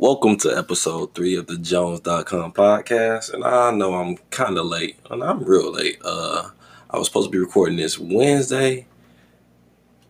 Welcome 0.00 0.36
to 0.38 0.56
episode 0.56 1.12
three 1.16 1.34
of 1.34 1.48
the 1.48 1.58
Jones.com 1.58 2.52
podcast. 2.52 3.34
And 3.34 3.42
I 3.42 3.72
know 3.72 3.94
I'm 3.94 4.16
kind 4.30 4.56
of 4.56 4.66
late, 4.66 4.96
and 5.10 5.24
I'm 5.24 5.42
real 5.42 5.72
late. 5.72 5.98
Uh, 6.04 6.50
I 6.88 6.98
was 6.98 7.08
supposed 7.08 7.26
to 7.26 7.32
be 7.32 7.38
recording 7.40 7.78
this 7.78 7.98
Wednesday, 7.98 8.86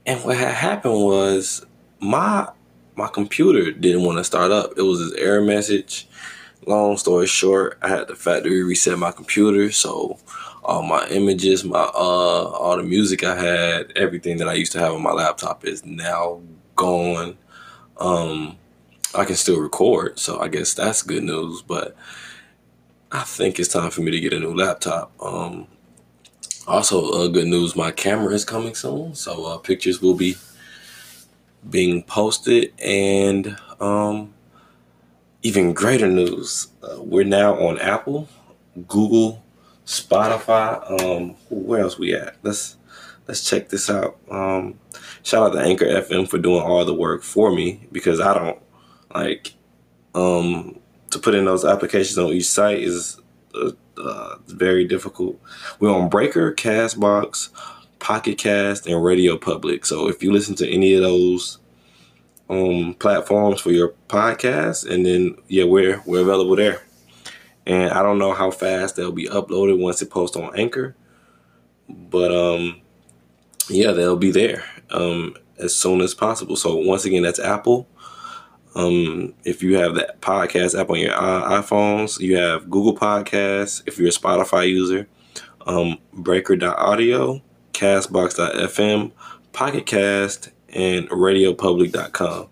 and 0.04 0.22
what 0.22 0.36
had 0.36 0.52
happened 0.52 1.02
was 1.02 1.64
my 2.00 2.48
my 2.96 3.08
computer 3.08 3.72
didn't 3.72 4.02
want 4.02 4.18
to 4.18 4.24
start 4.24 4.50
up. 4.50 4.74
It 4.76 4.82
was 4.82 4.98
this 4.98 5.18
error 5.18 5.40
message. 5.40 6.06
Long 6.66 6.98
story 6.98 7.26
short, 7.26 7.78
I 7.80 7.88
had 7.88 8.08
to 8.08 8.14
factory 8.14 8.62
reset 8.62 8.98
my 8.98 9.10
computer, 9.10 9.72
so 9.72 10.18
all 10.62 10.82
my 10.82 11.08
images, 11.08 11.64
my 11.64 11.80
uh, 11.80 11.88
all 11.94 12.76
the 12.76 12.82
music 12.82 13.24
I 13.24 13.42
had, 13.42 13.92
everything 13.96 14.36
that 14.36 14.48
I 14.48 14.52
used 14.52 14.72
to 14.72 14.80
have 14.80 14.92
on 14.92 15.02
my 15.02 15.12
laptop 15.12 15.64
is 15.64 15.82
now 15.86 16.42
gone. 16.76 17.38
Um, 17.96 18.58
I 19.14 19.24
can 19.24 19.36
still 19.36 19.60
record, 19.60 20.18
so 20.18 20.38
I 20.38 20.48
guess 20.48 20.74
that's 20.74 21.02
good 21.02 21.22
news. 21.22 21.62
But 21.62 21.96
I 23.10 23.22
think 23.22 23.58
it's 23.58 23.72
time 23.72 23.90
for 23.90 24.02
me 24.02 24.10
to 24.10 24.20
get 24.20 24.32
a 24.32 24.38
new 24.38 24.54
laptop. 24.54 25.12
Um, 25.20 25.66
also, 26.66 27.10
uh, 27.12 27.28
good 27.28 27.46
news: 27.46 27.74
my 27.74 27.90
camera 27.90 28.34
is 28.34 28.44
coming 28.44 28.74
soon, 28.74 29.14
so 29.14 29.46
uh, 29.46 29.58
pictures 29.58 30.02
will 30.02 30.14
be 30.14 30.36
being 31.68 32.02
posted, 32.02 32.72
and 32.84 33.56
um, 33.80 34.34
even 35.42 35.72
greater 35.72 36.08
news: 36.08 36.68
uh, 36.82 37.02
we're 37.02 37.24
now 37.24 37.54
on 37.54 37.78
Apple, 37.78 38.28
Google, 38.86 39.42
Spotify. 39.86 41.00
Um, 41.00 41.34
where 41.48 41.80
else 41.80 41.98
we 41.98 42.14
at? 42.14 42.36
Let's 42.42 42.76
let's 43.26 43.48
check 43.48 43.70
this 43.70 43.88
out. 43.88 44.18
Um, 44.30 44.78
shout 45.22 45.50
out 45.50 45.54
to 45.54 45.60
Anchor 45.66 45.86
FM 45.86 46.28
for 46.28 46.36
doing 46.36 46.62
all 46.62 46.84
the 46.84 46.94
work 46.94 47.22
for 47.22 47.50
me 47.50 47.88
because 47.90 48.20
I 48.20 48.34
don't 48.34 48.58
like 49.14 49.54
um, 50.14 50.78
to 51.10 51.18
put 51.18 51.34
in 51.34 51.44
those 51.44 51.64
applications 51.64 52.18
on 52.18 52.32
each 52.32 52.48
site 52.48 52.80
is 52.80 53.20
uh, 53.54 53.70
uh, 53.96 54.36
very 54.46 54.84
difficult. 54.84 55.40
We're 55.80 55.94
on 55.94 56.08
Breaker, 56.08 56.52
Castbox, 56.52 57.50
Pocket 57.98 58.38
Cast, 58.38 58.86
and 58.86 59.02
Radio 59.02 59.36
Public. 59.36 59.84
So 59.86 60.08
if 60.08 60.22
you 60.22 60.32
listen 60.32 60.54
to 60.56 60.68
any 60.68 60.94
of 60.94 61.02
those 61.02 61.58
um, 62.48 62.94
platforms 62.98 63.60
for 63.60 63.70
your 63.70 63.94
podcast, 64.08 64.88
and 64.88 65.04
then 65.04 65.36
yeah, 65.48 65.64
we're 65.64 66.02
we're 66.06 66.22
available 66.22 66.56
there. 66.56 66.82
And 67.66 67.92
I 67.92 68.02
don't 68.02 68.18
know 68.18 68.32
how 68.32 68.50
fast 68.50 68.96
they'll 68.96 69.12
be 69.12 69.28
uploaded 69.28 69.78
once 69.78 70.00
it 70.00 70.10
posts 70.10 70.36
on 70.36 70.56
Anchor, 70.58 70.96
but 71.88 72.32
um, 72.32 72.80
yeah, 73.68 73.92
they'll 73.92 74.16
be 74.16 74.30
there 74.30 74.64
um, 74.90 75.36
as 75.58 75.74
soon 75.74 76.00
as 76.00 76.14
possible. 76.14 76.56
So 76.56 76.76
once 76.76 77.04
again, 77.04 77.22
that's 77.22 77.38
Apple, 77.38 77.86
um, 78.74 79.34
if 79.44 79.62
you 79.62 79.76
have 79.78 79.94
that 79.96 80.20
podcast 80.20 80.78
app 80.78 80.90
on 80.90 80.98
your 80.98 81.12
iPhones, 81.12 82.20
you 82.20 82.36
have 82.36 82.70
Google 82.70 82.94
Podcasts. 82.94 83.82
If 83.86 83.98
you're 83.98 84.08
a 84.08 84.12
Spotify 84.12 84.68
user, 84.68 85.08
um, 85.66 85.98
Breaker.audio, 86.12 87.42
Castbox.fm, 87.72 89.12
Pocket 89.52 89.86
Cast, 89.86 90.50
and 90.68 91.08
RadioPublic.com. 91.10 92.48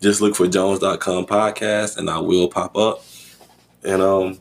Just 0.00 0.20
look 0.20 0.36
for 0.36 0.46
Jones.com 0.46 1.26
podcast, 1.26 1.96
and 1.96 2.10
I 2.10 2.18
will 2.18 2.48
pop 2.48 2.76
up. 2.76 3.04
And 3.84 4.02
um, 4.02 4.40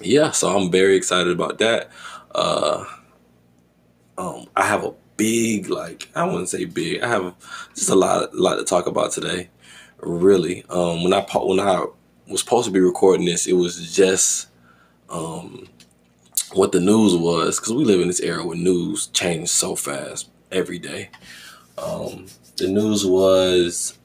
yeah, 0.00 0.30
so 0.32 0.56
I'm 0.56 0.70
very 0.70 0.96
excited 0.96 1.32
about 1.32 1.58
that. 1.58 1.90
Uh, 2.34 2.84
um, 4.18 4.46
I 4.56 4.64
have 4.64 4.84
a 4.84 4.92
big, 5.16 5.68
like 5.68 6.10
I 6.14 6.24
wouldn't 6.24 6.48
say 6.48 6.64
big. 6.64 7.02
I 7.02 7.08
have 7.08 7.34
just 7.74 7.88
a 7.90 7.94
lot, 7.94 8.32
a 8.32 8.36
lot 8.36 8.56
to 8.56 8.64
talk 8.64 8.86
about 8.86 9.12
today 9.12 9.50
really. 9.98 10.64
Um, 10.68 11.04
when 11.04 11.12
I 11.12 11.20
when 11.20 11.60
I 11.60 11.86
was 12.28 12.40
supposed 12.40 12.66
to 12.66 12.72
be 12.72 12.80
recording 12.80 13.26
this, 13.26 13.46
it 13.46 13.54
was 13.54 13.94
just 13.94 14.48
um, 15.08 15.68
what 16.52 16.72
the 16.72 16.80
news 16.80 17.16
was 17.16 17.58
because 17.58 17.72
we 17.72 17.84
live 17.84 18.00
in 18.00 18.08
this 18.08 18.20
era 18.20 18.44
where 18.44 18.56
news 18.56 19.08
changes 19.08 19.50
so 19.50 19.76
fast 19.76 20.30
every 20.50 20.78
day. 20.78 21.10
Um, 21.78 22.26
the 22.56 22.68
news 22.68 23.04
was 23.04 23.98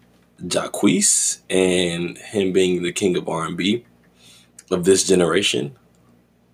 Jacquees 0.46 1.40
and 1.50 2.18
him 2.18 2.52
being 2.52 2.84
the 2.84 2.92
king 2.92 3.16
of 3.16 3.30
R&B 3.30 3.86
of 4.70 4.84
this 4.86 5.06
generation, 5.06 5.76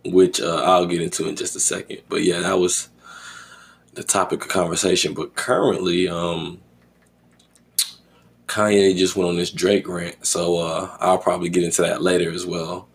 which 0.06 0.42
uh, 0.42 0.62
I'll 0.64 0.86
get 0.86 1.02
into 1.02 1.28
in 1.28 1.36
just 1.36 1.56
a 1.56 1.60
second. 1.60 2.02
But 2.10 2.24
yeah, 2.24 2.40
that 2.42 2.60
was 2.60 2.90
the 3.94 4.04
topic 4.04 4.44
of 4.44 4.50
conversation. 4.50 5.14
But 5.14 5.36
currently, 5.36 6.08
um, 6.08 6.60
Kanye 8.58 8.98
just 8.98 9.16
went 9.16 9.30
on 9.30 9.36
this 9.36 9.52
Drake 9.52 9.88
rant, 9.88 10.26
so 10.26 10.58
uh, 10.58 10.98
I'll 11.00 11.20
probably 11.20 11.48
get 11.48 11.64
into 11.64 11.84
that 11.84 12.02
later 12.02 12.32
as 12.32 12.44
well. 12.44 12.90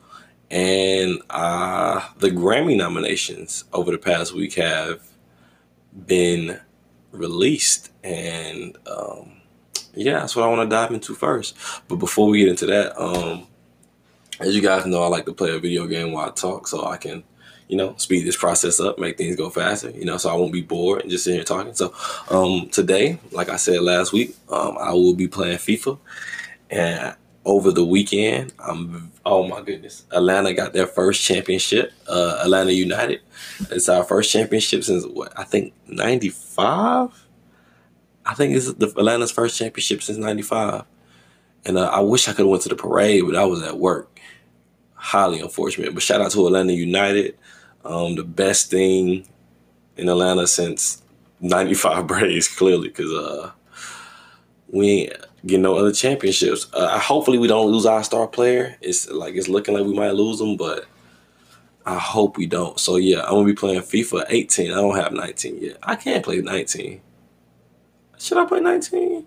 And 0.51 1.23
uh, 1.31 2.05
the 2.19 2.31
Grammy 2.31 2.77
nominations 2.77 3.63
over 3.73 3.93
the 3.93 3.99
past 3.99 4.35
week 4.35 4.55
have 4.55 5.07
been 6.07 6.61
released, 7.13 7.93
and 8.03 8.77
um, 8.89 9.41
yeah, 9.95 10.19
that's 10.19 10.35
what 10.35 10.45
I 10.45 10.49
want 10.49 10.69
to 10.69 10.75
dive 10.75 10.91
into 10.91 11.15
first. 11.15 11.57
But 11.87 11.97
before 11.97 12.27
we 12.27 12.41
get 12.41 12.49
into 12.49 12.67
that, 12.67 13.01
um, 13.01 13.47
as 14.41 14.57
you 14.57 14.63
guys 14.63 14.85
know, 14.85 15.05
I 15.05 15.07
like 15.07 15.27
to 15.27 15.33
play 15.33 15.55
a 15.55 15.61
video 15.61 15.87
game 15.87 16.11
while 16.11 16.29
I 16.29 16.33
talk, 16.33 16.67
so 16.67 16.85
I 16.85 16.97
can 16.97 17.23
you 17.73 17.79
know, 17.79 17.95
speed 17.97 18.27
this 18.27 18.37
process 18.37 18.81
up, 18.81 18.99
make 18.99 19.17
things 19.17 19.35
go 19.35 19.49
faster, 19.49 19.89
you 19.93 20.05
know, 20.05 20.19
so 20.19 20.29
I 20.29 20.35
won't 20.35 20.53
be 20.53 20.61
bored 20.61 21.01
and 21.01 21.11
just 21.11 21.25
sitting 21.25 21.39
here 21.39 21.45
talking. 21.45 21.73
So 21.73 21.95
um, 22.29 22.69
today, 22.69 23.19
like 23.31 23.49
I 23.49 23.57
said 23.57 23.81
last 23.81 24.13
week, 24.13 24.37
um, 24.51 24.77
I 24.79 24.93
will 24.93 25.15
be 25.15 25.27
playing 25.27 25.57
FIFA. 25.57 25.99
And 26.69 27.17
over 27.47 27.71
the 27.71 27.83
weekend, 27.83 28.53
I'm 28.59 29.11
oh 29.25 29.49
my 29.49 29.63
goodness, 29.63 30.05
Atlanta 30.11 30.53
got 30.53 30.75
their 30.75 30.87
first 30.87 31.25
championship. 31.25 31.95
Uh, 32.07 32.43
Atlanta 32.45 32.73
United. 32.73 33.23
It's 33.71 33.89
our 33.89 34.05
first 34.05 34.31
championship 34.31 34.85
since 34.85 35.07
what 35.07 35.33
I 35.35 35.45
think 35.45 35.73
'95. 35.87 37.27
I 38.27 38.35
think 38.35 38.55
it's 38.55 38.71
the 38.75 38.89
Atlanta's 38.89 39.33
first 39.33 39.59
championship 39.59 40.03
since 40.03 40.19
'95. 40.19 40.85
And 41.65 41.79
uh, 41.79 41.89
I 41.89 42.01
wish 42.01 42.29
I 42.29 42.33
could 42.33 42.41
have 42.41 42.49
went 42.49 42.65
to 42.65 42.69
the 42.69 42.77
parade, 42.77 43.23
but 43.25 43.35
I 43.35 43.47
was 43.47 43.63
at 43.63 43.79
work. 43.79 44.21
Highly 44.93 45.41
unfortunate. 45.41 45.95
But 45.95 46.03
shout 46.03 46.21
out 46.21 46.33
to 46.33 46.47
Atlanta 46.47 46.75
United 46.75 47.39
um, 47.85 48.15
the 48.15 48.25
best 48.25 48.71
thing 48.71 49.27
in 49.97 50.09
Atlanta 50.09 50.47
since 50.47 51.03
95 51.41 52.07
Braves, 52.07 52.49
clearly, 52.49 52.89
because 52.89 53.13
uh, 53.13 53.51
we 54.69 54.89
ain't 54.89 55.13
getting 55.45 55.63
no 55.63 55.77
other 55.77 55.93
championships. 55.93 56.69
Uh, 56.73 56.99
hopefully, 56.99 57.39
we 57.39 57.49
don't 57.49 57.71
lose 57.71 57.87
our 57.87 58.03
star 58.03 58.27
player. 58.27 58.77
It's 58.81 59.11
like 59.11 59.35
it's 59.35 59.49
looking 59.49 59.75
like 59.75 59.85
we 59.85 59.95
might 59.95 60.15
lose 60.15 60.39
them, 60.39 60.57
but 60.57 60.87
I 61.85 61.99
hope 61.99 62.37
we 62.37 62.47
don't. 62.47 62.79
So, 62.79 62.97
yeah, 62.97 63.23
I'm 63.23 63.31
going 63.31 63.47
to 63.47 63.53
be 63.53 63.57
playing 63.57 63.81
FIFA 63.81 64.27
18. 64.29 64.71
I 64.71 64.75
don't 64.75 64.97
have 64.97 65.13
19 65.13 65.59
yet. 65.59 65.79
I 65.83 65.97
can't 65.97 66.25
play 66.25 66.41
19. 66.41 67.01
Should 68.19 68.39
I 68.39 68.45
play 68.45 68.61
19? 68.61 69.27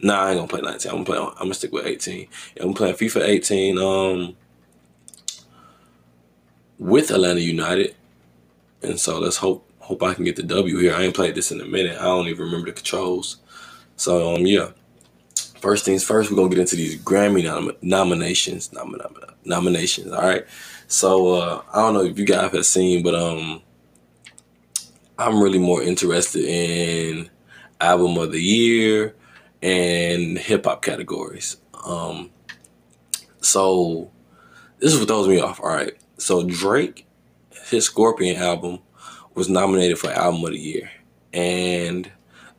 Nah, 0.00 0.20
I 0.20 0.30
ain't 0.30 0.38
gonna 0.38 0.48
play 0.48 0.60
19. 0.60 0.90
I'm 0.90 1.04
gonna 1.04 1.04
play. 1.04 1.18
I'm 1.18 1.34
gonna 1.38 1.54
stick 1.54 1.72
with 1.72 1.86
18. 1.86 2.26
Yeah, 2.56 2.64
I'm 2.64 2.74
playing 2.74 2.96
FIFA 2.96 3.22
18. 3.22 3.78
Um, 3.78 4.36
with 6.82 7.10
Atlanta 7.10 7.40
United. 7.40 7.94
And 8.82 8.98
so 8.98 9.18
let's 9.20 9.36
hope 9.36 9.68
hope 9.78 10.02
I 10.02 10.14
can 10.14 10.24
get 10.24 10.36
the 10.36 10.42
W 10.42 10.78
here. 10.78 10.94
I 10.94 11.02
ain't 11.02 11.14
played 11.14 11.34
this 11.34 11.50
in 11.52 11.60
a 11.60 11.64
minute. 11.64 11.98
I 12.00 12.04
don't 12.04 12.28
even 12.28 12.44
remember 12.44 12.66
the 12.66 12.72
controls. 12.72 13.38
So 13.96 14.34
um 14.34 14.46
yeah. 14.46 14.70
First 15.60 15.84
things 15.84 16.02
first, 16.02 16.30
we're 16.30 16.36
gonna 16.36 16.48
get 16.48 16.58
into 16.58 16.74
these 16.74 17.00
Grammy 17.00 17.44
nom- 17.44 17.76
nominations. 17.82 18.72
Nom- 18.72 18.96
nom- 18.98 19.16
nominations. 19.44 20.10
All 20.12 20.22
right. 20.22 20.44
So 20.88 21.34
uh, 21.34 21.62
I 21.72 21.76
don't 21.80 21.94
know 21.94 22.04
if 22.04 22.18
you 22.18 22.24
guys 22.26 22.52
have 22.52 22.66
seen, 22.66 23.02
but 23.02 23.14
um, 23.14 23.62
I'm 25.18 25.40
really 25.40 25.60
more 25.60 25.82
interested 25.82 26.44
in 26.44 27.30
album 27.80 28.18
of 28.18 28.32
the 28.32 28.42
year 28.42 29.14
and 29.62 30.36
hip 30.36 30.66
hop 30.66 30.82
categories. 30.82 31.56
Um, 31.84 32.30
so 33.40 34.10
this 34.80 34.92
is 34.92 34.98
what 34.98 35.08
throws 35.08 35.28
me 35.28 35.40
off. 35.40 35.60
All 35.60 35.68
right. 35.68 35.96
So 36.22 36.44
Drake, 36.44 37.06
his 37.68 37.84
Scorpion 37.84 38.40
album 38.40 38.78
was 39.34 39.48
nominated 39.48 39.98
for 39.98 40.10
album 40.10 40.44
of 40.44 40.52
the 40.52 40.58
year, 40.58 40.90
and 41.32 42.10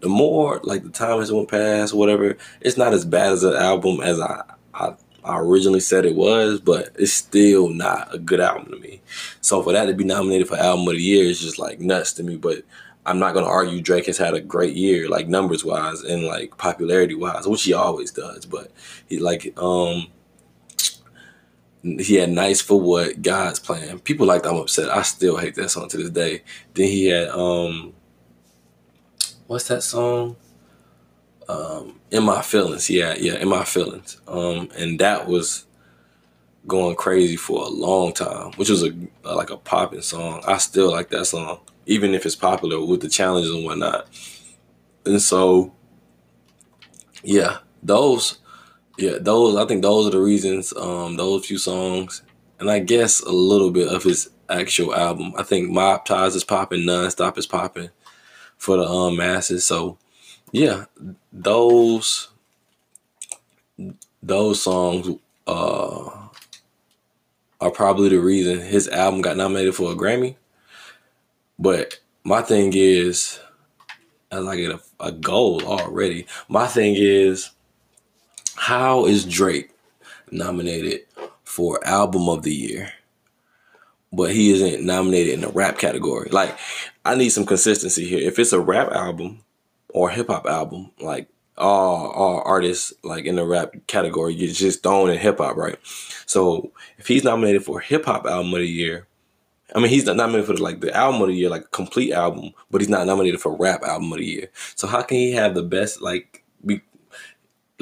the 0.01 0.09
more 0.09 0.59
like 0.63 0.83
the 0.83 0.89
time 0.89 1.19
has 1.19 1.31
went 1.31 1.49
past, 1.49 1.93
whatever, 1.93 2.37
it's 2.59 2.77
not 2.77 2.93
as 2.93 3.05
bad 3.05 3.31
as 3.31 3.43
an 3.43 3.55
album 3.55 4.01
as 4.01 4.19
I, 4.19 4.43
I 4.73 4.95
I 5.23 5.39
originally 5.39 5.79
said 5.79 6.05
it 6.05 6.15
was, 6.15 6.59
but 6.59 6.89
it's 6.99 7.13
still 7.13 7.69
not 7.69 8.13
a 8.13 8.19
good 8.19 8.41
album 8.41 8.71
to 8.71 8.79
me. 8.79 9.01
So 9.39 9.63
for 9.63 9.71
that 9.71 9.85
to 9.85 9.93
be 9.93 10.03
nominated 10.03 10.49
for 10.49 10.57
album 10.57 10.85
of 10.89 10.95
the 10.95 11.01
year 11.01 11.23
is 11.23 11.39
just 11.39 11.57
like 11.57 11.79
nuts 11.79 12.11
to 12.13 12.23
me. 12.23 12.35
But 12.35 12.63
I'm 13.05 13.19
not 13.19 13.33
gonna 13.33 13.47
argue 13.47 13.81
Drake 13.81 14.07
has 14.07 14.17
had 14.17 14.33
a 14.33 14.41
great 14.41 14.75
year, 14.75 15.07
like 15.07 15.29
numbers 15.29 15.63
wise 15.63 16.01
and 16.01 16.25
like 16.25 16.57
popularity 16.57 17.15
wise, 17.15 17.47
which 17.47 17.63
he 17.63 17.71
always 17.71 18.11
does. 18.11 18.45
But 18.45 18.71
he 19.07 19.19
like 19.19 19.57
um 19.57 20.07
he 21.83 22.15
had 22.15 22.29
nice 22.29 22.61
for 22.61 22.79
what 22.79 23.21
God's 23.21 23.59
plan. 23.59 23.99
People 23.99 24.25
like 24.25 24.45
I'm 24.45 24.55
upset. 24.55 24.89
I 24.89 25.01
still 25.01 25.37
hate 25.37 25.55
that 25.55 25.69
song 25.69 25.89
to 25.89 25.97
this 25.97 26.09
day. 26.09 26.43
Then 26.73 26.87
he 26.87 27.07
had 27.07 27.29
um 27.29 27.93
what's 29.47 29.67
that 29.67 29.83
song? 29.83 30.37
um, 31.47 31.99
in 32.11 32.23
my 32.23 32.41
feelings. 32.41 32.89
Yeah, 32.89 33.15
yeah, 33.17 33.35
in 33.35 33.47
my 33.47 33.63
feelings. 33.63 34.19
Um, 34.27 34.69
and 34.77 34.99
that 34.99 35.27
was 35.27 35.65
going 36.67 36.95
crazy 36.95 37.35
for 37.35 37.63
a 37.63 37.69
long 37.69 38.13
time, 38.13 38.51
which 38.55 38.69
was 38.69 38.83
a, 38.83 38.93
like 39.23 39.49
a 39.49 39.57
popping 39.57 40.01
song. 40.01 40.43
I 40.47 40.57
still 40.57 40.91
like 40.91 41.09
that 41.09 41.25
song, 41.25 41.59
even 41.85 42.13
if 42.13 42.25
it's 42.25 42.35
popular 42.35 42.83
with 42.85 43.01
the 43.01 43.09
challenges 43.09 43.51
and 43.51 43.65
whatnot. 43.65 44.07
And 45.05 45.21
so, 45.21 45.73
yeah, 47.23 47.57
those, 47.81 48.39
yeah, 48.97 49.17
those. 49.19 49.55
I 49.55 49.65
think 49.65 49.81
those 49.81 50.07
are 50.07 50.11
the 50.11 50.19
reasons. 50.19 50.73
Um, 50.73 51.17
those 51.17 51.45
few 51.45 51.57
songs, 51.57 52.21
and 52.59 52.69
I 52.69 52.79
guess 52.79 53.21
a 53.21 53.31
little 53.31 53.71
bit 53.71 53.87
of 53.87 54.03
his 54.03 54.29
actual 54.49 54.93
album. 54.93 55.33
I 55.37 55.43
think 55.43 55.69
Mob 55.69 56.05
Ties 56.05 56.35
is 56.35 56.43
popping, 56.43 56.81
Nonstop 56.81 57.37
is 57.37 57.47
popping 57.47 57.89
for 58.57 58.77
the 58.77 58.85
um 58.85 59.17
masses. 59.17 59.65
So, 59.65 59.97
yeah, 60.51 60.85
those 61.31 62.29
those 64.21 64.61
songs 64.61 65.09
uh, 65.47 66.09
are 67.59 67.71
probably 67.71 68.09
the 68.09 68.19
reason 68.19 68.59
his 68.61 68.87
album 68.87 69.21
got 69.21 69.37
nominated 69.37 69.75
for 69.75 69.91
a 69.91 69.95
Grammy. 69.95 70.35
But 71.59 71.99
my 72.23 72.41
thing 72.41 72.71
is, 72.75 73.39
as 74.31 74.45
I 74.45 74.55
get 74.55 74.71
a, 74.71 74.79
a 74.99 75.11
goal 75.11 75.63
already, 75.65 76.25
my 76.47 76.67
thing 76.67 76.95
is, 76.97 77.51
how 78.55 79.05
is 79.05 79.25
Drake 79.25 79.71
nominated 80.31 81.01
for 81.43 81.85
Album 81.85 82.29
of 82.29 82.43
the 82.43 82.53
Year? 82.53 82.91
But 84.11 84.31
he 84.31 84.51
isn't 84.51 84.85
nominated 84.85 85.33
in 85.33 85.41
the 85.41 85.49
rap 85.49 85.77
category. 85.77 86.29
Like, 86.29 86.57
I 87.03 87.15
need 87.15 87.29
some 87.29 87.45
consistency 87.45 88.05
here. 88.05 88.19
If 88.19 88.37
it's 88.37 88.53
a 88.53 88.59
rap 88.59 88.91
album 88.91 89.43
or 89.89 90.09
hip 90.09 90.27
hop 90.27 90.45
album, 90.45 90.91
like 90.99 91.27
all 91.57 92.07
all 92.11 92.41
artists 92.45 92.93
like 93.03 93.25
in 93.25 93.35
the 93.35 93.45
rap 93.45 93.73
category 93.87 94.35
get 94.35 94.53
just 94.53 94.83
thrown 94.83 95.09
in 95.09 95.17
hip 95.17 95.37
hop, 95.37 95.55
right? 95.55 95.77
So 96.25 96.71
if 96.97 97.07
he's 97.07 97.23
nominated 97.23 97.63
for 97.63 97.79
hip 97.79 98.05
hop 98.05 98.25
album 98.25 98.53
of 98.53 98.59
the 98.59 98.67
year, 98.67 99.07
I 99.75 99.79
mean 99.79 99.89
he's 99.89 100.05
not 100.05 100.15
nominated 100.15 100.47
for 100.47 100.61
like 100.61 100.81
the 100.81 100.95
album 100.95 101.21
of 101.21 101.27
the 101.27 101.35
year, 101.35 101.49
like 101.49 101.71
complete 101.71 102.11
album, 102.13 102.53
but 102.71 102.81
he's 102.81 102.89
not 102.89 103.05
nominated 103.05 103.41
for 103.41 103.55
rap 103.55 103.83
album 103.83 104.11
of 104.11 104.19
the 104.19 104.25
year. 104.25 104.49
So 104.75 104.87
how 104.87 105.01
can 105.01 105.17
he 105.17 105.33
have 105.33 105.55
the 105.55 105.63
best 105.63 106.01
like 106.01 106.43
be, 106.65 106.81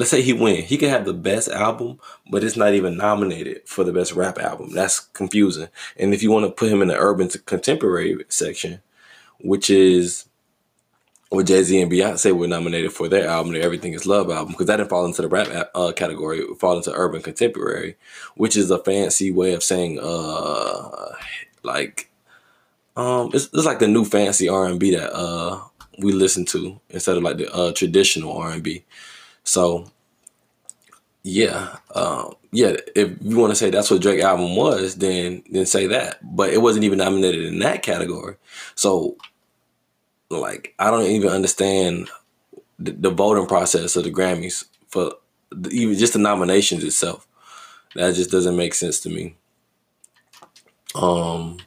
let's 0.01 0.09
say 0.09 0.23
he 0.23 0.33
win, 0.33 0.63
he 0.63 0.79
could 0.79 0.89
have 0.89 1.05
the 1.05 1.13
best 1.13 1.47
album, 1.47 1.99
but 2.31 2.43
it's 2.43 2.57
not 2.57 2.73
even 2.73 2.97
nominated 2.97 3.61
for 3.67 3.83
the 3.83 3.93
best 3.93 4.13
rap 4.13 4.39
album. 4.39 4.71
That's 4.73 4.99
confusing. 4.99 5.67
And 5.95 6.11
if 6.11 6.23
you 6.23 6.31
want 6.31 6.47
to 6.47 6.51
put 6.51 6.71
him 6.71 6.81
in 6.81 6.87
the 6.87 6.97
urban 6.97 7.29
contemporary 7.45 8.25
section, 8.27 8.81
which 9.41 9.69
is 9.69 10.25
or 11.29 11.43
Jay 11.43 11.61
Z 11.61 11.79
and 11.79 11.91
Beyonce 11.91 12.35
were 12.35 12.47
nominated 12.47 12.91
for 12.91 13.07
their 13.07 13.27
album, 13.27 13.53
the 13.53 13.61
Everything 13.61 13.93
Is 13.93 14.07
Love 14.07 14.31
album, 14.31 14.53
because 14.53 14.65
that 14.65 14.77
didn't 14.77 14.89
fall 14.89 15.05
into 15.05 15.21
the 15.21 15.27
rap 15.27 15.69
uh, 15.75 15.91
category. 15.91 16.39
It 16.39 16.59
fall 16.59 16.77
into 16.77 16.91
urban 16.91 17.21
contemporary, 17.21 17.95
which 18.33 18.57
is 18.57 18.71
a 18.71 18.79
fancy 18.79 19.29
way 19.29 19.53
of 19.53 19.61
saying, 19.61 19.99
uh, 20.01 21.13
like, 21.61 22.09
um, 22.97 23.29
it's, 23.35 23.49
it's 23.53 23.65
like 23.65 23.77
the 23.77 23.87
new 23.87 24.03
fancy 24.03 24.49
R 24.49 24.65
and 24.65 24.79
B 24.79 24.95
that 24.95 25.13
uh 25.13 25.61
we 25.99 26.11
listen 26.11 26.45
to 26.45 26.81
instead 26.89 27.17
of 27.17 27.23
like 27.23 27.37
the 27.37 27.53
uh, 27.53 27.71
traditional 27.71 28.35
R 28.35 28.53
and 28.53 28.63
B. 28.63 28.83
So, 29.43 29.91
yeah, 31.23 31.77
uh, 31.93 32.31
yeah. 32.51 32.75
If 32.95 33.17
you 33.21 33.37
want 33.37 33.51
to 33.51 33.55
say 33.55 33.69
that's 33.69 33.91
what 33.91 34.01
Drake 34.01 34.21
album 34.21 34.55
was, 34.55 34.95
then 34.95 35.43
then 35.49 35.65
say 35.65 35.87
that. 35.87 36.19
But 36.23 36.51
it 36.51 36.61
wasn't 36.61 36.85
even 36.85 36.97
nominated 36.97 37.45
in 37.45 37.59
that 37.59 37.83
category. 37.83 38.35
So 38.75 39.17
like 40.31 40.73
I 40.79 40.89
don't 40.89 41.05
even 41.05 41.29
understand 41.29 42.09
the, 42.79 42.91
the 42.91 43.09
voting 43.11 43.47
process 43.47 43.95
of 43.95 44.03
the 44.03 44.11
Grammys 44.11 44.65
for 44.87 45.13
the, 45.51 45.69
even 45.69 45.97
just 45.97 46.13
the 46.13 46.19
nominations 46.19 46.83
itself. 46.83 47.27
That 47.95 48.15
just 48.15 48.31
doesn't 48.31 48.55
make 48.55 48.73
sense 48.73 48.99
to 49.01 49.09
me. 49.09 49.35
Um, 50.95 51.57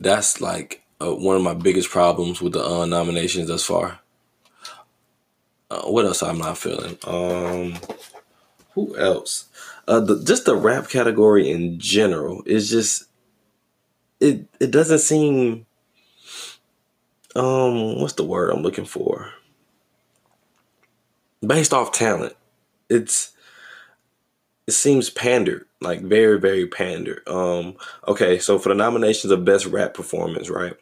that's 0.00 0.40
like 0.40 0.83
uh, 1.04 1.14
one 1.14 1.36
of 1.36 1.42
my 1.42 1.54
biggest 1.54 1.90
problems 1.90 2.40
with 2.40 2.52
the 2.54 2.64
uh, 2.64 2.86
nominations 2.86 3.48
thus 3.48 3.64
far. 3.64 4.00
Uh, 5.70 5.82
what 5.82 6.04
else 6.04 6.22
I'm 6.22 6.38
not 6.38 6.58
feeling? 6.58 6.98
Um, 7.04 7.74
who 8.74 8.96
else? 8.96 9.46
Uh, 9.86 10.00
the, 10.00 10.22
just 10.22 10.44
the 10.44 10.56
rap 10.56 10.88
category 10.88 11.50
in 11.50 11.78
general 11.78 12.42
is 12.46 12.70
just 12.70 13.04
it 14.20 14.46
it 14.60 14.70
doesn't 14.70 15.00
seem 15.00 15.66
um 17.36 18.00
what's 18.00 18.14
the 18.14 18.24
word 18.24 18.50
I'm 18.50 18.62
looking 18.62 18.84
for? 18.84 19.32
Based 21.44 21.74
off 21.74 21.92
talent. 21.92 22.34
It's 22.88 23.32
it 24.66 24.72
seems 24.72 25.10
pandered, 25.10 25.66
like 25.80 26.00
very, 26.00 26.38
very 26.40 26.66
pandered. 26.66 27.26
Um, 27.28 27.76
okay, 28.08 28.38
so 28.38 28.58
for 28.58 28.70
the 28.70 28.74
nominations 28.74 29.30
of 29.30 29.44
best 29.44 29.66
rap 29.66 29.92
performance, 29.92 30.48
right? 30.48 30.74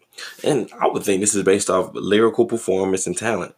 And 0.44 0.70
I 0.80 0.88
would 0.88 1.02
think 1.02 1.20
this 1.20 1.34
is 1.34 1.44
based 1.44 1.70
off 1.70 1.90
lyrical 1.94 2.46
performance 2.46 3.06
and 3.06 3.16
talent. 3.16 3.54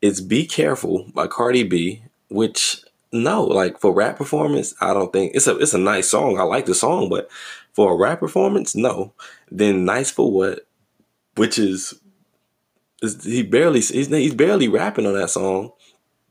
It's 0.00 0.20
Be 0.20 0.46
Careful 0.46 1.10
by 1.14 1.26
Cardi 1.26 1.62
B, 1.62 2.02
which 2.28 2.84
no, 3.12 3.44
like 3.44 3.78
for 3.78 3.92
rap 3.92 4.16
performance, 4.16 4.74
I 4.80 4.92
don't 4.92 5.12
think 5.12 5.34
it's 5.34 5.46
a 5.46 5.56
it's 5.56 5.72
a 5.72 5.78
nice 5.78 6.10
song. 6.10 6.38
I 6.38 6.42
like 6.42 6.66
the 6.66 6.74
song, 6.74 7.08
but 7.08 7.30
for 7.72 7.92
a 7.92 7.96
rap 7.96 8.20
performance, 8.20 8.74
no. 8.74 9.14
Then 9.50 9.84
nice 9.84 10.10
for 10.10 10.30
what? 10.30 10.66
Which 11.36 11.58
is, 11.58 11.94
is 13.02 13.24
he 13.24 13.42
barely 13.42 13.80
he's, 13.80 14.08
he's 14.08 14.34
barely 14.34 14.68
rapping 14.68 15.06
on 15.06 15.14
that 15.14 15.30
song. 15.30 15.72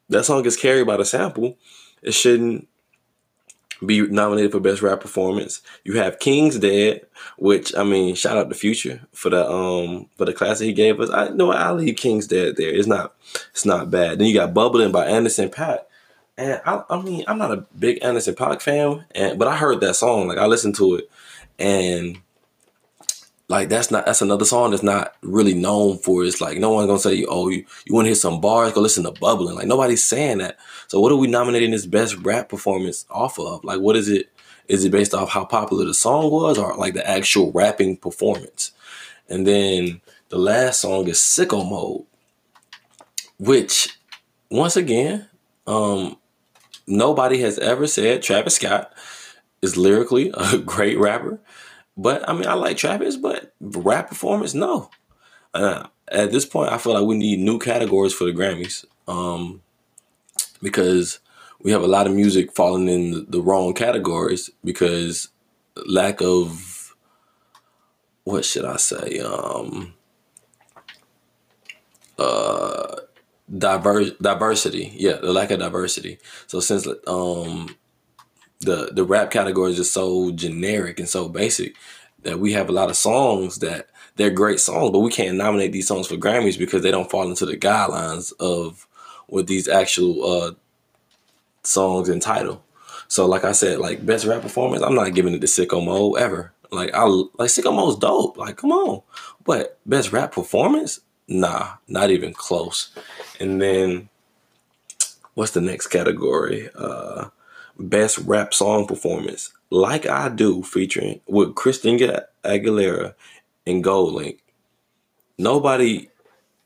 That 0.09 0.25
song 0.25 0.45
is 0.45 0.57
carried 0.57 0.85
by 0.85 0.97
the 0.97 1.05
sample. 1.05 1.57
It 2.01 2.13
shouldn't 2.13 2.67
be 3.83 4.01
nominated 4.01 4.51
for 4.51 4.59
best 4.59 4.81
rap 4.81 5.01
performance. 5.01 5.61
You 5.83 5.97
have 5.97 6.19
King's 6.19 6.59
Dead, 6.59 7.05
which 7.37 7.75
I 7.75 7.83
mean, 7.83 8.15
shout 8.15 8.37
out 8.37 8.49
to 8.49 8.55
Future 8.55 9.01
for 9.11 9.29
the 9.29 9.49
um 9.49 10.09
for 10.17 10.25
the 10.25 10.33
classic 10.33 10.67
he 10.67 10.73
gave 10.73 10.99
us. 10.99 11.09
I 11.09 11.29
know 11.29 11.51
I'll 11.51 11.75
leave 11.75 11.95
King's 11.97 12.27
Dead 12.27 12.55
there. 12.55 12.69
It's 12.69 12.87
not 12.87 13.13
it's 13.51 13.65
not 13.65 13.91
bad. 13.91 14.19
Then 14.19 14.27
you 14.27 14.33
got 14.33 14.53
Bubbling 14.53 14.91
by 14.91 15.05
Anderson 15.05 15.49
.Paak. 15.49 15.79
And 16.35 16.59
I, 16.65 16.83
I 16.89 17.01
mean, 17.01 17.23
I'm 17.27 17.37
not 17.37 17.51
a 17.51 17.65
big 17.77 18.03
Anderson 18.03 18.33
.Paak 18.33 18.61
fan, 18.61 19.05
and 19.13 19.37
but 19.37 19.47
I 19.47 19.55
heard 19.55 19.81
that 19.81 19.95
song, 19.95 20.27
like 20.27 20.39
I 20.39 20.47
listened 20.47 20.75
to 20.77 20.95
it, 20.95 21.09
and 21.59 22.17
like 23.49 23.69
that's 23.69 23.91
not 23.91 24.05
that's 24.05 24.21
another 24.21 24.45
song 24.45 24.71
that's 24.71 24.83
not 24.83 25.15
really 25.21 25.53
known 25.53 25.97
for. 25.97 26.23
It's 26.23 26.41
like 26.41 26.59
no 26.59 26.71
one's 26.71 26.87
gonna 26.87 26.99
say, 26.99 27.25
oh, 27.27 27.49
you, 27.49 27.65
you 27.85 27.93
want 27.93 28.05
to 28.05 28.09
hear 28.09 28.15
some 28.15 28.41
bars? 28.41 28.73
Go 28.73 28.81
listen 28.81 29.03
to 29.03 29.11
Bubbling. 29.11 29.55
Like 29.55 29.67
nobody's 29.67 30.03
saying 30.03 30.39
that. 30.39 30.57
So 30.87 30.99
what 30.99 31.11
are 31.11 31.17
we 31.17 31.27
nominating 31.27 31.71
this 31.71 31.85
best 31.85 32.15
rap 32.17 32.49
performance 32.49 33.05
off 33.09 33.37
of? 33.39 33.63
Like 33.63 33.79
what 33.79 33.95
is 33.95 34.09
it? 34.09 34.29
Is 34.69 34.85
it 34.85 34.91
based 34.91 35.13
off 35.13 35.29
how 35.29 35.43
popular 35.43 35.85
the 35.85 35.93
song 35.93 36.31
was, 36.31 36.57
or 36.57 36.75
like 36.77 36.93
the 36.93 37.07
actual 37.07 37.51
rapping 37.51 37.97
performance? 37.97 38.71
And 39.27 39.45
then 39.45 40.01
the 40.29 40.37
last 40.37 40.81
song 40.81 41.07
is 41.07 41.17
Sicko 41.17 41.69
Mode, 41.69 42.05
which 43.39 43.97
once 44.49 44.77
again, 44.77 45.27
um, 45.67 46.17
nobody 46.87 47.39
has 47.39 47.59
ever 47.59 47.87
said 47.87 48.21
Travis 48.21 48.55
Scott 48.55 48.93
is 49.61 49.77
lyrically 49.77 50.31
a 50.33 50.57
great 50.65 50.97
rapper. 50.97 51.39
But 51.95 52.27
I 52.27 52.33
mean, 52.33 52.47
I 52.47 52.53
like 52.53 52.77
Travis, 52.77 53.17
but 53.17 53.53
rap 53.61 54.09
performance, 54.09 54.53
no. 54.53 54.89
Uh, 55.53 55.87
at 56.07 56.31
this 56.31 56.45
point, 56.45 56.71
I 56.71 56.77
feel 56.77 56.93
like 56.93 57.05
we 57.05 57.17
need 57.17 57.39
new 57.39 57.59
categories 57.59 58.13
for 58.13 58.25
the 58.25 58.33
Grammys 58.33 58.85
um, 59.07 59.61
because 60.61 61.19
we 61.61 61.71
have 61.71 61.83
a 61.83 61.87
lot 61.87 62.07
of 62.07 62.13
music 62.13 62.53
falling 62.53 62.89
in 62.89 63.25
the, 63.29 63.41
wrong 63.41 63.73
categories 63.73 64.49
because 64.63 65.29
lack 65.85 66.21
of 66.21 66.95
what 68.23 68.45
should 68.45 68.65
I 68.65 68.77
say? 68.77 69.19
Um, 69.19 69.93
uh, 72.17 72.95
diverse 73.55 74.11
diversity. 74.21 74.93
Yeah, 74.95 75.17
the 75.17 75.33
lack 75.33 75.51
of 75.51 75.59
diversity. 75.59 76.19
So 76.47 76.59
since 76.59 76.87
um 77.07 77.75
the 78.65 78.91
the 78.93 79.03
rap 79.03 79.31
category 79.31 79.71
is 79.71 79.77
just 79.77 79.93
so 79.93 80.31
generic 80.31 80.99
and 80.99 81.09
so 81.09 81.29
basic 81.29 81.75
that 82.23 82.39
we 82.39 82.53
have 82.53 82.69
a 82.69 82.73
lot 82.73 82.89
of 82.89 82.95
songs 82.95 83.59
that 83.59 83.87
they're 84.15 84.29
great 84.29 84.59
songs, 84.59 84.91
but 84.91 84.99
we 84.99 85.11
can't 85.11 85.37
nominate 85.37 85.71
these 85.71 85.87
songs 85.87 86.07
for 86.07 86.15
Grammys 86.15 86.57
because 86.57 86.83
they 86.83 86.91
don't 86.91 87.09
fall 87.09 87.29
into 87.29 87.45
the 87.45 87.57
guidelines 87.57 88.31
of 88.39 88.87
what 89.27 89.47
these 89.47 89.67
actual 89.67 90.25
uh 90.25 90.51
songs 91.63 92.09
entitle. 92.09 92.63
So 93.07 93.25
like 93.25 93.43
I 93.43 93.51
said, 93.51 93.79
like 93.79 94.05
best 94.05 94.25
rap 94.25 94.41
performance, 94.41 94.83
I'm 94.83 94.95
not 94.95 95.13
giving 95.13 95.33
it 95.33 95.41
to 95.41 95.47
Sicko 95.47 95.83
Mode 95.83 96.19
ever. 96.19 96.51
Like 96.71 96.93
I 96.93 97.03
like 97.03 97.49
Sicko 97.49 97.75
Mode's 97.75 97.97
dope. 97.97 98.37
Like 98.37 98.57
come 98.57 98.71
on, 98.71 99.01
but 99.45 99.79
best 99.85 100.11
rap 100.11 100.31
performance, 100.31 100.99
Nah, 101.27 101.75
not 101.87 102.11
even 102.11 102.33
close. 102.33 102.89
And 103.39 103.61
then 103.61 104.09
what's 105.33 105.51
the 105.51 105.61
next 105.61 105.87
category? 105.87 106.69
Uh 106.75 107.29
best 107.89 108.19
rap 108.19 108.53
song 108.53 108.87
performance. 108.87 109.51
Like 109.71 110.07
I 110.07 110.29
Do 110.29 110.63
featuring 110.63 111.21
with 111.27 111.55
Christina 111.55 112.25
Aguilera 112.45 113.15
and 113.67 113.83
GoldLink. 113.83 114.39
nobody 115.37 116.09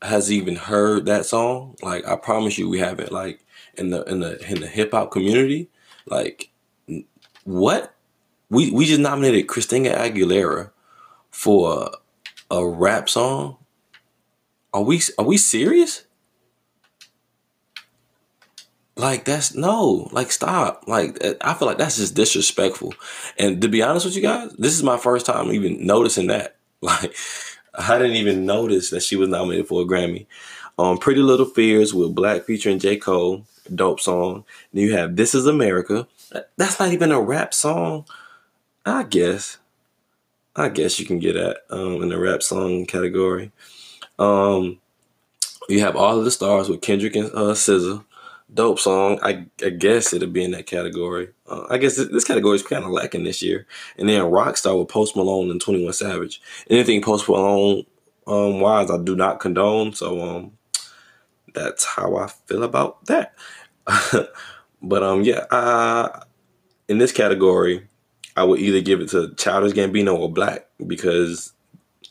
has 0.02 0.32
even 0.32 0.56
heard 0.56 1.06
that 1.06 1.26
song. 1.26 1.76
Like 1.82 2.06
I 2.06 2.16
promise 2.16 2.58
you, 2.58 2.68
we 2.68 2.78
haven't. 2.80 3.12
Like 3.12 3.40
in 3.76 3.90
the 3.90 4.04
in 4.04 4.20
the 4.20 4.38
in 4.50 4.60
the 4.60 4.66
hip 4.66 4.92
hop 4.92 5.10
community, 5.10 5.70
like 6.06 6.50
what 7.44 7.94
we 8.50 8.72
we 8.72 8.86
just 8.86 9.00
nominated 9.00 9.48
Christina 9.48 9.90
Aguilera 9.90 10.70
for 11.30 11.92
a, 12.50 12.56
a 12.56 12.66
rap 12.68 13.08
song. 13.10 13.58
Are 14.74 14.82
we 14.82 15.02
are 15.18 15.26
we 15.26 15.38
serious? 15.38 16.04
Like 18.98 19.24
that's 19.24 19.54
no, 19.54 20.08
like 20.10 20.32
stop. 20.32 20.84
Like 20.88 21.24
I 21.40 21.54
feel 21.54 21.68
like 21.68 21.78
that's 21.78 21.98
just 21.98 22.16
disrespectful. 22.16 22.94
And 23.38 23.62
to 23.62 23.68
be 23.68 23.80
honest 23.80 24.04
with 24.04 24.16
you 24.16 24.22
guys, 24.22 24.52
this 24.54 24.72
is 24.72 24.82
my 24.82 24.96
first 24.96 25.24
time 25.24 25.52
even 25.52 25.86
noticing 25.86 26.26
that. 26.28 26.56
Like 26.80 27.16
I 27.76 27.98
didn't 27.98 28.18
even 28.18 28.46
notice 28.46 28.90
that 28.90 29.02
she 29.02 29.16
was 29.16 29.28
nominated 29.28 29.66
for 29.66 29.82
a 29.82 29.84
Grammy. 29.84 30.26
Um, 30.78 30.96
Pretty 30.96 31.20
Little 31.20 31.44
Fears 31.44 31.92
with 31.92 32.14
6LACK 32.14 32.44
featuring 32.44 32.78
J. 32.78 32.98
Cole, 32.98 33.44
dope 33.74 33.98
song. 33.98 34.44
Then 34.72 34.84
you 34.84 34.92
have 34.94 35.16
This 35.16 35.34
Is 35.34 35.46
America. 35.48 36.06
That's 36.56 36.78
not 36.78 36.92
even 36.92 37.10
a 37.10 37.20
rap 37.20 37.52
song. 37.52 38.04
I 38.86 39.02
guess. 39.02 39.58
I 40.54 40.68
guess 40.68 41.00
you 41.00 41.06
can 41.06 41.18
get 41.18 41.32
that 41.32 41.62
um, 41.68 42.00
in 42.00 42.10
the 42.10 42.18
rap 42.18 42.44
song 42.44 42.86
category. 42.86 43.50
Um, 44.20 44.78
you 45.68 45.80
have 45.80 45.96
All 45.96 46.16
of 46.16 46.24
the 46.24 46.30
Stars 46.30 46.68
with 46.68 46.80
Kendrick 46.80 47.16
and 47.16 47.26
uh, 47.32 47.54
SZA 47.54 48.04
dope 48.52 48.78
song. 48.78 49.18
I, 49.22 49.46
I 49.64 49.70
guess 49.70 50.12
it'll 50.12 50.28
be 50.28 50.44
in 50.44 50.52
that 50.52 50.66
category. 50.66 51.28
Uh, 51.46 51.64
I 51.70 51.78
guess 51.78 51.96
this, 51.96 52.08
this 52.08 52.24
category 52.24 52.56
is 52.56 52.62
kind 52.62 52.84
of 52.84 52.90
lacking 52.90 53.24
this 53.24 53.42
year. 53.42 53.66
And 53.96 54.08
then 54.08 54.22
Rockstar 54.22 54.78
with 54.78 54.88
Post 54.88 55.16
Malone 55.16 55.50
and 55.50 55.60
Twenty 55.60 55.84
One 55.84 55.92
Savage. 55.92 56.40
Anything 56.70 57.02
Post 57.02 57.28
Malone 57.28 57.84
um, 58.26 58.60
wise, 58.60 58.90
I 58.90 58.98
do 58.98 59.16
not 59.16 59.40
condone. 59.40 59.92
So 59.92 60.20
um, 60.20 60.52
that's 61.54 61.84
how 61.84 62.16
I 62.16 62.28
feel 62.46 62.62
about 62.62 63.04
that. 63.06 63.34
but 64.82 65.02
um, 65.02 65.22
yeah, 65.22 65.44
uh, 65.50 66.20
in 66.88 66.98
this 66.98 67.12
category, 67.12 67.86
I 68.36 68.44
would 68.44 68.60
either 68.60 68.80
give 68.80 69.00
it 69.00 69.10
to 69.10 69.34
Childish 69.34 69.72
Gambino 69.72 70.16
or 70.16 70.30
6LACK 70.30 70.60
because 70.86 71.52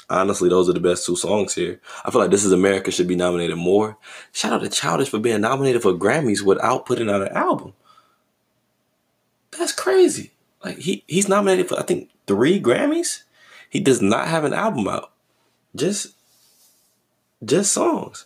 honestly, 0.09 0.49
those 0.49 0.69
are 0.69 0.73
the 0.73 0.79
best 0.79 1.05
two 1.05 1.15
songs 1.15 1.53
here. 1.53 1.79
I 2.05 2.11
feel 2.11 2.21
like 2.21 2.31
This 2.31 2.45
Is 2.45 2.51
America 2.51 2.91
should 2.91 3.07
be 3.07 3.15
nominated 3.15 3.57
more. 3.57 3.97
Shout 4.31 4.53
out 4.53 4.61
to 4.61 4.69
Childish 4.69 5.09
for 5.09 5.19
being 5.19 5.41
nominated 5.41 5.81
for 5.81 5.93
Grammys 5.93 6.41
without 6.41 6.85
putting 6.85 7.09
out 7.09 7.21
an 7.21 7.35
album. 7.35 7.73
That's 9.57 9.73
crazy. 9.73 10.31
Like 10.63 10.77
he 10.77 11.03
he's 11.07 11.27
nominated 11.27 11.67
for 11.67 11.79
I 11.79 11.83
think 11.83 12.09
three 12.25 12.61
Grammys. 12.61 13.23
He 13.69 13.79
does 13.79 14.01
not 14.01 14.27
have 14.27 14.43
an 14.43 14.53
album 14.53 14.87
out. 14.87 15.11
Just 15.75 16.13
just 17.43 17.71
songs. 17.71 18.25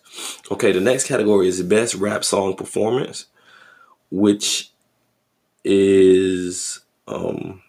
Okay, 0.50 0.72
the 0.72 0.80
next 0.80 1.08
category 1.08 1.48
is 1.48 1.62
best 1.64 1.96
rap 1.96 2.24
song 2.24 2.56
performance, 2.56 3.26
which 4.10 4.72
is 5.64 6.80
um 7.08 7.62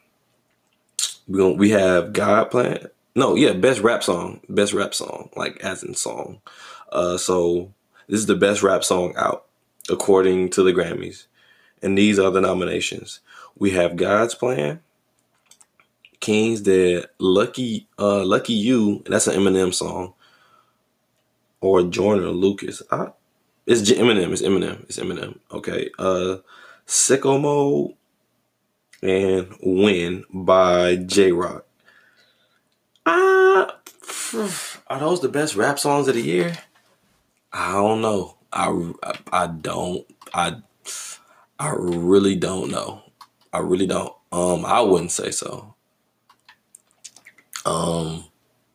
we 1.28 1.52
we 1.54 1.70
have 1.70 2.12
God 2.12 2.50
Plan, 2.50 2.88
no, 3.14 3.34
yeah, 3.34 3.52
best 3.52 3.80
rap 3.80 4.02
song, 4.02 4.40
best 4.48 4.72
rap 4.72 4.94
song, 4.94 5.30
like 5.36 5.60
as 5.60 5.82
in 5.82 5.94
song. 5.94 6.40
Uh, 6.90 7.16
so 7.16 7.72
this 8.08 8.20
is 8.20 8.26
the 8.26 8.34
best 8.34 8.62
rap 8.62 8.84
song 8.84 9.14
out 9.16 9.46
according 9.90 10.50
to 10.50 10.62
the 10.62 10.72
Grammys, 10.72 11.26
and 11.82 11.96
these 11.96 12.18
are 12.18 12.30
the 12.30 12.40
nominations. 12.40 13.20
We 13.56 13.70
have 13.72 13.96
God's 13.96 14.34
Plan, 14.34 14.80
King's 16.20 16.60
Dead, 16.60 17.06
Lucky, 17.18 17.88
uh, 17.98 18.24
Lucky 18.24 18.54
You. 18.54 19.02
That's 19.06 19.26
an 19.26 19.38
Eminem 19.38 19.74
song, 19.74 20.14
or 21.60 21.82
Joyner 21.82 22.28
Lucas. 22.28 22.82
I, 22.90 23.08
it's 23.66 23.88
Eminem. 23.90 24.32
It's 24.32 24.42
Eminem. 24.42 24.82
It's 24.84 24.98
Eminem. 24.98 25.38
Okay. 25.52 25.90
Uh, 25.98 26.38
Sicko 26.86 27.40
Mode 27.40 27.94
and 29.02 29.56
Win 29.62 30.24
by 30.32 30.96
Jay 30.96 31.32
Rock. 31.32 31.66
Uh, 33.06 33.70
are 34.88 35.00
those 35.00 35.20
the 35.20 35.28
best 35.28 35.56
rap 35.56 35.78
songs 35.78 36.08
of 36.08 36.14
the 36.14 36.22
year? 36.22 36.56
I 37.52 37.72
don't 37.72 38.00
know. 38.00 38.36
I, 38.52 38.92
I, 39.02 39.18
I 39.32 39.46
don't. 39.46 40.06
I 40.34 40.56
I 41.58 41.74
really 41.76 42.34
don't 42.34 42.70
know. 42.70 43.02
I 43.52 43.58
really 43.58 43.86
don't. 43.86 44.12
Um, 44.32 44.64
I 44.64 44.80
wouldn't 44.80 45.12
say 45.12 45.30
so. 45.30 45.74
Um, 47.64 48.24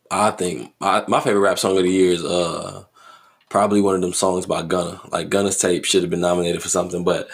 I 0.09 0.31
think 0.31 0.73
my, 0.79 1.03
my 1.07 1.19
favorite 1.19 1.41
rap 1.41 1.59
song 1.59 1.77
of 1.77 1.83
the 1.83 1.91
year 1.91 2.11
is 2.11 2.23
uh 2.23 2.85
probably 3.49 3.81
one 3.81 3.95
of 3.95 4.01
them 4.01 4.13
songs 4.13 4.45
by 4.45 4.61
Gunna. 4.61 5.01
Like 5.09 5.29
Gunna's 5.29 5.57
tape 5.57 5.83
should 5.83 6.03
have 6.03 6.09
been 6.09 6.21
nominated 6.21 6.61
for 6.61 6.69
something, 6.69 7.03
but 7.03 7.27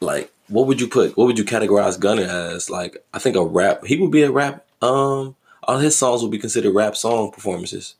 like 0.00 0.32
what 0.48 0.66
would 0.66 0.80
you 0.80 0.86
put? 0.86 1.16
What 1.16 1.26
would 1.26 1.38
you 1.38 1.44
categorize 1.44 1.98
Gunna 1.98 2.22
as? 2.22 2.70
Like 2.70 3.04
I 3.12 3.18
think 3.18 3.36
a 3.36 3.44
rap. 3.44 3.84
He 3.84 3.96
would 3.96 4.10
be 4.10 4.22
a 4.22 4.30
rap 4.30 4.64
um 4.82 5.34
all 5.66 5.78
his 5.78 5.96
songs 5.96 6.22
will 6.22 6.28
be 6.28 6.38
considered 6.38 6.74
rap 6.74 6.96
song 6.96 7.30
performances, 7.30 7.94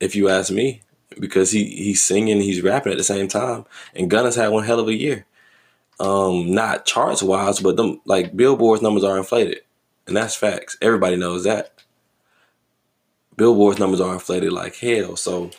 if 0.00 0.14
you 0.14 0.28
ask 0.28 0.52
me, 0.52 0.82
because 1.18 1.50
he 1.50 1.64
he's 1.64 2.04
singing, 2.04 2.40
he's 2.40 2.62
rapping 2.62 2.92
at 2.92 2.98
the 2.98 3.04
same 3.04 3.28
time, 3.28 3.64
and 3.94 4.10
Gunna's 4.10 4.36
had 4.36 4.48
one 4.48 4.64
hell 4.64 4.80
of 4.80 4.88
a 4.88 4.94
year. 4.94 5.26
Um, 6.00 6.52
not 6.54 6.86
charts 6.86 7.22
wise, 7.22 7.60
but 7.60 7.76
them 7.76 8.00
like 8.04 8.36
Billboard's 8.36 8.82
numbers 8.82 9.04
are 9.04 9.18
inflated, 9.18 9.60
and 10.06 10.16
that's 10.16 10.34
facts. 10.34 10.76
Everybody 10.80 11.16
knows 11.16 11.44
that. 11.44 11.72
Billboard's 13.36 13.78
numbers 13.78 14.00
are 14.00 14.14
inflated 14.14 14.52
like 14.52 14.76
hell, 14.76 15.16
so 15.16 15.50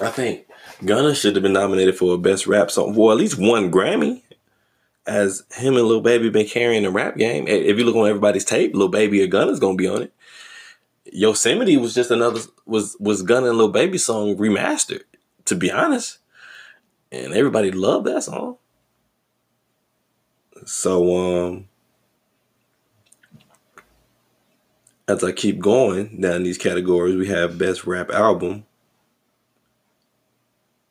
I 0.00 0.10
think 0.10 0.46
Gunna 0.84 1.14
should 1.14 1.36
have 1.36 1.42
been 1.42 1.52
nominated 1.52 1.96
for 1.96 2.14
a 2.14 2.18
best 2.18 2.46
rap 2.46 2.70
song, 2.70 2.94
well, 2.94 3.12
at 3.12 3.18
least 3.18 3.38
one 3.38 3.70
Grammy 3.70 4.22
as 5.06 5.44
him 5.52 5.76
and 5.76 5.86
Lil 5.86 6.00
Baby 6.00 6.30
been 6.30 6.46
carrying 6.46 6.82
the 6.82 6.90
rap 6.90 7.16
game. 7.16 7.46
If 7.46 7.78
you 7.78 7.84
look 7.84 7.96
on 7.96 8.08
everybody's 8.08 8.44
tape, 8.44 8.74
Lil 8.74 8.88
Baby 8.88 9.22
or 9.22 9.26
Gunna's 9.26 9.60
gonna 9.60 9.76
be 9.76 9.88
on 9.88 10.02
it. 10.02 10.12
Yosemite 11.14 11.76
was 11.76 11.94
just 11.94 12.10
another 12.10 12.40
was 12.66 12.96
was 12.98 13.22
Gunna 13.22 13.50
and 13.50 13.56
Lil 13.56 13.68
Baby 13.68 13.98
song 13.98 14.36
remastered. 14.36 15.04
To 15.44 15.54
be 15.54 15.70
honest, 15.70 16.18
and 17.12 17.32
everybody 17.32 17.70
loved 17.70 18.06
that 18.06 18.24
song. 18.24 18.56
So 20.66 21.16
um, 21.16 21.68
as 25.06 25.22
I 25.22 25.30
keep 25.30 25.60
going 25.60 26.20
down 26.20 26.42
these 26.42 26.58
categories, 26.58 27.14
we 27.14 27.28
have 27.28 27.58
best 27.58 27.86
rap 27.86 28.10
album, 28.10 28.66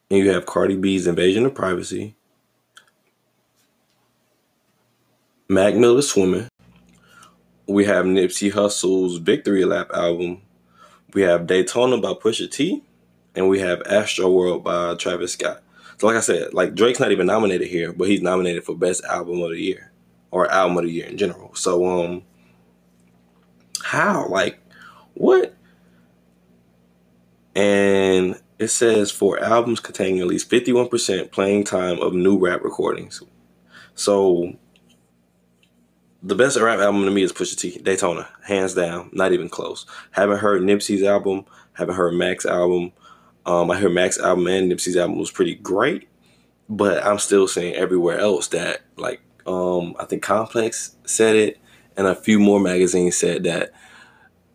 and 0.09 0.19
you 0.19 0.29
have 0.29 0.45
Cardi 0.45 0.77
B's 0.77 1.05
Invasion 1.05 1.45
of 1.45 1.53
Privacy, 1.53 2.15
Mac 5.49 5.75
Miller 5.75 6.01
Swimming. 6.01 6.47
We 7.67 7.85
have 7.85 8.05
Nipsey 8.05 8.51
Hussle's 8.51 9.17
Victory 9.17 9.65
Lap 9.65 9.89
album. 9.93 10.41
We 11.13 11.21
have 11.21 11.47
Daytona 11.47 11.97
by 11.97 12.13
Pusha 12.13 12.51
T. 12.51 12.83
And 13.35 13.49
we 13.49 13.59
have 13.59 13.81
Astro 13.87 14.29
World 14.29 14.63
by 14.63 14.95
Travis 14.95 15.33
Scott. 15.33 15.63
So 15.97 16.07
like 16.07 16.17
I 16.17 16.21
said, 16.21 16.53
like 16.53 16.75
Drake's 16.75 16.99
not 16.99 17.11
even 17.11 17.27
nominated 17.27 17.67
here, 17.67 17.93
but 17.93 18.07
he's 18.07 18.21
nominated 18.21 18.63
for 18.63 18.75
Best 18.75 19.03
Album 19.05 19.41
of 19.41 19.51
the 19.51 19.61
Year. 19.61 19.91
Or 20.31 20.49
Album 20.51 20.77
of 20.77 20.83
the 20.83 20.91
Year 20.91 21.07
in 21.07 21.17
general. 21.17 21.53
So 21.55 21.85
um 21.85 22.23
how? 23.83 24.27
Like 24.27 24.59
what? 25.13 25.55
And 27.55 28.39
it 28.59 28.69
says 28.69 29.11
for 29.11 29.39
albums 29.39 29.79
containing 29.79 30.21
at 30.21 30.27
least 30.27 30.49
51% 30.49 31.31
playing 31.31 31.63
time 31.65 31.99
of 31.99 32.13
new 32.13 32.37
rap 32.37 32.63
recordings. 32.63 33.21
So 33.95 34.53
the 36.23 36.35
best 36.35 36.59
rap 36.59 36.79
album 36.79 37.03
to 37.03 37.11
me 37.11 37.21
is 37.21 37.33
Pusha 37.33 37.57
T, 37.57 37.77
Daytona, 37.79 38.27
hands 38.43 38.73
down, 38.73 39.09
not 39.11 39.33
even 39.33 39.49
close. 39.49 39.85
Haven't 40.11 40.39
heard 40.39 40.61
Nipsey's 40.61 41.03
album, 41.03 41.45
haven't 41.73 41.95
heard 41.95 42.13
Mac's 42.13 42.45
album. 42.45 42.93
Um, 43.45 43.69
I 43.69 43.77
heard 43.77 43.91
Mac's 43.91 44.17
album 44.17 44.47
and 44.47 44.71
Nipsey's 44.71 44.95
album 44.95 45.19
was 45.19 45.31
pretty 45.31 45.55
great, 45.55 46.07
but 46.69 47.05
I'm 47.05 47.19
still 47.19 47.47
saying 47.47 47.75
everywhere 47.75 48.19
else 48.19 48.47
that 48.49 48.81
like 48.95 49.21
um, 49.45 49.95
I 49.99 50.05
think 50.05 50.23
Complex 50.23 50.95
said 51.05 51.35
it, 51.35 51.59
and 51.97 52.07
a 52.07 52.15
few 52.15 52.39
more 52.39 52.61
magazines 52.61 53.17
said 53.17 53.43
that 53.43 53.73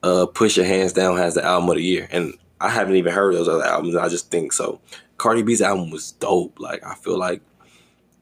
uh, 0.03 0.27
Pusha 0.33 0.65
hands 0.65 0.95
down 0.95 1.19
has 1.19 1.35
the 1.35 1.45
album 1.45 1.69
of 1.69 1.77
the 1.77 1.83
year, 1.83 2.09
and 2.11 2.33
I 2.63 2.71
haven't 2.71 2.97
even 2.97 3.13
heard 3.13 3.35
those 3.35 3.49
other 3.49 3.65
albums. 3.65 3.95
I 3.95 4.09
just 4.09 4.31
think 4.31 4.55
so. 4.55 4.81
Cardi 5.19 5.43
B's 5.43 5.61
album 5.61 5.91
was 5.91 6.13
dope. 6.13 6.59
Like 6.59 6.83
I 6.87 6.95
feel 6.95 7.19
like 7.19 7.43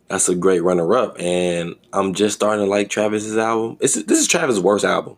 that's 0.08 0.28
a 0.28 0.34
great 0.34 0.62
runner 0.62 0.94
up. 0.94 1.18
And 1.18 1.74
I'm 1.92 2.14
just 2.14 2.36
starting 2.36 2.64
to 2.64 2.70
like 2.70 2.88
Travis's 2.88 3.36
album. 3.36 3.78
It's, 3.80 3.94
this 3.94 4.20
is 4.20 4.28
Travis's 4.28 4.60
worst 4.60 4.84
album. 4.84 5.16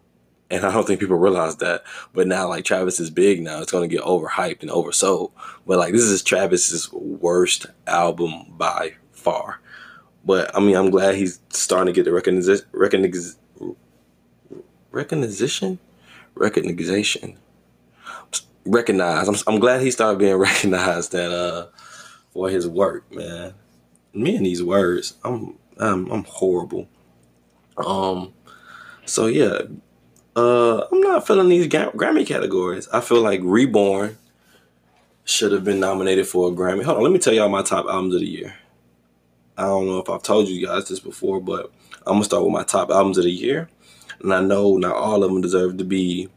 And 0.50 0.64
I 0.64 0.72
don't 0.72 0.86
think 0.86 1.00
people 1.00 1.16
realize 1.16 1.56
that. 1.56 1.84
But 2.14 2.26
now, 2.26 2.48
like, 2.48 2.64
Travis 2.64 3.00
is 3.00 3.10
big 3.10 3.42
now. 3.42 3.60
It's 3.60 3.70
going 3.70 3.88
to 3.88 3.94
get 3.94 4.04
overhyped 4.04 4.62
and 4.62 4.70
oversold. 4.70 5.32
But, 5.66 5.78
like, 5.78 5.92
this 5.92 6.02
is 6.02 6.22
Travis's 6.22 6.90
worst 6.92 7.66
album 7.86 8.46
by 8.56 8.94
far. 9.12 9.60
But, 10.24 10.54
I 10.56 10.60
mean, 10.60 10.74
I'm 10.74 10.88
glad 10.90 11.16
he's 11.16 11.40
starting 11.50 11.92
to 11.92 11.96
get 11.96 12.04
the 12.04 12.12
recognition. 12.12 12.64
Recognition? 12.72 13.34
Recognition? 14.90 15.78
Recognition. 16.34 17.36
recognized. 18.64 19.28
I'm, 19.28 19.54
I'm 19.54 19.60
glad 19.60 19.82
he 19.82 19.90
started 19.90 20.18
being 20.18 20.36
recognized 20.36 21.12
that 21.12 21.30
uh 21.30 21.66
for 22.30 22.48
his 22.48 22.68
work, 22.68 23.10
man. 23.12 23.54
Me 24.18 24.36
and 24.36 24.44
these 24.44 24.62
words, 24.62 25.14
I'm 25.24 25.56
I'm 25.78 26.10
I'm 26.10 26.24
horrible. 26.24 26.88
Um, 27.76 28.34
so 29.04 29.26
yeah, 29.26 29.60
uh, 30.34 30.86
I'm 30.90 31.00
not 31.00 31.26
feeling 31.26 31.48
these 31.48 31.68
Grammy 31.68 32.26
categories. 32.26 32.88
I 32.92 33.00
feel 33.00 33.22
like 33.22 33.40
Reborn 33.42 34.18
should 35.24 35.52
have 35.52 35.64
been 35.64 35.78
nominated 35.78 36.26
for 36.26 36.48
a 36.48 36.50
Grammy. 36.50 36.82
Hold 36.82 36.98
on, 36.98 37.02
let 37.04 37.12
me 37.12 37.18
tell 37.18 37.32
y'all 37.32 37.48
my 37.48 37.62
top 37.62 37.86
albums 37.86 38.14
of 38.14 38.20
the 38.20 38.26
year. 38.26 38.54
I 39.56 39.62
don't 39.62 39.86
know 39.86 39.98
if 39.98 40.08
I've 40.08 40.22
told 40.22 40.48
you 40.48 40.66
guys 40.66 40.88
this 40.88 41.00
before, 41.00 41.40
but 41.40 41.72
I'm 42.06 42.14
gonna 42.14 42.24
start 42.24 42.44
with 42.44 42.52
my 42.52 42.64
top 42.64 42.90
albums 42.90 43.18
of 43.18 43.24
the 43.24 43.30
year. 43.30 43.68
And 44.20 44.34
I 44.34 44.40
know 44.40 44.76
not 44.78 44.96
all 44.96 45.22
of 45.22 45.30
them 45.30 45.40
deserve 45.42 45.76
to 45.78 45.84
be 45.84 46.28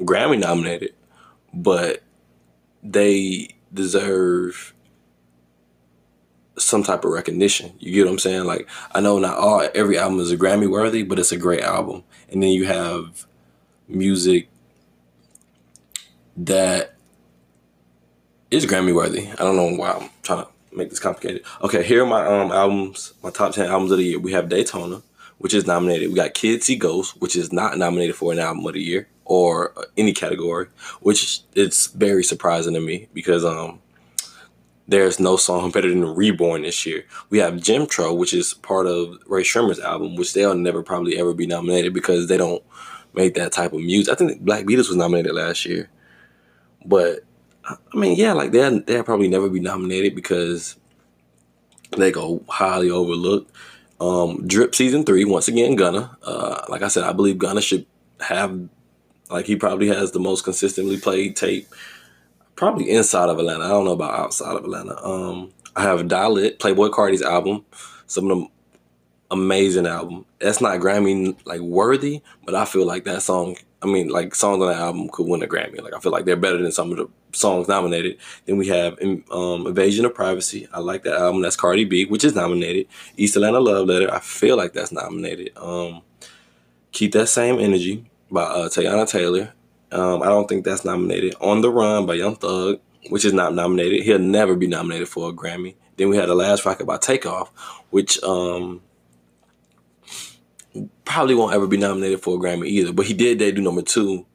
Grammy 0.00 0.38
nominated, 0.38 0.94
but 1.54 2.02
they 2.82 3.48
deserve 3.72 4.74
some 6.58 6.82
type 6.82 7.04
of 7.04 7.10
recognition. 7.10 7.72
You 7.78 7.92
get 7.92 8.04
what 8.04 8.12
I'm 8.12 8.18
saying? 8.18 8.44
Like 8.44 8.68
I 8.94 9.00
know 9.00 9.18
not 9.18 9.38
all 9.38 9.68
every 9.74 9.98
album 9.98 10.20
is 10.20 10.30
a 10.30 10.36
Grammy 10.36 10.68
worthy, 10.68 11.02
but 11.02 11.18
it's 11.18 11.32
a 11.32 11.36
great 11.36 11.62
album. 11.62 12.04
And 12.30 12.42
then 12.42 12.50
you 12.50 12.66
have 12.66 13.26
music 13.88 14.48
that 16.36 16.94
is 18.50 18.66
Grammy 18.66 18.94
worthy. 18.94 19.28
I 19.28 19.36
don't 19.36 19.56
know 19.56 19.74
why 19.74 19.92
I'm 19.92 20.10
trying 20.22 20.44
to 20.44 20.50
make 20.72 20.90
this 20.90 21.00
complicated. 21.00 21.42
Okay, 21.62 21.82
here 21.82 22.02
are 22.02 22.06
my 22.06 22.24
um 22.26 22.52
albums, 22.52 23.14
my 23.22 23.30
top 23.30 23.54
ten 23.54 23.68
albums 23.68 23.90
of 23.90 23.98
the 23.98 24.04
year. 24.04 24.18
We 24.18 24.32
have 24.32 24.48
Daytona, 24.48 25.02
which 25.38 25.54
is 25.54 25.66
nominated. 25.66 26.08
We 26.08 26.14
got 26.14 26.34
Kids 26.34 26.66
See 26.66 26.76
Ghosts, 26.76 27.16
which 27.16 27.36
is 27.36 27.52
not 27.52 27.78
nominated 27.78 28.16
for 28.16 28.32
an 28.32 28.38
album 28.38 28.66
of 28.66 28.74
the 28.74 28.82
year 28.82 29.08
or 29.24 29.72
any 29.96 30.12
category, 30.12 30.66
which 31.00 31.40
it's 31.54 31.88
very 31.88 32.24
surprising 32.24 32.74
to 32.74 32.80
me 32.80 33.08
because 33.12 33.44
um 33.44 33.80
there's 34.92 35.18
no 35.18 35.36
song 35.36 35.70
better 35.70 35.88
than 35.88 36.14
Reborn 36.14 36.62
this 36.62 36.84
year. 36.84 37.04
We 37.30 37.38
have 37.38 37.54
Jimtro, 37.54 38.16
which 38.16 38.34
is 38.34 38.52
part 38.52 38.86
of 38.86 39.18
Rae 39.26 39.42
Sremmurd's 39.42 39.80
album, 39.80 40.16
which 40.16 40.34
they'll 40.34 40.54
never 40.54 40.82
probably 40.82 41.18
ever 41.18 41.32
be 41.32 41.46
nominated 41.46 41.94
because 41.94 42.28
they 42.28 42.36
don't 42.36 42.62
make 43.14 43.34
that 43.34 43.52
type 43.52 43.72
of 43.72 43.80
music. 43.80 44.12
I 44.12 44.16
think 44.16 44.42
Black 44.42 44.66
Beatles 44.66 44.88
was 44.88 44.96
nominated 44.96 45.34
last 45.34 45.64
year. 45.64 45.88
But 46.84 47.20
I 47.64 47.76
mean, 47.94 48.16
yeah, 48.18 48.34
like 48.34 48.52
they'll 48.52 48.82
they'll 48.82 49.02
probably 49.02 49.28
never 49.28 49.48
be 49.48 49.60
nominated 49.60 50.14
because 50.14 50.76
they 51.96 52.12
go 52.12 52.44
highly 52.48 52.90
overlooked. 52.90 53.50
Um, 53.98 54.46
Drip 54.46 54.74
season 54.74 55.04
three, 55.04 55.24
once 55.24 55.48
again, 55.48 55.74
Gunna. 55.74 56.18
Uh, 56.22 56.64
like 56.68 56.82
I 56.82 56.88
said, 56.88 57.04
I 57.04 57.12
believe 57.12 57.38
Gunna 57.38 57.62
should 57.62 57.86
have 58.20 58.68
like 59.30 59.46
he 59.46 59.56
probably 59.56 59.88
has 59.88 60.12
the 60.12 60.20
most 60.20 60.44
consistently 60.44 61.00
played 61.00 61.34
tape 61.34 61.66
probably 62.56 62.90
inside 62.90 63.28
of 63.28 63.38
Atlanta. 63.38 63.64
I 63.64 63.68
don't 63.68 63.84
know 63.84 63.92
about 63.92 64.18
outside 64.18 64.56
of 64.56 64.64
Atlanta. 64.64 65.02
Um, 65.04 65.52
I 65.76 65.82
have 65.82 66.00
Dalit, 66.02 66.58
Playboi 66.58 66.92
Carti's 66.92 67.22
album. 67.22 67.64
Some 68.06 68.24
of 68.24 68.38
them 68.38 68.48
amazing 69.30 69.86
album. 69.86 70.26
That's 70.38 70.60
not 70.60 70.78
Grammy 70.80 71.36
like 71.46 71.60
worthy, 71.60 72.22
but 72.44 72.54
I 72.54 72.64
feel 72.64 72.86
like 72.86 73.04
that 73.04 73.22
song. 73.22 73.56
I 73.82 73.86
mean, 73.86 74.08
like 74.08 74.34
songs 74.34 74.62
on 74.62 74.68
that 74.68 74.78
album 74.78 75.08
could 75.08 75.26
win 75.26 75.42
a 75.42 75.46
Grammy. 75.46 75.82
Like 75.82 75.94
I 75.94 75.98
feel 75.98 76.12
like 76.12 76.24
they're 76.24 76.36
better 76.36 76.58
than 76.58 76.70
some 76.70 76.92
of 76.92 76.98
the 76.98 77.08
songs 77.32 77.66
nominated. 77.66 78.18
Then 78.44 78.58
we 78.58 78.68
have 78.68 78.98
um, 79.30 79.66
Invasion 79.66 80.04
of 80.04 80.14
Privacy. 80.14 80.68
I 80.72 80.80
like 80.80 81.02
that 81.04 81.16
album. 81.16 81.42
That's 81.42 81.56
Cardi 81.56 81.84
B, 81.84 82.04
which 82.04 82.22
is 82.22 82.34
nominated. 82.34 82.86
East 83.16 83.34
Atlanta 83.34 83.58
Love 83.58 83.86
Letter. 83.86 84.12
I 84.12 84.20
feel 84.20 84.56
like 84.56 84.74
that's 84.74 84.92
nominated. 84.92 85.56
Um, 85.56 86.02
Keep 86.92 87.12
that 87.12 87.26
same 87.28 87.58
energy 87.58 88.04
by 88.30 88.42
uh, 88.42 88.68
Teyana 88.68 89.08
Taylor. 89.08 89.54
Um, 89.92 90.22
I 90.22 90.26
don't 90.26 90.48
think 90.48 90.64
that's 90.64 90.84
nominated. 90.84 91.34
On 91.40 91.60
the 91.60 91.70
Run 91.70 92.06
by 92.06 92.14
Young 92.14 92.36
Thug, 92.36 92.80
which 93.10 93.24
is 93.24 93.32
not 93.32 93.54
nominated. 93.54 94.02
He'll 94.02 94.18
never 94.18 94.56
be 94.56 94.66
nominated 94.66 95.08
for 95.08 95.28
a 95.28 95.32
Grammy. 95.32 95.74
Then 95.96 96.08
we 96.08 96.16
had 96.16 96.28
the 96.28 96.34
last 96.34 96.64
rocket 96.64 96.86
by 96.86 96.96
Takeoff, 96.96 97.52
which 97.90 98.22
um, 98.22 98.80
probably 101.04 101.34
won't 101.34 101.54
ever 101.54 101.66
be 101.66 101.76
nominated 101.76 102.22
for 102.22 102.36
a 102.36 102.38
Grammy 102.38 102.66
either. 102.66 102.92
But 102.92 103.06
he 103.06 103.14
did 103.14 103.38
debut 103.38 103.62
number 103.62 103.82
two 103.82 104.26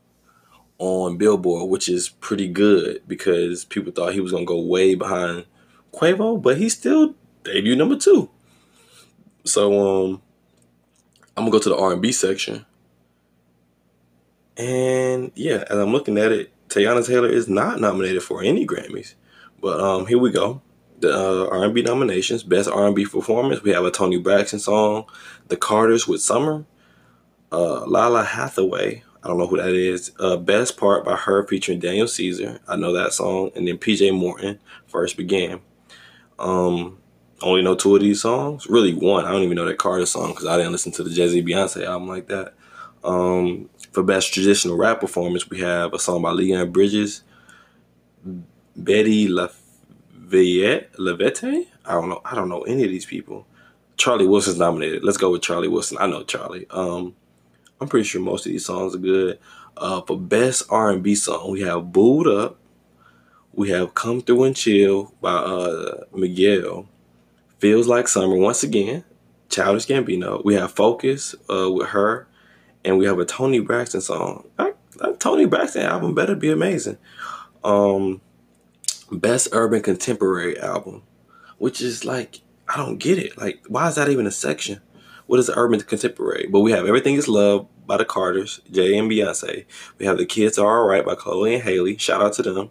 on 0.78 1.18
Billboard, 1.18 1.70
which 1.70 1.90
is 1.90 2.10
pretty 2.10 2.48
good 2.48 3.02
because 3.08 3.66
people 3.66 3.92
thought 3.92 4.14
he 4.14 4.22
was 4.22 4.32
gonna 4.32 4.46
go 4.46 4.60
way 4.60 4.96
behind 4.96 5.46
Quavo, 5.92 6.40
but 6.40 6.58
he 6.58 6.70
still 6.70 7.16
debuted 7.44 7.78
number 7.78 7.98
two. 7.98 8.30
So 9.46 10.06
um, 10.06 10.22
I'm 11.36 11.46
gonna 11.46 11.52
go 11.52 11.60
to 11.60 11.70
the 11.70 11.78
R 11.78 11.94
and 11.94 12.02
B 12.02 12.12
section. 12.12 12.66
And 14.58 15.32
yeah, 15.36 15.64
as 15.70 15.78
I'm 15.78 15.92
looking 15.92 16.18
at 16.18 16.32
it, 16.32 16.52
Teyana 16.70 17.06
Taylor 17.06 17.30
is 17.30 17.48
not 17.48 17.80
nominated 17.80 18.24
for 18.24 18.44
any 18.44 18.66
Grammys. 18.66 19.14
But 19.62 19.80
um, 19.80 20.08
here 20.08 20.18
we 20.18 20.32
go. 20.32 20.62
The 21.00 21.14
uh, 21.14 21.50
R&B 21.52 21.84
nominations: 21.84 22.44
Best 22.44 22.70
R&B 22.70 23.06
Performance. 23.06 23.62
We 23.62 23.72
have 23.72 23.86
a 23.86 23.92
Toni 23.92 24.18
Braxton 24.18 24.60
song, 24.60 25.06
"The 25.48 25.58
Carters" 25.58 26.08
with 26.08 26.22
Summer. 26.22 26.66
Uh, 27.52 27.86
Lalah 27.86 28.26
Hathaway. 28.26 29.04
I 29.24 29.28
don't 29.28 29.38
know 29.38 29.48
who 29.48 29.58
that 29.58 29.74
is. 29.74 30.12
Uh, 30.20 30.38
Best 30.38 30.78
Part 30.78 31.06
by 31.06 31.16
her 31.16 31.46
featuring 31.46 31.80
Daniel 31.80 32.08
Caesar. 32.08 32.60
I 32.68 32.76
know 32.76 32.94
that 32.94 33.14
song. 33.14 33.52
And 33.56 33.68
then 33.68 33.78
PJ 33.78 34.18
Morton, 34.18 34.60
First 34.88 35.18
Began. 35.18 35.62
Um, 36.40 37.00
only 37.42 37.62
know 37.62 37.76
two 37.76 37.96
of 37.96 38.02
these 38.02 38.22
songs. 38.22 38.68
Really 38.68 38.94
one. 38.94 39.26
I 39.26 39.32
don't 39.32 39.44
even 39.44 39.56
know 39.56 39.66
that 39.66 39.78
Carter 39.78 40.06
song 40.06 40.30
because 40.30 40.46
I 40.46 40.58
didn't 40.58 40.72
listen 40.72 40.92
to 40.94 41.04
the 41.04 41.10
Jay 41.10 41.28
Z 41.28 41.44
Beyonce 41.44 41.86
album 41.86 42.08
like 42.08 42.28
that. 42.28 42.54
Um, 43.04 43.70
for 43.92 44.04
best 44.04 44.34
traditional 44.34 44.78
rap 44.78 45.00
performance, 45.00 45.50
we 45.50 45.60
have 45.60 45.94
a 45.94 46.00
song 46.00 46.22
by 46.22 46.32
Leon 46.32 46.72
Bridges, 46.72 47.24
Bettye 48.80 49.30
LaVette, 49.30 50.96
LaVette. 50.98 51.68
I 51.86 51.92
don't 51.94 52.10
know. 52.10 52.22
I 52.26 52.36
don't 52.36 52.50
know 52.50 52.62
any 52.62 52.84
of 52.84 52.90
these 52.90 53.06
people. 53.06 53.48
Charlie 53.96 54.28
Wilson's 54.28 54.60
nominated. 54.60 55.04
Let's 55.04 55.18
go 55.18 55.32
with 55.32 55.42
Charlie 55.42 55.68
Wilson. 55.68 55.98
I 56.00 56.06
know 56.06 56.24
Charlie. 56.24 56.68
Um, 56.70 57.16
I'm 57.82 57.88
pretty 57.88 58.08
sure 58.08 58.22
most 58.22 58.46
of 58.46 58.52
these 58.52 58.66
songs 58.66 58.96
are 58.96 59.00
good. 59.00 59.40
Uh, 59.76 60.02
for 60.02 60.18
best 60.18 60.64
R&B 60.70 61.16
song, 61.16 61.52
we 61.52 61.62
have 61.62 61.92
"Boo'd 61.92 62.28
Up." 62.28 62.58
We 63.54 63.70
have 63.70 63.96
"Come 63.96 64.22
Through 64.22 64.44
and 64.44 64.56
Chill" 64.56 65.14
by 65.22 65.34
uh, 65.34 66.04
Miguel. 66.14 66.88
"Feels 67.60 67.88
Like 67.88 68.08
Summer" 68.08 68.36
once 68.36 68.64
again. 68.64 69.04
Childish 69.50 69.88
Gambino. 69.88 70.44
We 70.44 70.56
have 70.56 70.72
"Focus" 70.72 71.36
uh, 71.50 71.72
with 71.72 71.90
her 71.90 72.27
and 72.88 72.98
we 72.98 73.06
have 73.06 73.20
a 73.20 73.26
Toni 73.26 73.60
Braxton 73.60 74.00
song. 74.00 74.48
That, 74.56 74.78
Toni 75.20 75.46
Braxton 75.46 75.84
album 75.84 76.16
better 76.16 76.36
be 76.36 76.50
amazing. 76.50 76.98
Um, 77.64 78.22
best 79.12 79.50
urban 79.52 79.82
contemporary 79.82 80.58
album, 80.58 81.04
which 81.58 81.82
is 81.82 82.06
like 82.06 82.40
I 82.68 82.78
don't 82.78 82.98
get 82.98 83.20
it. 83.20 83.38
Like, 83.38 83.64
why 83.68 83.90
is 83.90 83.96
that 83.96 84.10
even 84.10 84.26
a 84.26 84.32
section? 84.32 84.82
What 85.26 85.40
is 85.40 85.52
urban 85.54 85.82
contemporary? 85.82 86.48
But 86.50 86.62
we 86.62 86.72
have 86.72 86.86
Everything 86.86 87.16
Is 87.16 87.28
Love 87.28 87.68
by 87.86 87.98
the 87.98 88.06
Carters, 88.06 88.62
Jay 88.72 88.98
and 88.98 89.12
Beyonce. 89.12 89.66
We 89.98 90.06
have 90.06 90.18
The 90.18 90.26
Kids 90.26 90.58
Are 90.58 90.82
Alright 90.82 91.06
by 91.06 91.16
Chloe 91.16 91.56
and 91.56 91.64
Haley. 91.64 91.98
Shout 91.98 92.22
out 92.22 92.34
to 92.34 92.42
them. 92.44 92.70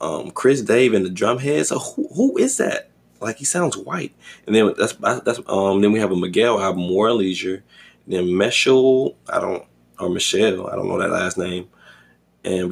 Um, 0.00 0.30
Chris 0.30 0.62
Dave 0.62 0.94
and 0.94 1.04
the 1.04 1.10
Drumheads. 1.10 1.66
So 1.66 1.80
who, 1.80 2.08
who 2.14 2.38
is 2.38 2.58
that? 2.58 2.90
Like 3.20 3.38
he 3.38 3.44
sounds 3.44 3.76
white. 3.76 4.14
And 4.46 4.54
then 4.54 4.74
that's 4.78 4.92
that's 4.92 5.40
um 5.48 5.80
then 5.80 5.90
we 5.90 5.98
have 5.98 6.12
a 6.12 6.16
Miguel 6.16 6.60
album, 6.60 6.82
and 6.82 7.14
Leisure. 7.16 7.64
Then 8.06 8.24
Meshell, 8.26 9.16
I 9.28 9.40
don't, 9.40 9.64
or 9.98 10.08
Michelle, 10.08 10.68
I 10.68 10.76
don't 10.76 10.88
know 10.88 10.98
that 10.98 11.10
last 11.10 11.38
name, 11.38 11.68
and 12.44 12.70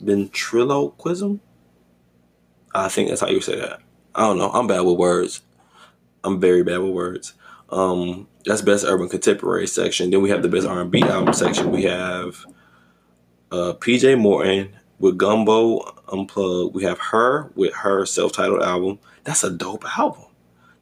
ventriloquism. 0.00 1.40
I 2.74 2.88
think 2.88 3.08
that's 3.08 3.20
how 3.22 3.28
you 3.28 3.40
say 3.40 3.56
that. 3.56 3.80
I 4.14 4.20
don't 4.20 4.38
know. 4.38 4.50
I'm 4.50 4.66
bad 4.66 4.80
with 4.80 4.98
words. 4.98 5.42
I'm 6.24 6.40
very 6.40 6.62
bad 6.62 6.78
with 6.78 6.92
words. 6.92 7.34
Um, 7.70 8.28
that's 8.44 8.62
best 8.62 8.84
urban 8.86 9.08
contemporary 9.08 9.66
section. 9.66 10.10
Then 10.10 10.22
we 10.22 10.30
have 10.30 10.42
the 10.42 10.48
best 10.48 10.66
R&B 10.66 11.02
album 11.02 11.34
section. 11.34 11.70
We 11.72 11.82
have 11.84 12.44
uh, 13.50 13.74
PJ 13.80 14.18
Morton 14.20 14.76
with 14.98 15.18
Gumbo 15.18 15.80
Unplugged. 16.12 16.74
We 16.74 16.84
have 16.84 16.98
her 16.98 17.50
with 17.54 17.74
her 17.74 18.06
self-titled 18.06 18.62
album. 18.62 18.98
That's 19.24 19.42
a 19.42 19.50
dope 19.50 19.84
album 19.98 20.26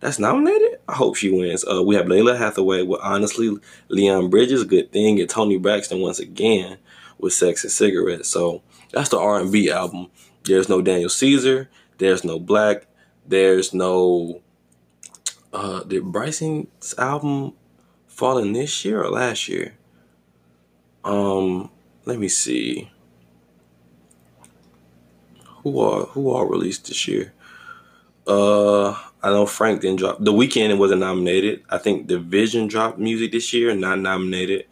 that's 0.05 0.19
nominated. 0.19 0.74
I 0.89 0.95
hope 0.95 1.17
she 1.17 1.31
wins. 1.31 1.65
Uh, 1.65 1.83
we 1.83 1.95
have 1.95 2.07
Lalah 2.07 2.37
Hathaway 2.37 2.83
with 2.83 3.01
Honestly, 3.03 3.57
Leon 3.89 4.31
Bridges, 4.31 4.65
Good 4.65 4.93
Thing, 4.93 5.19
and 5.21 5.29
Toni 5.29 5.59
Braxton 5.59 6.01
once 6.01 6.19
again 6.19 6.79
with 7.19 7.33
Sex 7.33 7.65
and 7.65 7.73
Cigarettes. 7.73 8.29
So 8.29 8.63
that's 8.93 9.09
the 9.09 9.19
R&B 9.19 9.71
album. 9.71 10.11
There's 10.45 10.69
no 10.69 10.83
Daniel 10.83 11.09
Caesar. 11.09 11.71
There's 11.99 12.25
no 12.25 12.39
6LACK. 12.39 12.85
There's 13.27 13.73
no. 13.73 14.43
Uh, 15.53 15.85
did 15.85 16.05
Bryson's 16.05 16.95
album 16.99 17.55
fall 18.07 18.39
in 18.39 18.53
this 18.53 18.85
year 18.85 19.03
or 19.03 19.11
last 19.11 19.49
year? 19.49 19.75
Um, 21.05 21.71
let 22.05 22.19
me 22.19 22.29
see. 22.29 22.91
Who 25.63 25.81
are 25.81 26.05
who 26.07 26.31
all 26.31 26.45
released 26.45 26.89
this 26.89 27.09
year? 27.09 27.33
Uh, 28.27 28.99
I 29.25 29.31
know 29.31 29.47
Frank 29.47 29.81
didn't 29.83 30.01
drop. 30.01 30.19
The 30.21 30.33
Weeknd 30.33 30.79
wasn't 30.79 31.01
nominated. 31.01 31.65
I 31.71 31.79
think 31.79 32.09
dvsn 32.09 32.69
dropped 32.69 32.99
music 32.99 33.33
this 33.33 33.53
year, 33.55 33.75
not 33.75 33.99
nominated. 34.01 34.67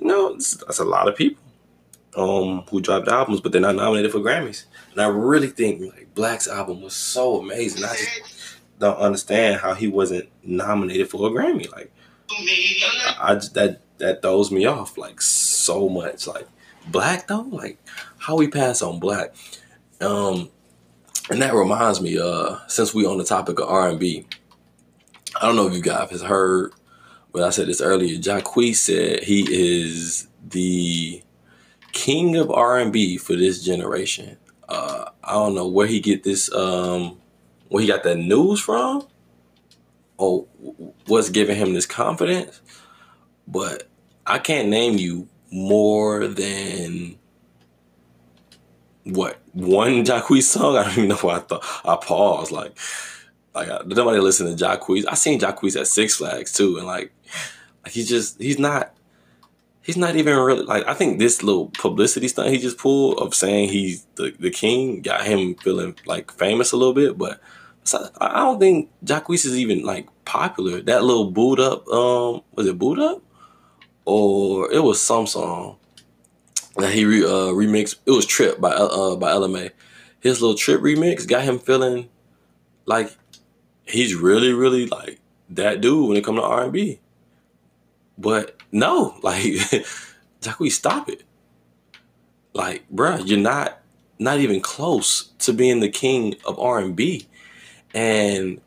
You 0.00 0.06
know, 0.08 0.34
that's 0.34 0.80
a 0.80 0.84
lot 0.84 1.08
of 1.08 1.16
people. 1.16 1.42
um, 2.16 2.64
who 2.70 2.80
dropped 2.80 3.08
albums, 3.08 3.40
but 3.40 3.52
they're 3.52 3.60
not 3.60 3.76
nominated 3.76 4.12
for 4.12 4.20
Grammys. 4.20 4.64
And 4.92 5.00
I 5.02 5.08
really 5.08 5.48
think 5.48 5.82
like 5.82 6.14
6LACK's 6.14 6.48
album 6.48 6.82
was 6.82 6.94
so 6.94 7.40
amazing. 7.40 7.84
I 7.84 7.94
just 7.96 8.20
don't 8.78 8.98
understand 8.98 9.60
how 9.60 9.74
he 9.74 9.88
wasn't 9.88 10.28
nominated 10.42 11.10
for 11.10 11.26
a 11.28 11.30
Grammy. 11.30 11.70
Like, 11.72 11.92
I, 12.30 13.32
I 13.32 13.34
that 13.54 13.80
that 13.98 14.22
throws 14.22 14.50
me 14.50 14.66
off 14.66 14.98
like 14.98 15.20
so 15.20 15.88
much. 15.88 16.26
Like, 16.26 16.48
6LACK 16.90 17.26
though, 17.28 17.40
like 17.50 17.78
how 18.18 18.36
we 18.36 18.48
pass 18.48 18.82
on 18.82 19.00
Black. 19.00 19.34
Um, 20.00 20.50
and 21.30 21.42
that 21.42 21.54
reminds 21.54 22.00
me, 22.00 22.18
uh, 22.18 22.56
since 22.68 22.94
we 22.94 23.06
on 23.06 23.18
the 23.18 23.24
topic 23.24 23.58
of 23.58 23.68
R 23.68 23.88
and 23.88 23.98
B, 23.98 24.26
I 25.40 25.46
don't 25.46 25.56
know 25.56 25.66
if 25.66 25.74
you 25.74 25.82
guys 25.82 26.10
have 26.10 26.20
heard, 26.22 26.72
but 27.32 27.42
I 27.42 27.50
said 27.50 27.68
this 27.68 27.80
earlier. 27.80 28.18
Jacquees 28.18 28.76
said 28.76 29.24
he 29.24 29.46
is 29.50 30.28
the 30.48 31.22
king 31.92 32.36
of 32.36 32.50
R 32.50 32.78
and 32.78 32.92
B 32.92 33.18
for 33.18 33.34
this 33.34 33.62
generation. 33.62 34.36
Uh, 34.68 35.10
I 35.22 35.32
don't 35.32 35.54
know 35.54 35.66
where 35.66 35.86
he 35.86 36.00
get 36.00 36.22
this, 36.22 36.52
um, 36.52 37.18
where 37.68 37.82
he 37.82 37.88
got 37.88 38.02
that 38.04 38.16
news 38.16 38.60
from, 38.60 39.06
or 40.16 40.46
what's 41.06 41.28
giving 41.28 41.56
him 41.56 41.74
this 41.74 41.86
confidence. 41.86 42.60
But 43.46 43.88
I 44.26 44.38
can't 44.38 44.68
name 44.68 44.98
you 44.98 45.28
more 45.50 46.26
than 46.26 47.18
what 49.04 49.38
one 49.56 50.04
Jacquees 50.04 50.42
song. 50.42 50.76
I 50.76 50.84
don't 50.84 50.92
even 50.92 51.08
know 51.08 51.16
why 51.16 51.36
I 51.36 51.40
thought 51.40 51.64
I 51.84 51.96
paused. 51.96 52.52
Like, 52.52 52.76
like 53.54 53.68
I, 53.68 53.80
nobody 53.86 54.20
listen 54.20 54.54
to 54.54 54.64
Jacquees. 54.64 55.04
I 55.08 55.14
seen 55.14 55.40
Jacquees 55.40 55.80
at 55.80 55.86
Six 55.86 56.16
Flags 56.16 56.52
too, 56.52 56.76
and 56.76 56.86
like, 56.86 57.12
like 57.84 57.92
he's 57.92 58.08
just 58.08 58.40
he's 58.40 58.58
not 58.58 58.94
he's 59.82 59.96
not 59.96 60.16
even 60.16 60.36
really 60.36 60.64
like 60.64 60.86
I 60.86 60.94
think 60.94 61.18
this 61.18 61.42
little 61.42 61.68
publicity 61.68 62.28
stunt 62.28 62.50
he 62.50 62.58
just 62.58 62.78
pulled 62.78 63.18
of 63.18 63.34
saying 63.34 63.70
he's 63.70 64.06
the, 64.16 64.34
the 64.38 64.50
king 64.50 65.00
got 65.00 65.26
him 65.26 65.54
feeling 65.54 65.96
like 66.04 66.30
famous 66.32 66.72
a 66.72 66.76
little 66.76 66.94
bit, 66.94 67.16
but 67.16 67.40
I 68.20 68.40
don't 68.40 68.58
think 68.58 68.90
Jacquees 69.04 69.46
is 69.46 69.56
even 69.56 69.84
like 69.84 70.08
popular. 70.24 70.82
That 70.82 71.04
little 71.04 71.30
boot 71.30 71.60
up, 71.60 71.86
um, 71.88 72.42
was 72.52 72.66
it 72.66 72.78
boot 72.78 72.98
up? 72.98 73.22
Or 74.04 74.70
it 74.72 74.80
was 74.80 75.00
some 75.00 75.26
song 75.26 75.78
that 76.78 76.92
he 76.92 77.04
re, 77.04 77.24
uh, 77.24 77.52
remixed. 77.52 77.96
It 78.06 78.10
was 78.10 78.26
Trip 78.26 78.60
by 78.60 78.70
uh 78.70 79.16
by 79.16 79.30
Ella 79.30 79.48
Mai. 79.48 79.70
His 80.20 80.40
little 80.40 80.56
Trip 80.56 80.80
remix 80.80 81.26
got 81.26 81.44
him 81.44 81.58
feeling 81.58 82.08
like 82.84 83.14
he's 83.84 84.14
really 84.14 84.52
really 84.52 84.86
like 84.86 85.20
that 85.50 85.80
dude 85.80 86.08
when 86.08 86.16
it 86.16 86.24
comes 86.24 86.38
to 86.38 86.44
R 86.44 86.64
and 86.64 86.72
B. 86.72 87.00
But 88.18 88.60
no, 88.72 89.18
like 89.22 89.42
Jacquees, 90.40 90.72
stop 90.72 91.08
it. 91.08 91.22
Like, 92.54 92.84
bruh, 92.92 93.26
you're 93.26 93.38
not 93.38 93.80
not 94.18 94.38
even 94.38 94.60
close 94.60 95.30
to 95.40 95.52
being 95.52 95.80
the 95.80 95.90
king 95.90 96.36
of 96.46 96.58
R 96.58 96.78
and 96.78 96.96
B. 96.96 97.26
And 97.94 98.60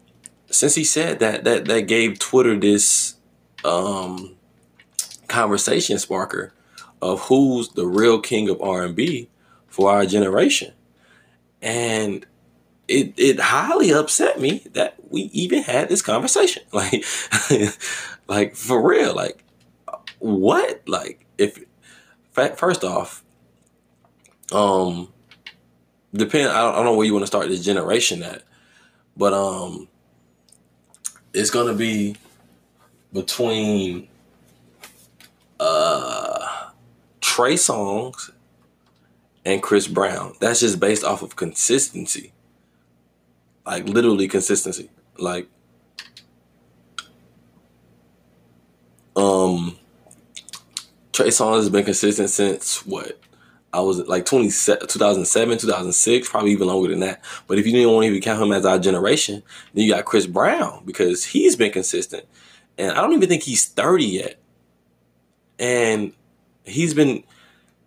since 0.51 0.75
he 0.75 0.83
said 0.83 1.19
that, 1.19 1.43
that 1.43 1.65
that 1.65 1.81
gave 1.81 2.19
Twitter 2.19 2.57
this 2.57 3.15
um, 3.63 4.35
conversation 5.27 5.97
sparker 5.97 6.51
of 7.01 7.21
who's 7.23 7.69
the 7.69 7.87
real 7.87 8.19
king 8.19 8.49
of 8.49 8.61
R 8.61 8.83
and 8.83 8.95
B 8.95 9.29
for 9.67 9.91
our 9.91 10.05
generation, 10.05 10.73
and 11.61 12.25
it 12.87 13.13
it 13.17 13.39
highly 13.39 13.91
upset 13.91 14.39
me 14.39 14.63
that 14.73 14.95
we 15.09 15.23
even 15.33 15.63
had 15.63 15.89
this 15.89 16.01
conversation. 16.01 16.63
Like, 16.73 17.03
like 18.27 18.55
for 18.55 18.85
real, 18.85 19.15
like 19.15 19.43
what? 20.19 20.81
Like 20.87 21.25
if 21.37 21.63
first 22.31 22.83
off, 22.83 23.23
um, 24.51 25.11
depend. 26.13 26.49
I 26.49 26.61
don't, 26.61 26.73
I 26.73 26.75
don't 26.77 26.85
know 26.85 26.95
where 26.95 27.05
you 27.05 27.13
want 27.13 27.23
to 27.23 27.27
start 27.27 27.47
this 27.47 27.63
generation 27.63 28.23
at, 28.23 28.43
but 29.17 29.33
um, 29.33 29.87
it's 31.33 31.49
gonna 31.49 31.73
be 31.73 32.15
between 33.13 34.07
uh 35.59 36.38
Trey 37.29 37.53
Songz, 37.53 38.31
and 39.45 39.61
Chris 39.61 39.87
Brown. 39.87 40.33
That's 40.39 40.61
just 40.61 40.79
based 40.79 41.03
off 41.03 41.21
of 41.21 41.35
consistency. 41.35 42.33
Like 43.67 43.87
literally 43.87 44.27
consistency. 44.27 44.89
Like 45.15 45.47
um 49.15 49.77
Trey 51.13 51.27
Songz 51.27 51.57
has 51.57 51.69
been 51.69 51.85
consistent 51.85 52.31
since 52.31 52.83
what? 52.83 53.19
I 53.71 53.81
was 53.81 53.99
like 54.07 54.25
20, 54.25 54.47
2007, 54.47 55.57
2006, 55.59 56.29
probably 56.29 56.51
even 56.51 56.67
longer 56.67 56.89
than 56.89 57.01
that. 57.01 57.23
But 57.45 57.59
if 57.59 57.67
you 57.67 57.71
didn't 57.71 57.91
want 57.91 58.05
to 58.05 58.09
even 58.09 58.21
count 58.21 58.41
him 58.41 58.51
as 58.51 58.65
our 58.65 58.79
generation, 58.79 59.43
then 59.75 59.85
you 59.85 59.93
got 59.93 60.05
Chris 60.05 60.25
Brown 60.25 60.81
because 60.83 61.23
he's 61.23 61.55
been 61.55 61.71
consistent. 61.71 62.25
And 62.79 62.91
I 62.91 62.95
don't 62.95 63.13
even 63.13 63.29
think 63.29 63.43
he's 63.43 63.67
30 63.67 64.05
yet. 64.05 64.39
And 65.59 66.13
he's 66.69 66.93
been 66.93 67.23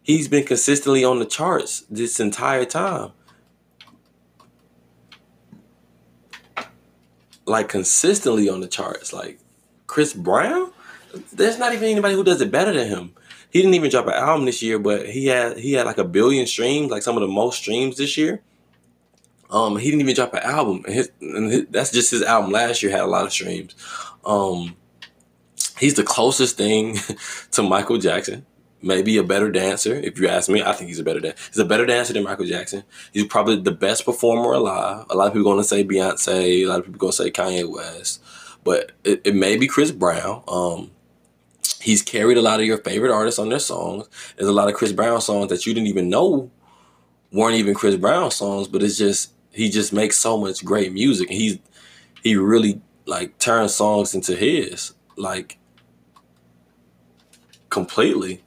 he's 0.03 0.29
been 0.29 0.45
consistently 0.45 1.05
on 1.05 1.19
the 1.19 1.27
charts 1.27 1.85
this 1.91 2.21
entire 2.21 2.65
time. 2.65 3.13
Like 7.45 7.69
consistently 7.69 8.49
on 8.49 8.61
the 8.61 8.69
charts. 8.69 9.13
Like 9.13 9.39
Chris 9.87 10.13
Brown, 10.13 10.73
there's 11.33 11.59
not 11.59 11.73
even 11.73 11.89
anybody 11.89 12.15
who 12.15 12.25
does 12.25 12.41
it 12.41 12.51
better 12.51 12.73
than 12.73 12.89
him 12.89 13.15
he 13.53 13.61
didn't 13.61 13.75
even 13.75 13.91
drop 13.91 14.07
an 14.07 14.15
album 14.15 14.47
this 14.47 14.63
year, 14.63 14.79
but 14.79 15.11
he 15.11 15.27
had 15.27 15.59
he 15.59 15.75
had 15.75 15.85
like 15.85 15.99
a 15.99 16.05
billion 16.05 16.47
streams, 16.47 16.91
like 16.91 17.03
some 17.03 17.17
of 17.17 17.21
the 17.21 17.29
most 17.29 17.59
streams 17.59 17.99
this 17.99 18.17
year. 18.17 18.41
Um, 19.51 19.77
he 19.77 19.91
didn't 19.91 20.01
even 20.01 20.15
drop 20.15 20.33
an 20.33 20.43
album, 20.43 20.83
and, 20.87 20.95
his, 20.95 21.11
and 21.21 21.53
his, 21.53 21.67
that's 21.69 21.93
just 21.93 22.11
his 22.11 22.23
album 22.23 22.51
last 22.51 22.83
year 22.83 22.91
had 22.91 23.03
a 23.03 23.07
lot 23.07 23.27
of 23.27 23.33
streams. 23.33 23.75
Um, 24.25 24.75
he's 25.79 25.93
the 25.93 26.03
closest 26.03 26.57
thing 26.57 26.97
to 27.51 27.63
Michael 27.63 27.99
Jackson. 27.99 28.47
Maybe 28.83 29.17
a 29.17 29.23
better 29.23 29.51
dancer, 29.51 29.95
if 29.95 30.19
you 30.19 30.29
ask 30.29 30.49
me. 30.49 30.63
I 30.63 30.73
think 30.73 30.89
he's 30.89 30.99
a 30.99 31.05
better 31.05 31.21
dancer. 31.21 31.43
He's 31.49 31.59
a 31.59 31.65
better 31.65 31.87
dancer 31.87 32.13
than 32.13 32.25
Michael 32.25 32.47
Jackson. 32.47 32.83
He's 33.13 33.27
probably 33.27 33.57
the 33.57 33.73
best 33.73 34.05
performer 34.05 34.53
alive. 34.53 35.07
A 35.09 35.15
lot 35.15 35.29
of 35.29 35.35
people 35.35 35.57
to 35.57 35.65
say 35.65 35.85
Beyonce. 35.85 36.65
A 36.65 36.67
lot 36.67 36.81
of 36.81 36.87
people 36.87 37.09
to 37.09 37.13
say 37.13 37.31
Kanye 37.31 37.71
West, 37.71 38.21
but 38.65 38.93
it, 39.05 39.21
it 39.25 39.35
may 39.35 39.57
be 39.57 39.67
Chris 39.67 39.93
Brown. 39.93 40.43
Um, 40.49 40.91
He's 41.81 42.03
carried 42.03 42.39
a 42.39 42.43
lot 42.43 42.61
of 42.61 42.67
your 42.67 42.79
favorite 42.79 43.13
artists 43.13 43.41
on 43.41 43.49
their 43.49 43.59
songs. 43.59 44.09
There's 44.37 44.49
a 44.49 44.53
lot 44.53 44.69
of 44.69 44.75
Chris 44.75 44.93
Brown 44.93 45.21
songs 45.21 45.49
that 45.49 45.67
you 45.67 45.75
didn't 45.75 45.89
even 45.89 46.09
know 46.09 46.51
weren't 47.33 47.57
even 47.57 47.75
Chris 47.75 47.97
Brown 47.97 48.31
songs, 48.31 48.69
but 48.69 48.83
it's 48.83 48.99
just 48.99 49.33
he 49.51 49.69
just 49.69 49.93
makes 49.93 50.19
so 50.19 50.39
much 50.39 50.65
great 50.65 50.93
music 50.93 51.29
and 51.29 51.39
he's 51.39 51.59
he 52.23 52.37
really 52.37 52.81
like 53.07 53.39
turns 53.39 53.75
songs 53.75 54.15
into 54.15 54.37
his 54.37 54.95
like 55.17 55.59
completely. 57.69 58.43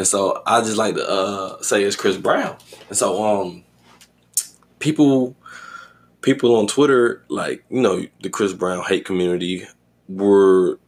And 0.00 0.08
so 0.08 0.42
I 0.46 0.62
just 0.62 0.78
like 0.78 0.94
to 0.94 1.06
uh, 1.06 1.60
say 1.60 1.84
it's 1.84 1.94
Chris 1.94 2.16
Brown. 2.16 2.56
And 2.88 2.96
so 2.96 3.22
um 3.22 3.64
people 4.78 5.36
people 6.22 6.56
on 6.56 6.66
Twitter 6.66 7.22
like, 7.28 7.66
you 7.68 7.82
know, 7.82 8.06
the 8.22 8.30
Chris 8.30 8.54
Brown 8.54 8.82
hate 8.84 9.04
community 9.04 9.66
were 10.08 10.78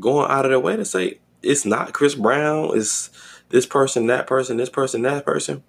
going 0.00 0.30
out 0.30 0.46
of 0.46 0.52
their 0.52 0.58
way 0.58 0.74
to 0.74 0.86
say 0.86 1.18
it's 1.42 1.66
not 1.66 1.92
Chris 1.92 2.14
Brown, 2.14 2.70
it's 2.74 3.10
this 3.50 3.66
person, 3.66 4.06
that 4.06 4.26
person, 4.26 4.56
this 4.56 4.70
person, 4.70 5.02
that 5.02 5.26
person. 5.26 5.62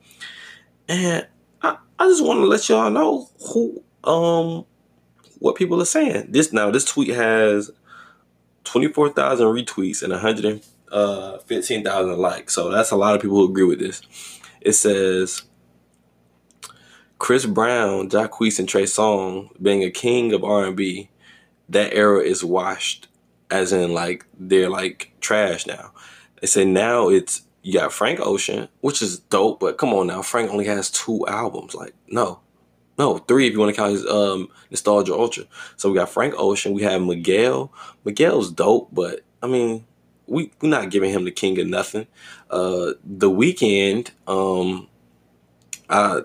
And 0.87 1.27
I, 1.61 1.75
I 1.99 2.07
just 2.07 2.23
want 2.23 2.39
to 2.39 2.45
let 2.45 2.69
y'all 2.69 2.89
know 2.89 3.29
who 3.49 3.83
um 4.05 4.65
what 5.39 5.57
people 5.57 5.81
are 5.81 5.85
saying. 5.85 6.27
This 6.29 6.53
now 6.53 6.71
this 6.71 6.85
tweet 6.85 7.09
has 7.09 7.69
24,000 8.63 9.45
retweets 9.47 10.01
and 10.03 10.13
115,000 10.13 10.72
uh, 10.93 11.39
15,000 11.39 12.17
likes. 12.17 12.53
So 12.53 12.69
that's 12.69 12.91
a 12.91 12.95
lot 12.95 13.15
of 13.15 13.21
people 13.21 13.37
who 13.37 13.49
agree 13.49 13.65
with 13.65 13.79
this. 13.79 14.01
It 14.61 14.73
says 14.73 15.41
Chris 17.17 17.45
Brown, 17.45 18.09
Jacquees, 18.09 18.59
and 18.59 18.69
Trey 18.69 18.85
Song 18.85 19.49
being 19.61 19.83
a 19.83 19.89
king 19.89 20.33
of 20.33 20.43
R&B, 20.43 21.09
that 21.69 21.93
era 21.93 22.21
is 22.21 22.43
washed 22.43 23.07
as 23.49 23.71
in 23.71 23.93
like 23.93 24.25
they're 24.37 24.69
like 24.69 25.13
trash 25.19 25.65
now. 25.65 25.91
They 26.41 26.47
say 26.47 26.65
now 26.65 27.09
it's 27.09 27.43
you 27.61 27.73
got 27.73 27.93
Frank 27.93 28.19
Ocean, 28.19 28.67
which 28.81 29.01
is 29.01 29.19
dope, 29.19 29.59
but 29.61 29.77
come 29.77 29.93
on 29.93 30.07
now, 30.07 30.21
Frank 30.21 30.51
only 30.51 30.65
has 30.65 30.91
two 30.91 31.25
albums. 31.27 31.73
Like 31.73 31.93
no, 32.07 32.41
no 32.97 33.19
three 33.19 33.47
if 33.47 33.53
you 33.53 33.59
want 33.59 33.73
to 33.73 33.81
count 33.81 33.93
his 33.93 34.05
um 34.05 34.49
Nostalgia 34.69 35.13
Ultra. 35.13 35.45
So 35.77 35.89
we 35.89 35.95
got 35.95 36.09
Frank 36.09 36.35
Ocean, 36.37 36.73
we 36.73 36.83
have 36.83 37.01
Miguel. 37.01 37.71
Miguel's 38.03 38.51
dope, 38.51 38.89
but 38.91 39.21
I 39.41 39.47
mean 39.47 39.85
we 40.27 40.51
we're 40.61 40.69
not 40.69 40.89
giving 40.89 41.11
him 41.11 41.25
the 41.25 41.31
king 41.31 41.59
of 41.59 41.67
nothing. 41.67 42.07
Uh, 42.49 42.93
the 43.03 43.29
Weeknd, 43.29 44.11
um, 44.27 44.87
uh, 45.89 46.21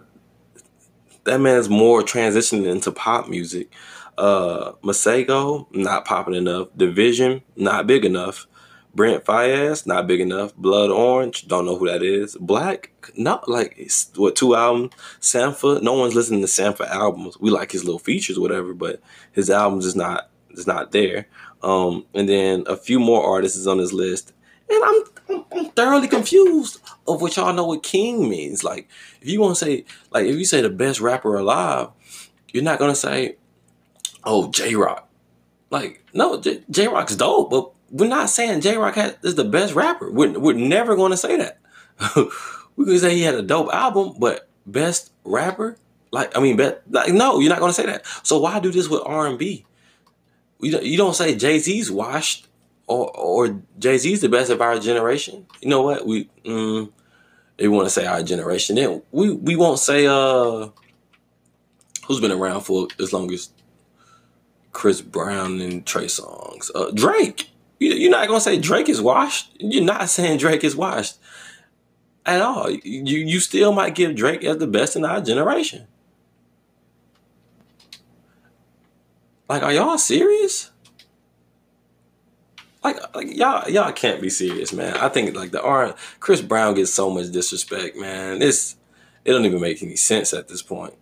that 1.25 1.41
man's 1.41 1.69
more 1.69 2.03
transitioning 2.03 2.67
into 2.67 2.93
pop 2.93 3.29
music. 3.29 3.73
Uh, 4.17 4.73
Masego, 4.83 5.73
not 5.75 6.05
popping 6.05 6.35
enough. 6.35 6.69
dvsn, 6.77 7.43
not 7.57 7.87
big 7.87 8.05
enough. 8.05 8.47
Brent 8.95 9.25
Faiyaz, 9.25 9.87
not 9.87 10.09
big 10.09 10.21
enough. 10.21 10.57
Blood 10.57 10.91
Orange, 10.91 11.47
don't 11.47 11.67
know 11.67 11.77
who 11.77 11.87
that 11.87 12.03
is. 12.03 12.37
6LACK, 12.37 12.89
not 13.17 13.49
like 13.49 13.89
what 14.17 14.35
two 14.35 14.57
albums. 14.57 14.93
Sampha, 15.21 15.81
no 15.83 15.93
one's 15.93 16.17
listening 16.17 16.41
to 16.41 16.49
Sampha 16.49 16.89
albums. 16.89 17.39
We 17.39 17.51
like 17.51 17.71
his 17.71 17.85
little 17.85 18.01
features, 18.01 18.39
whatever, 18.41 18.75
but 18.75 19.01
his 19.31 19.51
albums 19.51 19.87
is 19.87 19.95
not 19.95 20.31
is 20.51 20.67
not 20.67 20.91
there. 20.91 21.29
Um, 21.63 22.07
and 22.15 22.29
then 22.29 22.65
a 22.67 22.77
few 22.77 23.01
more 23.01 23.25
artists 23.25 23.59
is 23.59 23.67
on 23.67 23.79
this 23.79 23.93
list, 23.93 24.33
and 24.71 24.85
I'm, 24.85 25.03
I'm, 25.29 25.45
I'm 25.53 25.71
thoroughly 25.71 26.09
confused 26.09 26.81
of 27.07 27.21
what 27.21 27.37
y'all 27.37 27.53
know 27.53 27.67
what 27.67 27.83
king 27.83 28.29
means. 28.29 28.63
Like, 28.63 28.89
if 29.21 29.29
you 29.29 29.41
want 29.41 29.57
to 29.57 29.65
say, 29.65 29.85
like, 30.11 30.27
if 30.27 30.37
you 30.37 30.45
say 30.45 30.61
the 30.61 30.71
best 30.71 31.01
rapper 31.01 31.37
alive, 31.37 31.89
you're 32.53 32.63
not 32.63 32.79
gonna 32.79 32.95
say, 32.95 33.37
oh, 34.25 34.51
Jay 34.51 34.75
Rock. 34.75 35.09
Like, 35.71 36.05
no, 36.15 36.41
Jay 36.41 36.89
Rock's 36.89 37.17
dope, 37.17 37.51
but 37.51 37.71
we're 37.91 38.09
not 38.09 38.31
saying 38.31 38.61
Jay 38.61 38.77
Rock 38.77 38.97
is 39.23 39.35
the 39.35 39.45
best 39.45 39.75
rapper. 39.75 40.11
We're, 40.11 40.39
we're 40.39 40.55
never 40.55 40.97
going 40.97 41.11
to 41.11 41.17
say 41.17 41.37
that. 41.37 41.59
we 42.77 42.85
can 42.85 42.99
say 42.99 43.15
he 43.15 43.23
had 43.23 43.35
a 43.35 43.43
dope 43.43 43.73
album, 43.73 44.15
but 44.19 44.49
best 44.67 45.13
rapper, 45.25 45.77
like 46.11 46.37
I 46.37 46.41
mean, 46.41 46.57
bet 46.57 46.83
like 46.89 47.13
no, 47.13 47.39
you're 47.39 47.51
not 47.51 47.59
going 47.59 47.71
to 47.71 47.75
say 47.75 47.87
that. 47.87 48.07
So 48.23 48.39
why 48.39 48.61
do 48.61 48.71
this 48.71 48.89
with 48.89 49.03
R 49.05 49.27
and 49.27 49.39
B? 49.39 49.67
You 50.61 50.81
you 50.81 50.97
don't 50.97 51.15
say 51.15 51.35
Jay 51.35 51.59
Z's 51.59 51.91
washed 51.91 52.49
or 52.87 53.11
or 53.17 53.63
Jay 53.79 53.99
Z's 53.99 54.21
the 54.21 54.29
best 54.29 54.51
of 54.51 54.61
our 54.61 54.79
generation. 54.79 55.47
You 55.61 55.69
know 55.69 55.83
what 55.83 56.07
we 56.07 56.29
mm, 56.45 56.91
they 57.57 57.69
want 57.69 57.87
to 57.87 57.91
say 57.91 58.07
our 58.07 58.23
generation. 58.23 58.77
Then 58.77 59.03
we 59.13 59.33
we 59.33 59.57
won't 59.57 59.79
say 59.79 60.07
uh 60.07 60.69
who's 62.07 62.21
been 62.21 62.33
around 62.33 62.63
for 62.63 62.89
as 62.99 63.13
long 63.13 63.33
as 63.33 63.51
Chris 64.73 65.01
Brown 65.01 65.61
and 65.61 65.85
Trey 65.85 66.07
Songz. 66.07 66.71
Uh, 66.75 66.91
Drake. 66.93 67.51
You're 67.81 68.11
not 68.11 68.27
gonna 68.27 68.41
say 68.41 68.59
Drake 68.59 68.89
is 68.89 69.01
washed. 69.01 69.53
You're 69.61 69.85
not 69.85 70.09
saying 70.09 70.39
Drake 70.39 70.65
is 70.65 70.75
washed 70.75 71.19
at 72.27 72.41
all. 72.43 72.71
You 72.71 73.19
you 73.19 73.39
still 73.41 73.73
might 73.73 73.95
give 73.95 74.17
Drake 74.17 74.43
as 74.45 74.59
the 74.59 74.67
best 74.67 74.97
in 74.97 75.05
our 75.05 75.21
generation. 75.21 75.87
Like, 79.49 79.63
are 79.63 79.73
y'all 79.73 79.99
serious? 79.99 80.71
Like, 82.85 83.15
like 83.15 83.35
y'all 83.35 83.69
y'all 83.69 83.93
can't 83.93 84.21
be 84.21 84.31
serious, 84.31 84.73
man. 84.73 84.97
I 84.97 85.09
think 85.09 85.35
like 85.35 85.51
the 85.51 85.63
R 85.63 85.95
Chris 86.21 86.41
Brown 86.41 86.75
gets 86.75 86.93
so 86.93 87.11
much 87.11 87.31
disrespect, 87.33 87.97
man. 87.97 88.41
It's 88.41 88.77
it 89.25 89.33
don't 89.33 89.45
even 89.45 89.61
make 89.61 89.83
any 89.83 89.97
sense 89.97 90.33
at 90.33 90.49
this 90.49 90.63
point. 90.63 90.95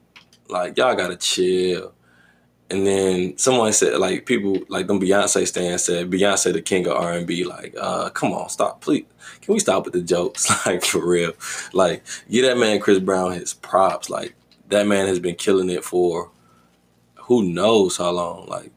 Like 0.49 0.77
y'all 0.77 0.95
gotta 0.95 1.17
chill. 1.17 1.93
And 2.69 2.85
then 2.85 3.39
someone 3.39 3.73
said, 3.73 3.99
like 3.99 4.27
people 4.27 4.59
like 4.69 4.89
them 4.89 5.01
Beyonce 5.01 5.47
stands 5.47 5.85
said, 5.85 6.11
Beyonce 6.11 6.53
the 6.53 6.63
king 6.63 6.87
of 6.89 6.97
R 6.97 7.13
and 7.13 7.27
B. 7.27 7.45
Like, 7.45 7.77
uh, 7.81 8.11
come 8.11 8.33
on, 8.33 8.49
stop, 8.49 8.81
please. 8.81 9.05
Can 9.41 9.55
we 9.55 9.61
stop 9.61 9.85
with 9.85 9.93
the 9.93 10.03
jokes? 10.03 10.67
like 10.67 10.85
for 10.85 11.07
real. 11.07 11.33
Like, 11.73 12.03
give 12.29 12.45
that 12.45 12.59
man 12.59 12.81
Chris 12.81 12.99
Brown 12.99 13.33
his 13.33 13.55
props. 13.55 14.11
Like 14.11 14.35
that 14.69 14.87
man 14.87 15.07
has 15.07 15.21
been 15.21 15.37
killing 15.37 15.71
it 15.71 15.85
for 15.85 16.31
who 17.27 17.43
knows 17.43 17.97
how 17.97 18.11
long. 18.11 18.47
Like, 18.47 18.71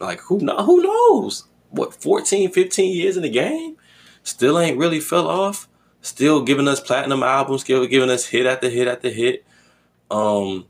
like 0.00 0.20
who 0.20 0.38
know 0.38 0.64
who 0.64 0.82
knows? 0.82 1.44
What 1.70 1.94
14, 1.94 2.50
15 2.50 2.96
years 2.96 3.16
in 3.16 3.22
the 3.22 3.30
game? 3.30 3.76
Still 4.22 4.58
ain't 4.58 4.78
really 4.78 5.00
fell 5.00 5.28
off. 5.28 5.68
Still 6.00 6.42
giving 6.42 6.66
us 6.66 6.80
platinum 6.80 7.22
albums, 7.22 7.62
still 7.62 7.86
giving 7.86 8.10
us 8.10 8.26
hit 8.26 8.46
after 8.46 8.68
hit 8.68 8.88
after 8.88 9.10
hit. 9.10 9.44
Um 10.10 10.66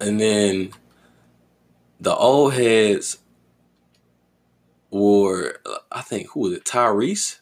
and 0.00 0.20
then 0.20 0.72
the 1.98 2.14
old 2.14 2.52
heads 2.52 3.18
were, 4.90 5.60
I 5.90 6.02
think, 6.02 6.28
who 6.30 6.40
was 6.40 6.52
it? 6.52 6.64
Tyrese. 6.64 7.40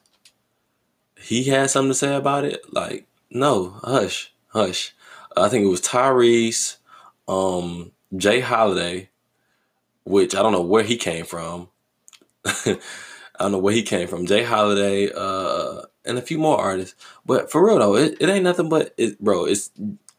He 1.19 1.45
had 1.45 1.71
something 1.71 1.91
to 1.91 1.95
say 1.95 2.15
about 2.15 2.45
it. 2.45 2.73
Like, 2.73 3.07
no, 3.31 3.81
hush, 3.83 4.33
hush. 4.49 4.95
I 5.37 5.49
think 5.49 5.65
it 5.65 5.69
was 5.69 5.81
Tyrese, 5.81 6.77
um, 7.29 7.93
J. 8.17 8.41
Holiday, 8.41 9.11
which 10.05 10.35
I 10.35 10.43
don't 10.43 10.53
know 10.53 10.63
where 10.63 10.85
he 10.85 10.97
came 10.97 11.25
from. 11.25 11.69
I 12.45 12.77
don't 13.39 13.53
know 13.53 13.59
where 13.59 13.75
he 13.75 13.83
came 13.83 14.09
from. 14.09 14.27
J. 14.27 14.43
Holiday, 14.45 15.11
uh, 15.15 15.83
and 16.05 16.19
a 16.19 16.23
few 16.23 16.39
more 16.39 16.59
artists. 16.59 16.95
But 17.25 17.51
for 17.51 17.65
real 17.65 17.79
though, 17.79 17.97
it, 17.97 18.17
it 18.21 18.29
ain't 18.29 18.45
nothing 18.45 18.69
but 18.69 18.95
it, 18.97 19.21
bro. 19.21 19.45
It's 19.45 19.71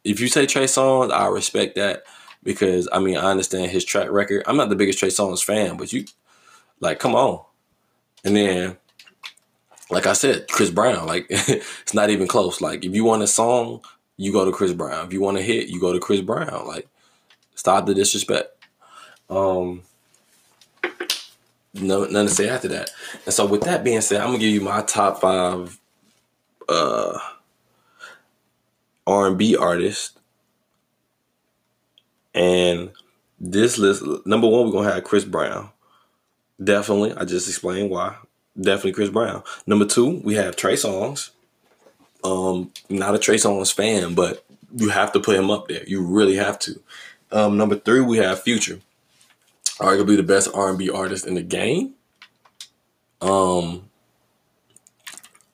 if 0.03 0.19
you 0.19 0.27
say 0.27 0.45
Trey 0.45 0.65
Songz, 0.65 1.11
I 1.11 1.27
respect 1.27 1.75
that 1.75 2.03
because 2.43 2.87
I 2.91 2.99
mean 2.99 3.17
I 3.17 3.31
understand 3.31 3.71
his 3.71 3.85
track 3.85 4.09
record. 4.09 4.43
I'm 4.47 4.57
not 4.57 4.69
the 4.69 4.75
biggest 4.75 4.99
Trey 4.99 5.09
Songz 5.09 5.43
fan, 5.43 5.77
but 5.77 5.93
you 5.93 6.05
like 6.79 6.99
come 6.99 7.15
on. 7.15 7.43
And 8.23 8.35
then 8.35 8.77
like 9.89 10.07
I 10.07 10.13
said, 10.13 10.47
Chris 10.47 10.69
Brown, 10.69 11.05
like 11.07 11.27
it's 11.29 11.93
not 11.93 12.09
even 12.09 12.27
close. 12.27 12.61
Like 12.61 12.83
if 12.83 12.93
you 12.93 13.03
want 13.03 13.23
a 13.23 13.27
song, 13.27 13.81
you 14.17 14.31
go 14.31 14.45
to 14.45 14.51
Chris 14.51 14.73
Brown. 14.73 15.05
If 15.07 15.13
you 15.13 15.21
want 15.21 15.37
a 15.37 15.41
hit, 15.41 15.67
you 15.67 15.79
go 15.79 15.93
to 15.93 15.99
Chris 15.99 16.21
Brown. 16.21 16.67
Like 16.67 16.87
stop 17.55 17.85
the 17.85 17.93
disrespect. 17.93 18.49
Um 19.29 19.83
no, 21.75 22.05
nothing 22.05 22.27
to 22.27 22.29
say 22.29 22.49
after 22.49 22.67
that. 22.69 22.91
And 23.25 23.33
so 23.33 23.45
with 23.45 23.61
that 23.61 23.83
being 23.83 24.01
said, 24.01 24.21
I'm 24.21 24.27
gonna 24.27 24.39
give 24.39 24.53
you 24.53 24.61
my 24.61 24.81
top 24.81 25.21
five 25.21 25.79
uh 26.69 27.17
R&B 29.05 29.57
artists 29.57 30.17
and 32.33 32.91
this 33.39 33.77
list, 33.77 34.03
number 34.25 34.47
one, 34.47 34.65
we're 34.65 34.71
gonna 34.71 34.93
have 34.93 35.03
Chris 35.03 35.25
Brown. 35.25 35.69
Definitely, 36.63 37.13
I 37.13 37.25
just 37.25 37.47
explained 37.47 37.89
why. 37.89 38.15
Definitely 38.59 38.93
Chris 38.93 39.09
Brown. 39.09 39.43
Number 39.67 39.85
two, 39.85 40.21
we 40.23 40.35
have 40.35 40.55
Trey 40.55 40.73
Songz. 40.73 41.31
Um, 42.23 42.71
not 42.89 43.15
a 43.15 43.19
Trey 43.19 43.35
Songz 43.35 43.73
fan, 43.73 44.13
but 44.15 44.45
you 44.75 44.89
have 44.89 45.11
to 45.13 45.19
put 45.19 45.35
him 45.35 45.51
up 45.51 45.67
there. 45.67 45.83
You 45.85 46.01
really 46.01 46.35
have 46.35 46.57
to. 46.59 46.79
Um, 47.34 47.58
number 47.58 47.76
three, 47.76 48.00
we 48.00 48.17
have 48.17 48.43
Future, 48.43 48.80
arguably 49.80 50.15
the 50.15 50.24
best 50.24 50.50
R 50.54 50.69
and 50.69 50.78
B 50.78 50.89
artist 50.89 51.26
in 51.26 51.34
the 51.34 51.41
game. 51.41 51.96
Um, 53.22 53.89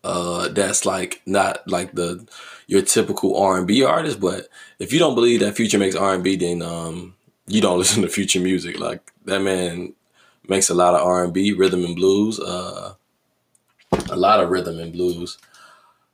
uh, 0.04 0.50
that's 0.50 0.86
like 0.86 1.22
not 1.26 1.66
like 1.68 1.94
the 1.94 2.28
your 2.68 2.82
typical 2.82 3.38
R 3.38 3.58
and 3.58 3.66
B 3.66 3.84
artist. 3.84 4.20
But 4.20 4.50
if 4.78 4.92
you 4.92 5.00
don't 5.00 5.16
believe 5.16 5.40
that 5.40 5.56
Future 5.56 5.80
makes 5.80 5.96
R 5.96 6.14
and 6.14 6.24
B, 6.24 6.36
then 6.36 6.62
um, 6.62 7.16
you 7.48 7.62
don't 7.62 7.78
listen 7.80 8.04
to 8.04 8.10
Future 8.10 8.42
music. 8.42 8.78
Like 8.78 9.14
that 9.24 9.42
man 9.42 9.94
makes 10.50 10.70
a 10.70 10.76
lot 10.76 10.96
of 10.96 11.02
R 11.02 11.24
and 11.24 11.34
B, 11.34 11.54
rhythm 11.54 11.86
and 11.86 11.96
blues, 11.96 12.42
uh, 12.42 12.96
a 14.10 14.16
lot 14.18 14.42
of 14.42 14.50
rhythm 14.50 14.80
and 14.80 14.92
blues. 14.92 15.38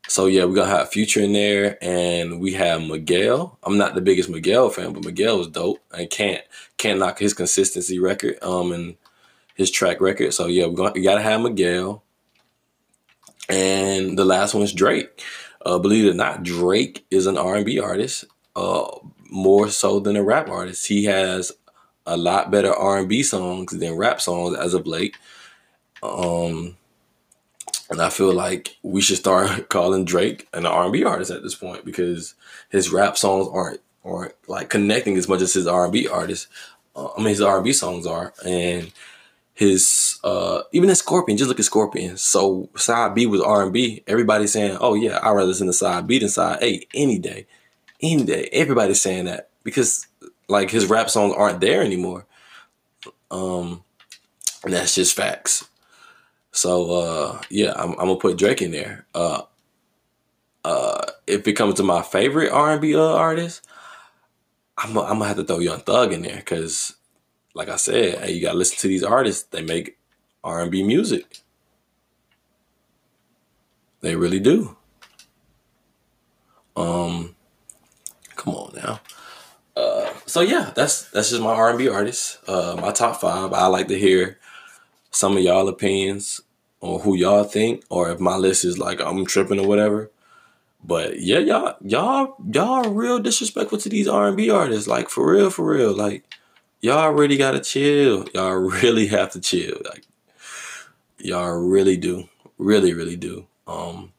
So 0.07 0.27
yeah, 0.27 0.45
we're 0.45 0.55
gonna 0.55 0.69
have 0.69 0.91
Future 0.91 1.21
in 1.21 1.33
there, 1.33 1.77
and 1.81 2.39
we 2.39 2.53
have 2.53 2.81
Miguel. 2.81 3.57
I'm 3.63 3.77
not 3.77 3.95
the 3.95 4.01
biggest 4.01 4.29
Miguel 4.29 4.69
fan, 4.69 4.93
but 4.93 5.03
Miguel 5.03 5.41
is 5.41 5.47
dope. 5.47 5.79
I 5.91 6.05
can't 6.05 6.43
can't 6.77 6.99
knock 6.99 7.19
his 7.19 7.33
consistency 7.33 7.99
record, 7.99 8.37
um, 8.43 8.71
and 8.71 8.97
his 9.55 9.71
track 9.71 10.01
record. 10.01 10.33
So 10.33 10.47
yeah, 10.47 10.67
we're 10.67 10.75
gonna 10.75 10.91
we 10.93 11.01
gotta 11.01 11.21
have 11.21 11.41
Miguel, 11.41 12.03
and 13.49 14.17
the 14.17 14.25
last 14.25 14.53
one 14.53 14.63
is 14.63 14.73
Drake. 14.73 15.23
Uh, 15.65 15.79
believe 15.79 16.05
it 16.05 16.11
or 16.11 16.13
not, 16.13 16.43
Drake 16.43 17.05
is 17.09 17.25
an 17.25 17.39
R&B 17.39 17.79
artist, 17.79 18.25
uh, 18.55 18.85
more 19.31 19.69
so 19.69 19.99
than 19.99 20.15
a 20.15 20.23
rap 20.23 20.47
artist. 20.47 20.85
He 20.85 21.05
has 21.05 21.51
a 22.05 22.15
lot 22.15 22.51
better 22.51 22.71
R&B 22.71 23.23
songs 23.23 23.71
than 23.71 23.95
rap 23.95 24.21
songs 24.21 24.55
as 24.55 24.75
of 24.75 24.85
late. 24.85 25.17
Um, 26.03 26.77
and 27.89 28.01
I 28.01 28.09
feel 28.09 28.33
like 28.33 28.77
we 28.83 29.01
should 29.01 29.17
start 29.17 29.69
calling 29.69 30.05
Drake 30.05 30.47
an 30.53 30.65
R&B 30.65 31.03
artist 31.03 31.31
at 31.31 31.43
this 31.43 31.55
point 31.55 31.85
because 31.85 32.35
his 32.69 32.91
rap 32.91 33.17
songs 33.17 33.47
aren't 33.51 33.81
aren't 34.03 34.33
like 34.47 34.69
connecting 34.69 35.17
as 35.17 35.27
much 35.27 35.41
as 35.41 35.53
his 35.53 35.65
R&B 35.65 36.07
artists. 36.07 36.47
Uh, 36.95 37.09
I 37.13 37.17
mean, 37.17 37.29
his 37.29 37.41
R&B 37.41 37.73
songs 37.73 38.05
are, 38.05 38.33
and 38.45 38.91
his 39.55 40.19
uh 40.23 40.63
even 40.73 40.89
in 40.89 40.95
Scorpion, 40.95 41.37
just 41.37 41.47
look 41.47 41.59
at 41.59 41.65
Scorpion. 41.65 42.17
So 42.17 42.69
side 42.75 43.15
B 43.15 43.25
was 43.25 43.41
R 43.41 43.63
and 43.63 43.73
B. 43.73 44.03
Everybody's 44.05 44.51
saying, 44.51 44.77
"Oh 44.81 44.93
yeah, 44.93 45.19
I'd 45.23 45.31
rather 45.31 45.47
listen 45.47 45.67
to 45.67 45.73
side 45.73 46.05
B 46.07 46.19
than 46.19 46.29
side 46.29 46.61
A 46.61 46.85
any 46.93 47.17
day, 47.17 47.47
any 48.01 48.23
day." 48.25 48.49
Everybody's 48.51 49.01
saying 49.01 49.25
that 49.25 49.49
because 49.63 50.07
like 50.49 50.69
his 50.69 50.87
rap 50.87 51.09
songs 51.09 51.33
aren't 51.35 51.61
there 51.61 51.81
anymore. 51.81 52.25
Um, 53.31 53.83
and 54.63 54.73
that's 54.73 54.93
just 54.93 55.15
facts. 55.15 55.67
So 56.55 56.91
uh, 56.91 57.41
yeah, 57.49 57.73
I'm, 57.75 57.91
I'm, 57.91 58.07
gonna 58.07 58.15
put 58.15 58.37
Drake 58.37 58.61
in 58.61 58.71
there. 58.71 59.05
Uh, 59.13 59.41
uh, 60.63 61.05
if 61.27 61.45
it 61.49 61.53
comes 61.53 61.75
to 61.75 61.83
my 61.83 62.01
favorite 62.01 62.49
R 62.49 62.71
and 62.71 62.81
B 62.81 62.95
uh, 62.95 63.01
artist, 63.01 63.67
I'm, 64.77 64.93
gonna 64.93 65.25
have 65.25 65.35
to 65.35 65.43
throw 65.43 65.59
Young 65.59 65.81
Thug 65.81 66.13
in 66.13 66.21
there 66.21 66.37
because 66.37 66.95
like 67.55 67.67
I 67.67 67.75
said, 67.75 68.19
hey, 68.19 68.31
you 68.31 68.41
gotta 68.41 68.57
listen 68.57 68.77
to 68.79 68.87
these 68.87 69.03
artists. 69.03 69.43
They 69.43 69.63
make 69.63 69.97
R 70.45 70.61
and 70.61 70.71
B 70.71 70.81
music. 70.81 71.41
They 73.99 74.15
really 74.15 74.39
do. 74.39 74.77
Um, 76.77 77.35
come 78.37 78.55
on 78.55 78.73
now. 78.77 79.01
Uh, 79.75 80.09
so 80.25 80.39
yeah, 80.39 80.71
that's 80.73 81.11
that's 81.11 81.31
just 81.31 81.41
my 81.41 81.53
R 81.53 81.71
and 81.71 81.77
B 81.77 81.89
artists. 81.89 82.39
Uh, 82.47 82.77
my 82.79 82.91
top 82.91 83.19
five. 83.19 83.51
I 83.51 83.67
like 83.67 83.89
to 83.89 83.99
hear 83.99 84.39
some 85.11 85.35
of 85.35 85.43
y'all 85.43 85.67
opinions 85.67 86.41
on 86.85 87.01
who 87.01 87.15
y'all 87.15 87.43
think, 87.43 87.83
or 87.89 88.11
if 88.11 88.19
my 88.19 88.35
list 88.35 88.63
is 88.63 88.77
like 88.77 89.01
I'm 89.01 89.25
tripping 89.25 89.59
or 89.59 89.67
whatever. 89.67 90.11
But 90.83 91.19
yeah, 91.19 91.39
y'all, 91.39 91.75
y'all, 91.81 92.35
y'all 92.51 92.91
real 92.91 93.19
disrespectful 93.19 93.79
to 93.79 93.89
these 93.89 94.07
R 94.07 94.27
and 94.27 94.37
B 94.37 94.51
artists. 94.51 94.87
Like 94.87 95.09
for 95.09 95.31
real, 95.31 95.49
for 95.49 95.65
real. 95.65 95.93
Like 95.93 96.23
y'all 96.81 97.11
really 97.11 97.37
gotta 97.37 97.59
chill. 97.59 98.27
Y'all 98.33 98.53
really 98.81 99.07
have 99.07 99.31
to 99.31 99.41
chill. 99.41 99.77
Like 99.85 100.03
y'all 101.17 101.57
really 101.57 101.97
do, 101.97 102.29
really, 102.57 102.93
really 102.93 103.15
do. 103.15 103.47
Um, 103.67 104.13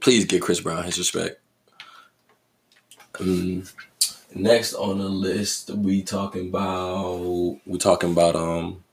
please 0.00 0.24
give 0.24 0.40
Chris 0.40 0.60
Brown 0.60 0.84
his 0.84 0.98
respect. 0.98 1.38
Um, 3.20 3.64
next 4.34 4.74
on 4.74 4.98
the 4.98 5.08
list, 5.08 5.70
we 5.70 6.02
talking 6.02 6.48
about 6.48 7.58
we 7.66 7.78
talking 7.78 8.12
about 8.12 8.36
um. 8.36 8.83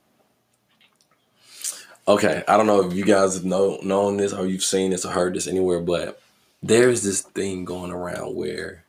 Okay, 2.11 2.43
I 2.45 2.57
don't 2.57 2.67
know 2.67 2.85
if 2.85 2.93
you 2.93 3.05
guys 3.05 3.35
have 3.35 3.45
know 3.45 3.79
known 3.83 4.17
this 4.17 4.33
or 4.33 4.45
you've 4.45 4.65
seen 4.65 4.91
this 4.91 5.05
or 5.05 5.13
heard 5.13 5.33
this 5.33 5.47
anywhere, 5.47 5.79
but 5.79 6.21
there's 6.61 7.03
this 7.03 7.21
thing 7.21 7.63
going 7.63 7.89
around 7.89 8.35
where 8.35 8.83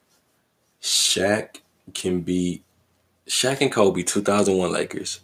Shaq 0.80 1.60
can 1.94 2.22
beat 2.22 2.64
Shaq 3.28 3.60
and 3.60 3.70
Kobe, 3.70 4.02
2001 4.02 4.72
Lakers, 4.72 5.20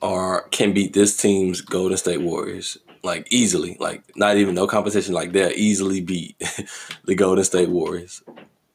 are 0.00 0.48
can 0.48 0.72
beat 0.72 0.94
this 0.94 1.14
team's 1.14 1.60
Golden 1.60 1.98
State 1.98 2.22
Warriors 2.22 2.78
like 3.02 3.30
easily, 3.30 3.76
like 3.78 4.16
not 4.16 4.38
even 4.38 4.54
no 4.54 4.66
competition. 4.66 5.12
Like 5.12 5.32
they'll 5.32 5.52
easily 5.52 6.00
beat 6.00 6.42
the 7.04 7.14
Golden 7.14 7.44
State 7.44 7.68
Warriors. 7.68 8.22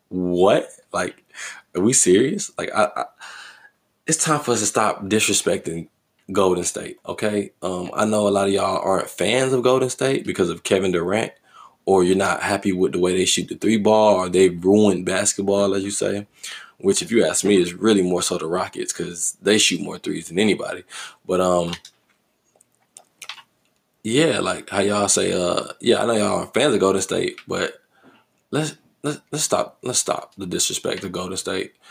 What? 0.09 0.67
Like, 0.93 1.25
are 1.73 1.81
we 1.81 1.93
serious? 1.93 2.51
Like, 2.59 2.69
I, 2.75 2.89
I 2.95 3.05
it's 4.05 4.23
time 4.23 4.41
for 4.41 4.51
us 4.51 4.59
to 4.59 4.67
stop 4.67 5.05
disrespecting 5.05 5.87
Golden 6.31 6.63
State. 6.63 6.99
Okay, 7.05 7.51
um, 7.61 7.91
I 7.93 8.05
know 8.05 8.27
a 8.27 8.29
lot 8.29 8.47
of 8.47 8.53
y'all 8.53 8.81
aren't 8.81 9.09
fans 9.09 9.53
of 9.53 9.63
Golden 9.63 9.89
State 9.89 10.25
because 10.25 10.49
of 10.49 10.63
Kevin 10.63 10.91
Durant, 10.91 11.33
or 11.85 12.03
you're 12.03 12.15
not 12.15 12.41
happy 12.41 12.71
with 12.71 12.93
the 12.93 12.99
way 12.99 13.15
they 13.15 13.25
shoot 13.25 13.47
the 13.47 13.55
three 13.55 13.77
ball, 13.77 14.15
or 14.15 14.29
they 14.29 14.49
ruined 14.49 15.05
basketball, 15.05 15.73
as 15.73 15.83
you 15.83 15.91
say. 15.91 16.27
Which, 16.77 17.01
if 17.01 17.11
you 17.11 17.23
ask 17.25 17.43
me, 17.43 17.57
is 17.57 17.73
really 17.73 18.01
more 18.01 18.23
so 18.23 18.37
the 18.37 18.47
Rockets 18.47 18.91
because 18.91 19.37
they 19.41 19.59
shoot 19.59 19.81
more 19.81 19.99
threes 19.99 20.29
than 20.29 20.39
anybody. 20.39 20.83
But 21.27 21.39
um, 21.39 21.73
yeah, 24.03 24.39
like 24.39 24.69
how 24.69 24.79
y'all 24.79 25.07
say, 25.07 25.31
uh, 25.31 25.73
yeah, 25.79 26.01
I 26.01 26.05
know 26.05 26.13
y'all 26.13 26.39
are 26.39 26.47
fans 26.47 26.73
of 26.73 26.79
Golden 26.79 27.01
State, 27.01 27.37
but 27.47 27.81
let's 28.49 28.75
let's 29.03 29.21
let's 29.31 29.43
stop 29.43 29.77
let's 29.83 29.99
stop 29.99 30.33
the 30.35 30.45
disrespect 30.45 31.01
to 31.01 31.09
Golden 31.09 31.37
State. 31.37 31.73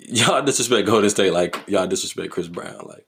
Y'all 0.00 0.42
disrespect 0.42 0.86
Golden 0.86 1.10
State 1.10 1.32
like 1.32 1.56
y'all 1.66 1.88
disrespect 1.88 2.30
Chris 2.30 2.46
Brown. 2.46 2.86
Like, 2.86 3.04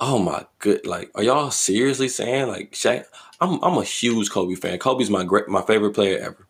oh 0.00 0.18
my 0.18 0.46
good, 0.58 0.86
like, 0.86 1.10
are 1.14 1.22
y'all 1.22 1.50
seriously 1.50 2.08
saying 2.08 2.48
like 2.48 2.72
Shaq? 2.72 3.04
I'm 3.40 3.62
I'm 3.62 3.78
a 3.78 3.84
huge 3.84 4.30
Kobe 4.30 4.54
fan. 4.54 4.78
Kobe's 4.78 5.10
my 5.10 5.24
great 5.24 5.48
my 5.48 5.62
favorite 5.62 5.94
player 5.94 6.18
ever, 6.18 6.46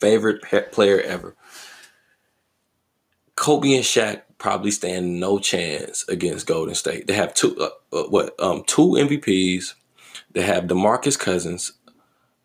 favorite 0.00 0.42
player 0.72 1.00
ever. 1.00 1.34
Kobe 3.36 3.74
and 3.74 3.84
Shaq 3.84 4.22
probably 4.38 4.70
stand 4.70 5.20
no 5.20 5.38
chance 5.38 6.06
against 6.08 6.46
Golden 6.46 6.74
State. 6.74 7.06
They 7.06 7.14
have 7.14 7.34
two 7.34 7.56
uh, 7.58 7.96
uh, 7.96 8.08
what 8.08 8.38
um 8.40 8.64
two 8.66 8.88
MVPs. 8.90 9.74
They 10.32 10.42
have 10.42 10.64
DeMarcus 10.64 11.18
Cousins. 11.18 11.72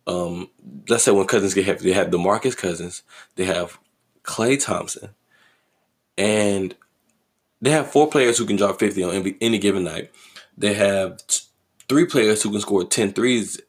Um, 0.07 0.49
let's 0.87 1.03
say 1.03 1.11
when 1.11 1.27
Cousins 1.27 1.53
get 1.53 1.65
healthy, 1.65 1.85
they 1.85 1.93
have 1.93 2.09
DeMarcus 2.09 2.55
Cousins. 2.57 3.03
They 3.35 3.45
have 3.45 3.79
Klay 4.23 4.61
Thompson, 4.63 5.09
and 6.17 6.75
they 7.61 7.71
have 7.71 7.91
four 7.91 8.09
players 8.09 8.37
who 8.37 8.45
can 8.45 8.55
drop 8.55 8.79
50 8.79 9.03
on 9.03 9.35
any 9.41 9.57
given 9.57 9.83
night. 9.83 10.11
They 10.57 10.73
have 10.73 11.25
t- 11.27 11.41
three 11.89 12.05
players 12.05 12.41
who 12.41 12.51
can 12.51 12.61
score 12.61 12.83
10 12.83 13.13
threes 13.13 13.59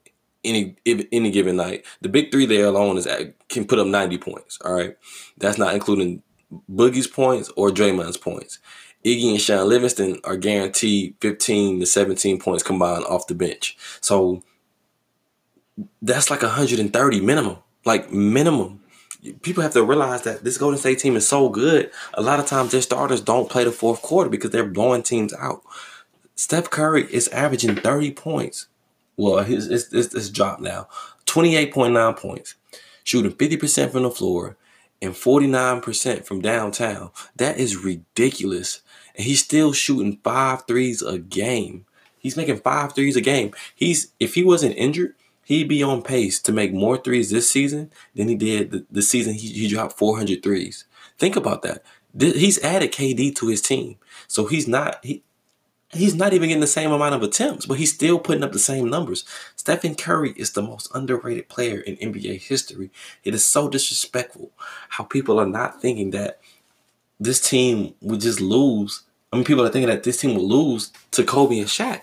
any 0.45 0.77
any 0.87 1.31
given 1.31 1.57
night. 1.57 1.85
The 2.01 2.09
big 2.09 2.31
three 2.31 2.47
there 2.47 2.67
alone 2.67 2.97
is 2.99 3.07
at, 3.07 3.49
can 3.49 3.67
put 3.67 3.79
up 3.79 3.87
90 3.87 4.19
points. 4.19 4.59
All 4.65 4.73
right, 4.73 4.97
that's 5.39 5.59
not 5.59 5.75
including 5.75 6.23
Boogie's 6.71 7.09
points 7.09 7.51
or 7.57 7.71
Draymond's 7.71 8.17
points. 8.17 8.59
Iggy 9.05 9.31
and 9.31 9.41
Shaun 9.41 9.69
Livingston 9.69 10.21
are 10.25 10.37
guaranteed 10.37 11.15
15 11.21 11.81
to 11.81 11.87
17 11.87 12.41
points 12.41 12.63
combined 12.63 13.05
off 13.05 13.29
the 13.29 13.35
bench. 13.35 13.77
So 14.01 14.43
that's 16.03 16.31
like 16.31 16.43
130 16.43 17.21
minimum. 17.21 17.59
Like 17.85 18.11
minimum. 18.11 18.81
People 19.43 19.63
have 19.63 19.73
to 19.75 19.85
realize 19.85 20.23
that 20.23 20.45
this 20.45 20.59
Golden 20.59 20.79
State 20.79 20.99
team 20.99 21.17
is 21.17 21.27
so 21.27 21.49
good. 21.49 21.91
A 22.15 22.23
lot 22.23 22.41
of 22.41 22.47
times 22.47 22.73
their 22.73 22.83
starters 22.83 23.21
don't 23.21 23.51
play 23.51 23.65
the 23.65 23.73
fourth 23.73 24.03
quarter 24.03 24.31
because 24.31 24.51
they're 24.51 24.67
blowing 24.67 25.03
teams 25.03 25.33
out. 25.35 25.63
Steph 26.37 26.71
Curry 26.71 27.07
is 27.11 27.29
averaging 27.29 27.77
30 27.77 28.13
points. 28.13 28.69
Well, 29.17 29.43
his 29.43 29.69
it's, 29.93 30.31
dropped 30.31 30.61
now. 30.61 30.89
28.9 31.27 32.17
points. 32.17 32.55
Shooting 33.03 33.33
50% 33.33 33.91
from 33.91 34.03
the 34.03 34.11
floor 34.11 34.57
and 35.01 35.15
49% 35.15 36.25
from 36.25 36.41
downtown. 36.41 37.11
That 37.37 37.59
is 37.59 37.77
ridiculous 37.77 38.83
and 39.17 39.25
he's 39.25 39.43
still 39.43 39.73
shooting 39.73 40.19
five 40.23 40.67
threes 40.67 41.03
a 41.03 41.19
game. 41.19 41.87
He's 42.19 42.37
making 42.37 42.59
five 42.59 42.95
threes 42.95 43.17
a 43.17 43.21
game. 43.21 43.53
He's 43.75 44.13
if 44.21 44.35
he 44.35 44.45
wasn't 44.45 44.77
injured, 44.77 45.15
he'd 45.45 45.69
be 45.69 45.83
on 45.83 46.03
pace 46.03 46.41
to 46.43 46.53
make 46.53 46.73
more 46.73 46.99
threes 46.99 47.31
this 47.31 47.51
season 47.51 47.91
than 48.15 48.29
he 48.29 48.35
did 48.35 48.71
the, 48.71 48.87
the 48.91 49.03
season 49.03 49.35
he, 49.35 49.49
he 49.49 49.69
dropped 49.69 49.99
400 49.99 50.43
threes. 50.43 50.85
Think 51.19 51.37
about 51.37 51.63
that. 51.63 51.83
He's 52.19 52.63
added 52.63 52.93
KD 52.93 53.35
to 53.37 53.49
his 53.49 53.61
team, 53.61 53.97
so 54.27 54.47
he's 54.47 54.67
not 54.67 55.05
he, 55.05 55.23
he's 55.93 56.15
not 56.15 56.33
even 56.33 56.49
getting 56.49 56.61
the 56.61 56.67
same 56.67 56.93
amount 56.93 57.15
of 57.15 57.23
attempts, 57.23 57.67
but 57.67 57.79
he's 57.79 57.95
still 57.95 58.19
putting 58.19 58.43
up 58.43 58.53
the 58.53 58.59
same 58.59 58.89
numbers. 58.89 59.25
Stephen 59.57 59.95
Curry 59.95 60.33
is 60.37 60.53
the 60.53 60.63
most 60.63 60.91
underrated 60.95 61.49
player 61.49 61.81
in 61.81 61.97
NBA 61.97 62.43
history. 62.43 62.91
It 63.25 63.35
is 63.35 63.45
so 63.45 63.69
disrespectful 63.69 64.51
how 64.91 65.05
people 65.05 65.39
are 65.39 65.47
not 65.47 65.81
thinking 65.81 66.11
that 66.11 66.41
this 67.19 67.41
team 67.41 67.95
would 68.01 68.21
just 68.21 68.41
lose 68.41 69.05
I 69.33 69.37
mean, 69.37 69.45
people 69.45 69.65
are 69.67 69.71
thinking 69.71 69.89
that 69.89 70.05
this 70.05 70.21
team 70.21 70.35
will 70.35 70.49
lose 70.49 70.93
to 71.11 71.25
Kobe 71.25 71.59
and 71.59 71.69
Shaq. 71.69 72.01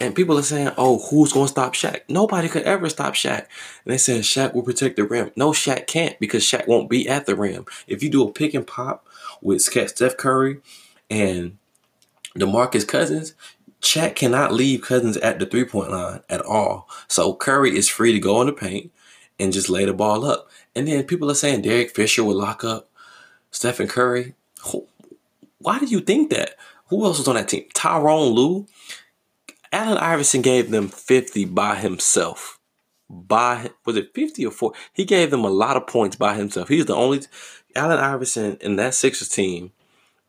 And 0.00 0.14
people 0.14 0.36
are 0.38 0.42
saying, 0.42 0.72
oh, 0.76 0.98
who's 0.98 1.32
going 1.32 1.46
to 1.46 1.52
stop 1.52 1.74
Shaq? 1.74 2.00
Nobody 2.08 2.48
could 2.48 2.64
ever 2.64 2.88
stop 2.88 3.14
Shaq. 3.14 3.46
And 3.84 3.92
they 3.92 3.98
said 3.98 4.22
Shaq 4.22 4.54
will 4.54 4.62
protect 4.62 4.96
the 4.96 5.04
rim. 5.04 5.30
No, 5.36 5.50
Shaq 5.52 5.86
can't 5.86 6.18
because 6.18 6.42
Shaq 6.42 6.66
won't 6.66 6.90
be 6.90 7.08
at 7.08 7.26
the 7.26 7.36
rim. 7.36 7.64
If 7.86 8.02
you 8.02 8.10
do 8.10 8.26
a 8.26 8.32
pick 8.32 8.54
and 8.54 8.66
pop 8.66 9.06
with 9.40 9.62
Steph 9.62 10.16
Curry 10.16 10.60
and 11.08 11.58
DeMarcus 12.36 12.86
Cousins, 12.86 13.34
Shaq 13.80 14.16
cannot 14.16 14.52
leave 14.52 14.82
Cousins 14.82 15.16
at 15.18 15.38
the 15.38 15.46
three 15.46 15.64
point 15.64 15.90
line 15.90 16.20
at 16.28 16.40
all. 16.40 16.88
So 17.06 17.34
Curry 17.34 17.76
is 17.76 17.88
free 17.88 18.12
to 18.12 18.18
go 18.18 18.40
in 18.40 18.46
the 18.46 18.52
paint 18.52 18.90
and 19.38 19.52
just 19.52 19.68
lay 19.68 19.84
the 19.84 19.92
ball 19.92 20.24
up. 20.24 20.48
And 20.74 20.88
then 20.88 21.04
people 21.04 21.30
are 21.30 21.34
saying 21.34 21.62
Derek 21.62 21.94
Fisher 21.94 22.24
will 22.24 22.36
lock 22.36 22.64
up 22.64 22.88
Stephen 23.50 23.86
Curry. 23.86 24.34
Why 25.58 25.78
do 25.78 25.86
you 25.86 26.00
think 26.00 26.30
that? 26.30 26.56
Who 26.88 27.04
else 27.04 27.18
was 27.18 27.28
on 27.28 27.36
that 27.36 27.48
team? 27.48 27.66
Tyronn 27.74 28.34
Lue. 28.34 28.66
Allen 29.72 29.98
Iverson 29.98 30.40
gave 30.40 30.70
them 30.70 30.88
50 30.88 31.46
by 31.46 31.76
himself. 31.76 32.60
By 33.10 33.70
was 33.84 33.96
it 33.96 34.14
50 34.14 34.46
or 34.46 34.50
4? 34.50 34.72
He 34.92 35.04
gave 35.04 35.30
them 35.30 35.44
a 35.44 35.50
lot 35.50 35.76
of 35.76 35.86
points 35.86 36.16
by 36.16 36.34
himself. 36.34 36.68
He's 36.68 36.86
the 36.86 36.94
only 36.94 37.22
Allen 37.74 37.98
Iverson 37.98 38.56
in 38.60 38.76
that 38.76 38.94
Sixers 38.94 39.28
team 39.28 39.72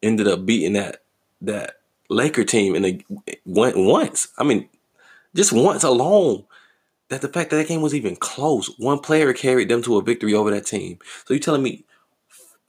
ended 0.02 0.28
up 0.28 0.46
beating 0.46 0.74
that 0.74 1.04
that 1.42 1.80
Laker 2.10 2.44
team 2.44 2.76
and 2.76 3.04
went 3.46 3.78
once. 3.78 4.28
I 4.38 4.44
mean, 4.44 4.70
just 5.36 5.52
once 5.52 5.84
alone. 5.84 6.46
That 7.10 7.22
the 7.22 7.30
fact 7.30 7.52
that 7.52 7.58
that 7.58 7.68
game 7.68 7.84
was 7.84 7.94
even 7.94 8.16
close. 8.16 8.74
One 8.80 8.98
player 8.98 9.32
carried 9.32 9.70
them 9.70 9.84
to 9.84 9.98
a 9.98 10.02
victory 10.02 10.34
over 10.34 10.50
that 10.50 10.66
team. 10.66 10.98
So 11.26 11.36
you 11.36 11.40
telling 11.40 11.62
me 11.62 11.86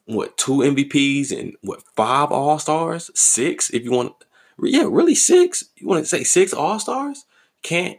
what 0.05 0.37
two 0.37 0.59
MVPs 0.59 1.37
and 1.38 1.57
what 1.62 1.83
five 1.96 2.31
All 2.31 2.59
Stars, 2.59 3.11
six 3.14 3.70
if 3.70 3.83
you 3.83 3.92
want. 3.92 4.14
Yeah, 4.62 4.87
really 4.88 5.14
six. 5.14 5.64
You 5.77 5.87
want 5.87 6.05
to 6.05 6.09
say 6.09 6.22
six 6.22 6.53
All 6.53 6.79
Stars? 6.79 7.25
Can't 7.62 7.99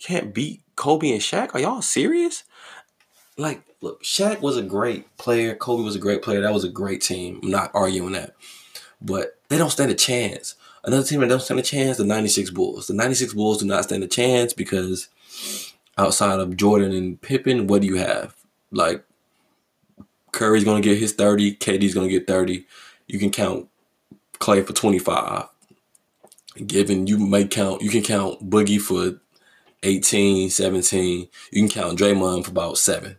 can't 0.00 0.34
beat 0.34 0.62
Kobe 0.76 1.10
and 1.10 1.20
Shaq? 1.20 1.54
Are 1.54 1.60
y'all 1.60 1.82
serious? 1.82 2.44
Like, 3.36 3.62
look, 3.80 4.02
Shaq 4.02 4.40
was 4.40 4.56
a 4.56 4.62
great 4.62 5.16
player. 5.16 5.54
Kobe 5.54 5.82
was 5.82 5.96
a 5.96 6.00
great 6.00 6.22
player. 6.22 6.40
That 6.40 6.52
was 6.52 6.64
a 6.64 6.68
great 6.68 7.00
team. 7.00 7.40
I'm 7.42 7.50
not 7.50 7.70
arguing 7.74 8.12
that, 8.12 8.34
but 9.00 9.38
they 9.48 9.58
don't 9.58 9.70
stand 9.70 9.90
a 9.90 9.94
chance. 9.94 10.54
Another 10.84 11.04
team 11.04 11.20
that 11.20 11.28
don't 11.28 11.42
stand 11.42 11.60
a 11.60 11.62
chance, 11.62 11.96
the 11.96 12.04
96 12.04 12.50
Bulls. 12.50 12.86
The 12.86 12.94
96 12.94 13.34
Bulls 13.34 13.58
do 13.58 13.66
not 13.66 13.84
stand 13.84 14.02
a 14.04 14.08
chance 14.08 14.52
because 14.52 15.08
outside 15.96 16.40
of 16.40 16.56
Jordan 16.56 16.92
and 16.92 17.20
Pippen, 17.20 17.66
what 17.66 17.82
do 17.82 17.88
you 17.88 17.96
have? 17.96 18.34
Like 18.70 19.04
Curry's 20.32 20.64
gonna 20.64 20.80
get 20.80 20.98
his 20.98 21.12
30, 21.12 21.56
KD's 21.56 21.94
gonna 21.94 22.08
get 22.08 22.26
30. 22.26 22.64
You 23.06 23.18
can 23.18 23.30
count 23.30 23.68
Klay 24.38 24.66
for 24.66 24.72
25. 24.72 25.48
Given 26.66 27.06
you 27.06 27.18
may 27.18 27.46
count, 27.46 27.82
you 27.82 27.90
can 27.90 28.02
count 28.02 28.48
Boogie 28.48 28.80
for 28.80 29.20
18, 29.82 30.50
17. 30.50 31.28
You 31.52 31.62
can 31.62 31.68
count 31.68 31.98
Draymond 31.98 32.44
for 32.44 32.50
about 32.50 32.78
seven. 32.78 33.16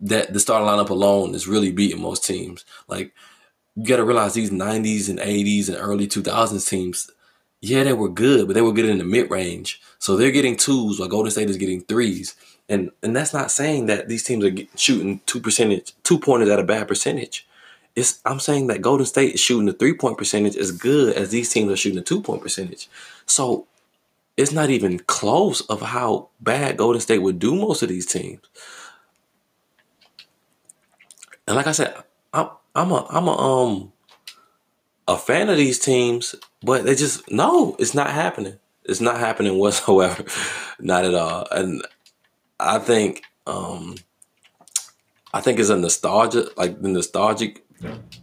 That 0.00 0.32
the 0.32 0.40
starting 0.40 0.68
lineup 0.68 0.90
alone 0.90 1.34
is 1.34 1.48
really 1.48 1.72
beating 1.72 2.02
most 2.02 2.24
teams. 2.24 2.64
Like 2.88 3.12
you 3.76 3.84
got 3.84 3.96
to 3.96 4.04
realize 4.04 4.34
these 4.34 4.50
90s 4.50 5.08
and 5.08 5.18
80s 5.18 5.68
and 5.68 5.76
early 5.76 6.08
2000s 6.08 6.68
teams, 6.68 7.10
yeah, 7.60 7.84
they 7.84 7.92
were 7.92 8.08
good, 8.08 8.46
but 8.46 8.54
they 8.54 8.62
were 8.62 8.72
good 8.72 8.86
in 8.86 8.98
the 8.98 9.04
mid 9.04 9.30
range. 9.30 9.80
So 9.98 10.16
they're 10.16 10.30
getting 10.30 10.56
twos 10.56 10.98
while 10.98 11.08
Golden 11.08 11.30
State 11.30 11.50
is 11.50 11.56
getting 11.56 11.82
threes. 11.82 12.34
And 12.68 12.90
and 13.02 13.14
that's 13.14 13.32
not 13.34 13.50
saying 13.50 13.86
that 13.86 14.08
these 14.08 14.24
teams 14.24 14.44
are 14.44 14.52
shooting 14.76 15.20
two 15.26 15.40
percentage, 15.40 15.92
two 16.02 16.18
pointers 16.18 16.48
at 16.48 16.58
a 16.58 16.64
bad 16.64 16.88
percentage. 16.88 17.46
It's 17.94 18.20
I'm 18.24 18.40
saying 18.40 18.66
that 18.68 18.82
Golden 18.82 19.06
State 19.06 19.34
is 19.34 19.40
shooting 19.40 19.66
the 19.66 19.72
three 19.72 19.94
point 19.94 20.18
percentage 20.18 20.56
as 20.56 20.72
good 20.72 21.14
as 21.16 21.30
these 21.30 21.50
teams 21.52 21.70
are 21.70 21.76
shooting 21.76 21.98
the 21.98 22.04
two 22.04 22.22
point 22.22 22.42
percentage. 22.42 22.88
So 23.26 23.66
it's 24.36 24.52
not 24.52 24.70
even 24.70 24.98
close 25.00 25.60
of 25.62 25.80
how 25.80 26.28
bad 26.40 26.76
Golden 26.76 27.00
State 27.00 27.18
would 27.20 27.38
do 27.38 27.54
most 27.54 27.82
of 27.82 27.88
these 27.88 28.06
teams. 28.06 28.40
And 31.46 31.56
like 31.56 31.66
I 31.66 31.72
said, 31.72 31.94
I'm 32.32 32.50
I'm 32.76 32.92
a 32.92 33.06
I'm 33.08 33.26
a 33.26 33.36
um 33.36 33.92
a 35.08 35.16
fan 35.16 35.48
of 35.48 35.56
these 35.56 35.78
teams, 35.78 36.34
but 36.62 36.84
they 36.84 36.94
just 36.94 37.30
no, 37.30 37.74
it's 37.78 37.94
not 37.94 38.10
happening. 38.10 38.58
It's 38.84 39.00
not 39.00 39.18
happening 39.18 39.58
whatsoever. 39.58 40.24
not 40.78 41.04
at 41.04 41.14
all. 41.14 41.46
And 41.50 41.82
I 42.60 42.78
think 42.78 43.22
um 43.46 43.96
I 45.32 45.40
think 45.40 45.58
it's 45.58 45.70
a 45.70 45.76
nostalgia 45.76 46.48
like 46.56 46.82
the 46.82 46.88
nostalgic 46.88 47.64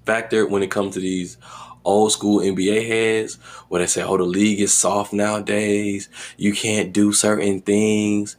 factor 0.06 0.48
when 0.48 0.62
it 0.62 0.72
comes 0.72 0.94
to 0.94 1.00
these 1.00 1.38
old 1.84 2.12
school 2.12 2.40
NBA 2.40 2.88
heads 2.88 3.36
where 3.70 3.82
they 3.82 3.88
say, 3.88 4.04
oh, 4.04 4.18
the 4.18 4.24
league 4.24 4.62
is 4.62 4.74
soft 4.74 5.14
nowadays. 5.14 6.10
You 6.38 6.54
can't 6.54 6.94
do 6.94 7.12
certain 7.12 7.62
things, 7.62 8.38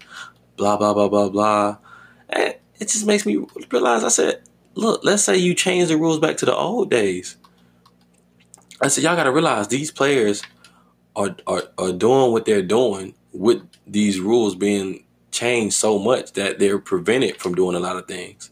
blah, 0.57 0.77
blah, 0.77 0.95
blah, 0.95 1.09
blah, 1.09 1.29
blah. 1.29 1.79
And 2.29 2.55
it 2.81 2.89
just 2.89 3.07
makes 3.07 3.27
me 3.27 3.45
realize 3.71 4.05
I 4.05 4.09
said, 4.09 4.43
look, 4.75 5.05
let's 5.05 5.25
say 5.25 5.37
you 5.37 5.55
change 5.55 5.89
the 5.89 5.97
rules 5.97 6.19
back 6.19 6.37
to 6.39 6.47
the 6.47 6.55
old 6.55 6.91
days. 6.91 7.37
I 8.81 8.89
said, 8.89 9.05
y'all 9.05 9.17
got 9.17 9.25
to 9.25 9.33
realize 9.33 9.69
these 9.69 9.91
players 9.91 10.43
are, 11.17 11.37
are, 11.47 11.63
are 11.79 11.93
doing 11.93 12.33
what 12.33 12.45
they're 12.45 12.63
doing 12.63 13.15
with 13.33 13.63
these 13.87 14.21
rules 14.21 14.55
being 14.55 15.05
changed 15.31 15.75
so 15.75 15.99
much 15.99 16.33
that 16.33 16.59
they're 16.59 16.79
prevented 16.79 17.41
from 17.41 17.55
doing 17.55 17.77
a 17.77 17.81
lot 17.81 17.97
of 17.97 18.07
things. 18.07 18.51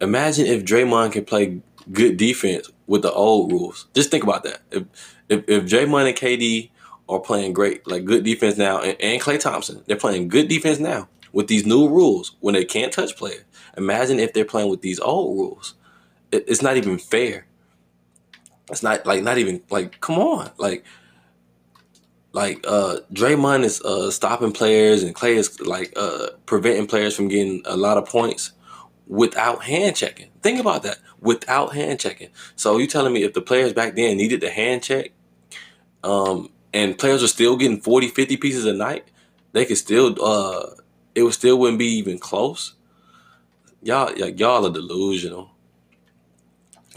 Imagine 0.00 0.46
if 0.46 0.64
Draymond 0.64 1.12
can 1.12 1.24
play 1.24 1.60
good 1.92 2.16
defense 2.16 2.70
with 2.86 3.02
the 3.02 3.12
old 3.12 3.52
rules. 3.52 3.86
Just 3.94 4.10
think 4.10 4.24
about 4.24 4.44
that. 4.44 4.60
If 4.70 4.84
if, 5.28 5.48
if 5.48 5.64
Draymond 5.64 6.08
and 6.08 6.16
KD 6.16 6.70
are 7.08 7.20
playing 7.20 7.52
great, 7.52 7.86
like 7.86 8.04
good 8.04 8.24
defense 8.24 8.56
now, 8.56 8.80
and, 8.80 9.00
and 9.00 9.22
Klay 9.22 9.38
Thompson, 9.38 9.82
they're 9.86 9.96
playing 9.96 10.28
good 10.28 10.48
defense 10.48 10.78
now 10.78 11.08
with 11.32 11.46
these 11.46 11.64
new 11.64 11.88
rules 11.88 12.36
when 12.40 12.54
they 12.54 12.64
can't 12.64 12.92
touch 12.92 13.16
players. 13.16 13.44
Imagine 13.76 14.18
if 14.18 14.32
they're 14.32 14.44
playing 14.44 14.70
with 14.70 14.82
these 14.82 15.00
old 15.00 15.38
rules. 15.38 15.74
It, 16.32 16.44
it's 16.48 16.62
not 16.62 16.76
even 16.76 16.98
fair. 16.98 17.46
It's 18.70 18.82
not 18.82 19.04
like 19.06 19.22
not 19.22 19.38
even 19.38 19.62
like 19.70 20.00
come 20.00 20.18
on 20.18 20.50
like 20.58 20.84
like 22.32 22.64
uh 22.66 22.98
Draymond 23.12 23.64
is 23.64 23.80
uh 23.82 24.10
stopping 24.10 24.52
players 24.52 25.02
and 25.02 25.14
Klay 25.14 25.34
is 25.34 25.60
like 25.60 25.92
uh 25.96 26.28
preventing 26.46 26.86
players 26.86 27.16
from 27.16 27.28
getting 27.28 27.62
a 27.64 27.76
lot 27.76 27.98
of 27.98 28.06
points 28.06 28.52
without 29.06 29.64
hand 29.64 29.96
checking. 29.96 30.30
Think 30.42 30.60
about 30.60 30.84
that. 30.84 30.98
Without 31.20 31.74
hand 31.74 31.98
checking. 31.98 32.30
So 32.54 32.78
you 32.78 32.86
telling 32.86 33.12
me 33.12 33.24
if 33.24 33.34
the 33.34 33.42
players 33.42 33.72
back 33.72 33.96
then 33.96 34.16
needed 34.16 34.40
the 34.40 34.50
hand 34.50 34.82
check, 34.84 35.10
um, 36.04 36.50
and 36.72 36.96
players 36.96 37.22
are 37.22 37.28
still 37.28 37.56
getting 37.56 37.80
40, 37.80 38.08
50 38.08 38.36
pieces 38.36 38.64
a 38.64 38.72
night, 38.72 39.10
they 39.52 39.64
could 39.64 39.78
still 39.78 40.16
uh 40.24 40.70
it 41.14 41.24
would 41.24 41.34
still 41.34 41.58
wouldn't 41.58 41.78
be 41.78 41.86
even 41.98 42.18
close. 42.18 42.74
Y'all 43.82 44.12
y'all 44.16 44.66
are 44.66 44.72
delusional. 44.72 45.50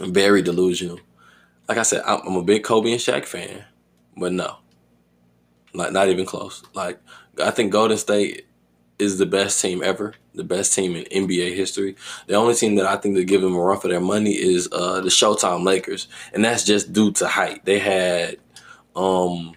Very 0.00 0.42
delusional. 0.42 1.00
Like 1.68 1.78
I 1.78 1.82
said, 1.82 2.02
I'm, 2.04 2.20
I'm 2.26 2.36
a 2.36 2.42
big 2.42 2.62
Kobe 2.62 2.90
and 2.90 3.00
Shaq 3.00 3.24
fan, 3.24 3.64
but 4.16 4.32
no. 4.32 4.56
Like 5.72 5.92
not 5.92 6.08
even 6.08 6.26
close. 6.26 6.62
Like 6.74 7.00
I 7.42 7.50
think 7.50 7.72
Golden 7.72 7.96
State 7.96 8.46
is 8.98 9.18
the 9.18 9.26
best 9.26 9.60
team 9.60 9.82
ever, 9.82 10.14
the 10.34 10.44
best 10.44 10.74
team 10.74 10.94
in 10.94 11.04
NBA 11.04 11.54
history. 11.56 11.96
The 12.26 12.34
only 12.34 12.54
team 12.54 12.76
that 12.76 12.86
I 12.86 12.96
think 12.96 13.16
that 13.16 13.24
give 13.24 13.40
them 13.40 13.54
a 13.54 13.60
run 13.60 13.80
for 13.80 13.88
their 13.88 14.00
money 14.00 14.32
is 14.32 14.68
uh, 14.70 15.00
the 15.00 15.08
Showtime 15.08 15.64
Lakers, 15.64 16.06
and 16.32 16.44
that's 16.44 16.64
just 16.64 16.92
due 16.92 17.12
to 17.12 17.26
height. 17.26 17.64
They 17.64 17.78
had 17.78 18.36
um, 18.94 19.54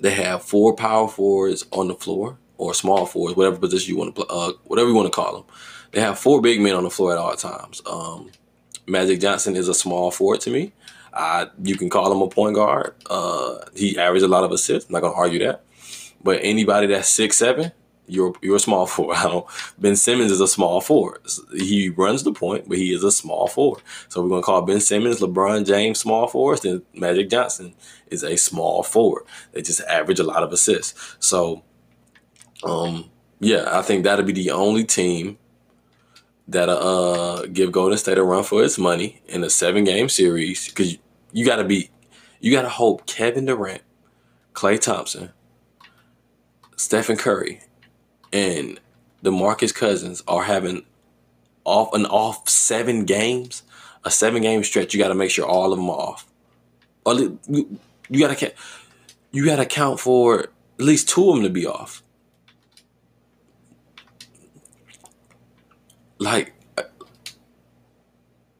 they 0.00 0.10
have 0.10 0.42
four 0.42 0.74
power 0.74 1.08
forwards 1.08 1.66
on 1.72 1.88
the 1.88 1.94
floor 1.94 2.38
or 2.58 2.74
small 2.74 3.06
forwards, 3.06 3.36
whatever 3.36 3.56
position 3.56 3.92
you 3.92 3.98
want 3.98 4.14
to 4.14 4.24
play, 4.24 4.26
uh, 4.30 4.52
whatever 4.64 4.88
you 4.88 4.94
want 4.94 5.06
to 5.06 5.14
call 5.14 5.34
them. 5.34 5.44
They 5.92 6.00
have 6.00 6.18
four 6.18 6.40
big 6.40 6.60
men 6.60 6.74
on 6.74 6.84
the 6.84 6.90
floor 6.90 7.12
at 7.12 7.18
all 7.18 7.36
times. 7.36 7.82
Um, 7.86 8.30
Magic 8.86 9.20
Johnson 9.20 9.56
is 9.56 9.68
a 9.68 9.74
small 9.74 10.10
forward 10.10 10.40
to 10.40 10.50
me. 10.50 10.72
Uh, 11.12 11.46
you 11.62 11.76
can 11.76 11.90
call 11.90 12.10
him 12.10 12.22
a 12.22 12.28
point 12.28 12.54
guard. 12.54 12.94
Uh, 13.08 13.58
he 13.76 13.98
averages 13.98 14.24
a 14.24 14.28
lot 14.28 14.44
of 14.44 14.50
assists. 14.52 14.88
I'm 14.88 14.94
not 14.94 15.02
gonna 15.02 15.14
argue 15.14 15.40
that. 15.40 15.62
But 16.22 16.40
anybody 16.42 16.86
that's 16.86 17.08
six 17.08 17.36
seven, 17.36 17.72
you're 18.06 18.32
you're 18.40 18.56
a 18.56 18.60
small 18.60 18.86
forward. 18.88 19.16
I 19.16 19.24
don't. 19.24 19.46
Ben 19.78 19.96
Simmons 19.96 20.32
is 20.32 20.40
a 20.40 20.48
small 20.48 20.80
forward. 20.80 21.20
He 21.54 21.90
runs 21.90 22.22
the 22.22 22.32
point, 22.32 22.68
but 22.68 22.78
he 22.78 22.94
is 22.94 23.04
a 23.04 23.12
small 23.12 23.46
forward. 23.46 23.82
So 24.08 24.22
we're 24.22 24.30
gonna 24.30 24.42
call 24.42 24.62
Ben 24.62 24.80
Simmons, 24.80 25.20
LeBron 25.20 25.66
James 25.66 26.00
small 26.00 26.26
forwards, 26.26 26.64
and 26.64 26.82
Magic 26.94 27.28
Johnson 27.28 27.74
is 28.08 28.24
a 28.24 28.36
small 28.36 28.82
forward. 28.82 29.24
They 29.52 29.60
just 29.60 29.82
average 29.82 30.18
a 30.18 30.24
lot 30.24 30.42
of 30.42 30.52
assists. 30.52 31.16
So, 31.20 31.62
um, 32.64 33.10
yeah, 33.40 33.68
I 33.70 33.82
think 33.82 34.04
that'll 34.04 34.24
be 34.24 34.32
the 34.32 34.50
only 34.52 34.84
team 34.84 35.36
that 36.48 36.68
uh 36.68 37.46
give 37.52 37.72
Golden 37.72 37.98
State 37.98 38.18
a 38.18 38.22
run 38.22 38.44
for 38.44 38.62
its 38.62 38.78
money 38.78 39.22
in 39.26 39.44
a 39.44 39.50
seven 39.50 39.84
game 39.84 40.08
series 40.08 40.68
because 40.68 40.92
you, 40.92 40.98
you 41.32 41.46
got 41.46 41.56
to 41.56 41.64
be, 41.64 41.90
you 42.40 42.52
got 42.52 42.62
to 42.62 42.68
hope 42.68 43.06
Kevin 43.06 43.46
Durant, 43.46 43.82
Klay 44.54 44.80
Thompson, 44.80 45.30
Stephen 46.76 47.16
Curry, 47.16 47.60
and 48.32 48.80
DeMarcus 49.24 49.74
Cousins 49.74 50.22
are 50.26 50.44
having 50.44 50.84
off 51.64 51.92
an 51.94 52.06
off 52.06 52.48
seven 52.48 53.04
games, 53.04 53.62
a 54.04 54.10
seven 54.10 54.42
game 54.42 54.64
stretch, 54.64 54.92
you 54.92 55.00
got 55.00 55.08
to 55.08 55.14
make 55.14 55.30
sure 55.30 55.46
all 55.46 55.72
of 55.72 55.78
them 55.78 55.88
are 55.90 55.96
off. 55.96 56.26
Or 57.04 57.14
you 57.14 57.78
got 58.18 58.36
to 58.36 58.52
you 59.30 59.46
got 59.46 59.56
to 59.56 59.66
count 59.66 60.00
for 60.00 60.40
at 60.40 60.50
least 60.78 61.08
two 61.08 61.28
of 61.30 61.36
them 61.36 61.44
to 61.44 61.50
be 61.50 61.66
off. 61.66 62.01
Like, 66.22 66.52
I 66.78 66.84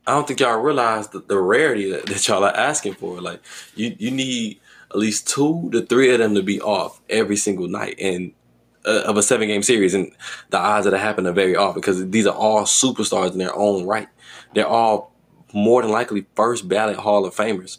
don't 0.07 0.27
think 0.27 0.41
y'all 0.41 0.59
realize 0.59 1.09
the, 1.09 1.21
the 1.21 1.39
rarity 1.39 1.93
that, 1.93 2.07
that 2.07 2.27
y'all 2.27 2.43
are 2.43 2.57
asking 2.57 2.95
for. 2.95 3.21
Like, 3.21 3.41
you 3.77 3.95
you 3.99 4.11
need 4.11 4.61
at 4.91 4.99
least 4.99 5.29
two 5.29 5.71
to 5.71 5.87
three 5.87 6.13
of 6.13 6.19
them 6.19 6.35
to 6.35 6.43
be 6.43 6.61
off 6.61 7.01
every 7.09 7.37
single 7.37 7.69
night, 7.69 7.95
and 8.01 8.33
uh, 8.85 9.03
of 9.07 9.17
a 9.17 9.23
seven 9.23 9.47
game 9.47 9.63
series, 9.63 9.95
and 9.95 10.11
the 10.51 10.59
odds 10.59 10.87
that 10.87 10.95
it 10.95 10.99
happen 10.99 11.25
are 11.27 11.33
very 11.33 11.55
off 11.55 11.77
because 11.77 12.11
these 12.11 12.27
are 12.27 12.35
all 12.35 12.63
superstars 12.63 13.31
in 13.31 13.39
their 13.39 13.55
own 13.55 13.87
right. 13.87 14.09
They're 14.55 14.67
all 14.67 15.13
more 15.55 15.83
than 15.83 15.93
likely 15.93 16.27
first 16.35 16.69
ballot 16.69 16.97
Hall 16.97 17.25
of 17.25 17.35
Famers. 17.35 17.79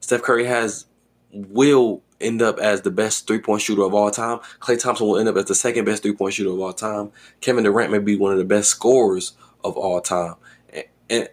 Steph 0.00 0.22
Curry 0.22 0.44
has 0.44 0.84
will 1.32 2.02
end 2.20 2.40
up 2.40 2.58
as 2.58 2.82
the 2.82 2.90
best 2.90 3.26
three 3.26 3.40
point 3.40 3.62
shooter 3.62 3.82
of 3.82 3.94
all 3.94 4.10
time. 4.10 4.38
Klay 4.60 4.80
Thompson 4.80 5.06
will 5.06 5.18
end 5.18 5.28
up 5.28 5.36
as 5.36 5.46
the 5.46 5.54
second 5.54 5.84
best 5.84 6.02
three 6.02 6.14
point 6.14 6.34
shooter 6.34 6.50
of 6.50 6.60
all 6.60 6.72
time. 6.72 7.10
Kevin 7.40 7.64
Durant 7.64 7.90
may 7.90 7.98
be 7.98 8.16
one 8.16 8.32
of 8.32 8.38
the 8.38 8.44
best 8.44 8.70
scorers 8.70 9.32
of 9.64 9.76
all 9.76 10.00
time. 10.00 10.34
And, 10.72 10.84
and, 11.10 11.28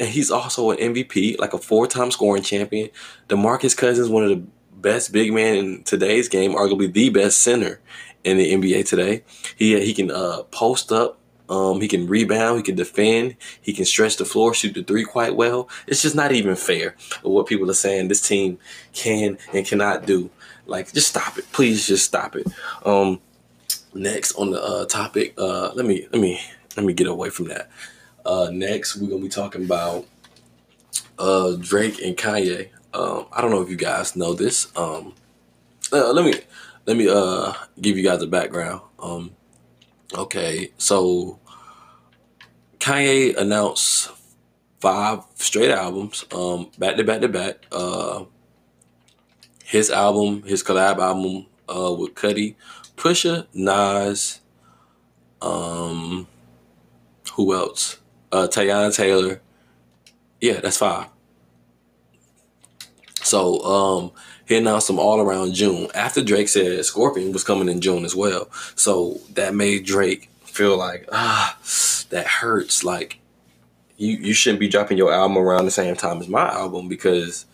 and 0.00 0.08
he's 0.08 0.30
also 0.30 0.70
an 0.70 0.78
MVP, 0.78 1.38
like 1.38 1.54
a 1.54 1.58
four 1.58 1.86
time 1.86 2.10
scoring 2.10 2.42
champion. 2.42 2.90
DeMarcus 3.28 3.76
Cousins, 3.76 4.08
one 4.08 4.24
of 4.24 4.30
the 4.30 4.44
best 4.76 5.12
big 5.12 5.32
men 5.32 5.56
in 5.56 5.82
today's 5.82 6.28
game, 6.28 6.52
arguably 6.52 6.92
the 6.92 7.10
best 7.10 7.40
center 7.40 7.80
in 8.24 8.36
the 8.36 8.52
NBA 8.52 8.86
today. 8.86 9.24
He 9.56 9.78
he 9.80 9.94
can 9.94 10.10
uh, 10.10 10.42
post 10.50 10.92
up. 10.92 11.17
Um, 11.48 11.80
he 11.80 11.88
can 11.88 12.06
rebound. 12.06 12.58
He 12.58 12.62
can 12.62 12.76
defend. 12.76 13.36
He 13.60 13.72
can 13.72 13.84
stretch 13.84 14.16
the 14.16 14.24
floor, 14.24 14.54
shoot 14.54 14.74
the 14.74 14.82
three 14.82 15.04
quite 15.04 15.34
well. 15.34 15.68
It's 15.86 16.02
just 16.02 16.14
not 16.14 16.32
even 16.32 16.56
fair 16.56 16.94
what 17.22 17.46
people 17.46 17.70
are 17.70 17.74
saying 17.74 18.08
this 18.08 18.26
team 18.26 18.58
can 18.92 19.38
and 19.54 19.66
cannot 19.66 20.06
do. 20.06 20.30
Like, 20.66 20.92
just 20.92 21.08
stop 21.08 21.38
it, 21.38 21.50
please. 21.52 21.86
Just 21.86 22.04
stop 22.04 22.36
it. 22.36 22.46
Um, 22.84 23.20
next 23.94 24.34
on 24.36 24.50
the 24.50 24.62
uh, 24.62 24.84
topic, 24.86 25.34
uh, 25.38 25.72
let 25.74 25.86
me 25.86 26.06
let 26.12 26.20
me 26.20 26.40
let 26.76 26.84
me 26.84 26.92
get 26.92 27.06
away 27.06 27.30
from 27.30 27.48
that. 27.48 27.70
Uh, 28.24 28.50
next, 28.52 28.96
we're 28.96 29.08
gonna 29.08 29.22
be 29.22 29.28
talking 29.28 29.64
about 29.64 30.06
uh, 31.18 31.56
Drake 31.58 32.02
and 32.02 32.16
Kanye. 32.16 32.68
Um, 32.92 33.26
I 33.32 33.40
don't 33.40 33.50
know 33.50 33.62
if 33.62 33.70
you 33.70 33.76
guys 33.76 34.16
know 34.16 34.34
this. 34.34 34.68
Um, 34.76 35.14
uh, 35.92 36.12
let 36.12 36.24
me 36.24 36.34
let 36.86 36.96
me 36.96 37.08
uh 37.08 37.52
give 37.80 37.96
you 37.96 38.04
guys 38.04 38.22
a 38.22 38.26
background. 38.26 38.82
Um, 38.98 39.30
okay, 40.14 40.72
so 40.78 41.38
Kanye 42.78 43.36
announced 43.36 44.10
five 44.80 45.24
straight 45.34 45.70
albums, 45.70 46.24
um, 46.32 46.70
back 46.78 46.96
to 46.96 47.04
back 47.04 47.20
to 47.20 47.28
back. 47.28 47.66
Uh, 47.72 48.24
his 49.64 49.90
album, 49.90 50.42
his 50.44 50.62
collab 50.62 50.98
album 50.98 51.46
uh, 51.68 51.92
with 51.92 52.14
Cudi, 52.14 52.54
Pusha, 52.96 53.46
Nas, 53.52 54.40
um, 55.42 56.26
who 57.34 57.54
else? 57.54 57.98
Uh, 58.32 58.48
Teyana 58.48 58.94
Taylor. 58.94 59.40
Yeah, 60.40 60.60
that's 60.60 60.78
five. 60.78 61.08
So 63.22 63.60
um, 63.62 64.12
he 64.48 64.56
announced 64.56 64.86
them 64.86 64.98
all 64.98 65.20
around 65.20 65.52
June. 65.52 65.88
After 65.94 66.24
Drake 66.24 66.48
said 66.48 66.82
Scorpion 66.86 67.32
was 67.32 67.44
coming 67.44 67.68
in 67.68 67.82
June 67.82 68.04
as 68.06 68.16
well. 68.16 68.48
So 68.76 69.20
that 69.34 69.54
made 69.54 69.84
Drake 69.84 70.30
feel 70.40 70.76
like 70.76 71.06
ah, 71.12 71.58
that 72.08 72.26
hurts. 72.26 72.82
Like 72.82 73.18
you 73.98 74.16
you 74.16 74.32
shouldn't 74.32 74.60
be 74.60 74.68
dropping 74.68 74.96
your 74.96 75.12
album 75.12 75.36
around 75.36 75.66
the 75.66 75.70
same 75.70 75.94
time 75.94 76.18
as 76.18 76.28
my 76.28 76.48
album 76.48 76.88
because 76.88 77.44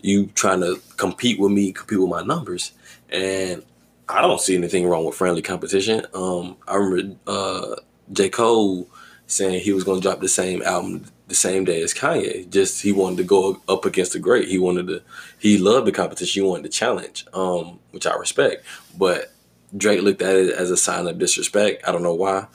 you 0.00 0.26
trying 0.28 0.60
to 0.60 0.80
compete 0.96 1.38
with 1.38 1.52
me, 1.52 1.72
compete 1.72 2.00
with 2.00 2.08
my 2.08 2.22
numbers, 2.22 2.72
and 3.10 3.62
I 4.08 4.22
don't 4.22 4.40
see 4.40 4.56
anything 4.56 4.88
wrong 4.88 5.04
with 5.04 5.16
friendly 5.16 5.42
competition. 5.42 6.06
Um, 6.14 6.56
I 6.66 6.76
remember 6.76 7.16
uh, 7.26 7.76
J 8.12 8.30
Cole 8.30 8.88
saying 9.26 9.60
he 9.60 9.72
was 9.72 9.84
going 9.84 10.00
to 10.00 10.02
drop 10.02 10.20
the 10.20 10.28
same 10.28 10.62
album 10.62 11.04
the 11.30 11.36
same 11.36 11.64
day 11.64 11.80
as 11.80 11.94
Kanye. 11.94 12.50
Just 12.50 12.82
he 12.82 12.92
wanted 12.92 13.16
to 13.18 13.24
go 13.24 13.62
up 13.68 13.86
against 13.86 14.12
the 14.12 14.18
great. 14.18 14.48
He 14.48 14.58
wanted 14.58 14.88
to. 14.88 15.02
He 15.38 15.56
loved 15.56 15.86
the 15.86 15.92
competition. 15.92 16.42
He 16.42 16.48
wanted 16.48 16.64
the 16.64 16.70
challenge, 16.70 17.24
um, 17.32 17.78
which 17.92 18.06
I 18.06 18.14
respect. 18.16 18.64
But 18.98 19.32
Drake 19.74 20.02
looked 20.02 20.20
at 20.20 20.36
it 20.36 20.50
as 20.52 20.70
a 20.70 20.76
sign 20.76 21.06
of 21.06 21.18
disrespect. 21.18 21.88
I 21.88 21.92
don't 21.92 22.02
know 22.02 22.14
why, 22.14 22.48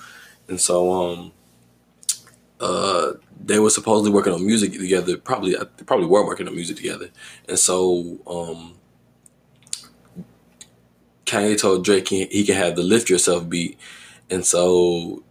and 0.47 0.59
so 0.59 0.91
um, 0.91 1.31
uh, 2.59 3.13
they 3.43 3.59
were 3.59 3.69
supposedly 3.69 4.11
working 4.11 4.33
on 4.33 4.45
music 4.45 4.73
together. 4.73 5.17
Probably, 5.17 5.55
they 5.55 5.83
probably 5.85 6.07
were 6.07 6.25
working 6.25 6.47
on 6.47 6.53
music 6.53 6.75
together, 6.75 7.09
and 7.47 7.57
so 7.57 8.19
um, 8.27 8.75
Kanye 11.25 11.59
told 11.59 11.85
Drake 11.85 12.09
he, 12.09 12.25
he 12.25 12.43
can 12.43 12.55
have 12.55 12.75
the 12.75 12.83
"Lift 12.83 13.09
Yourself" 13.09 13.47
beat, 13.47 13.79
and 14.29 14.45
so 14.45 15.23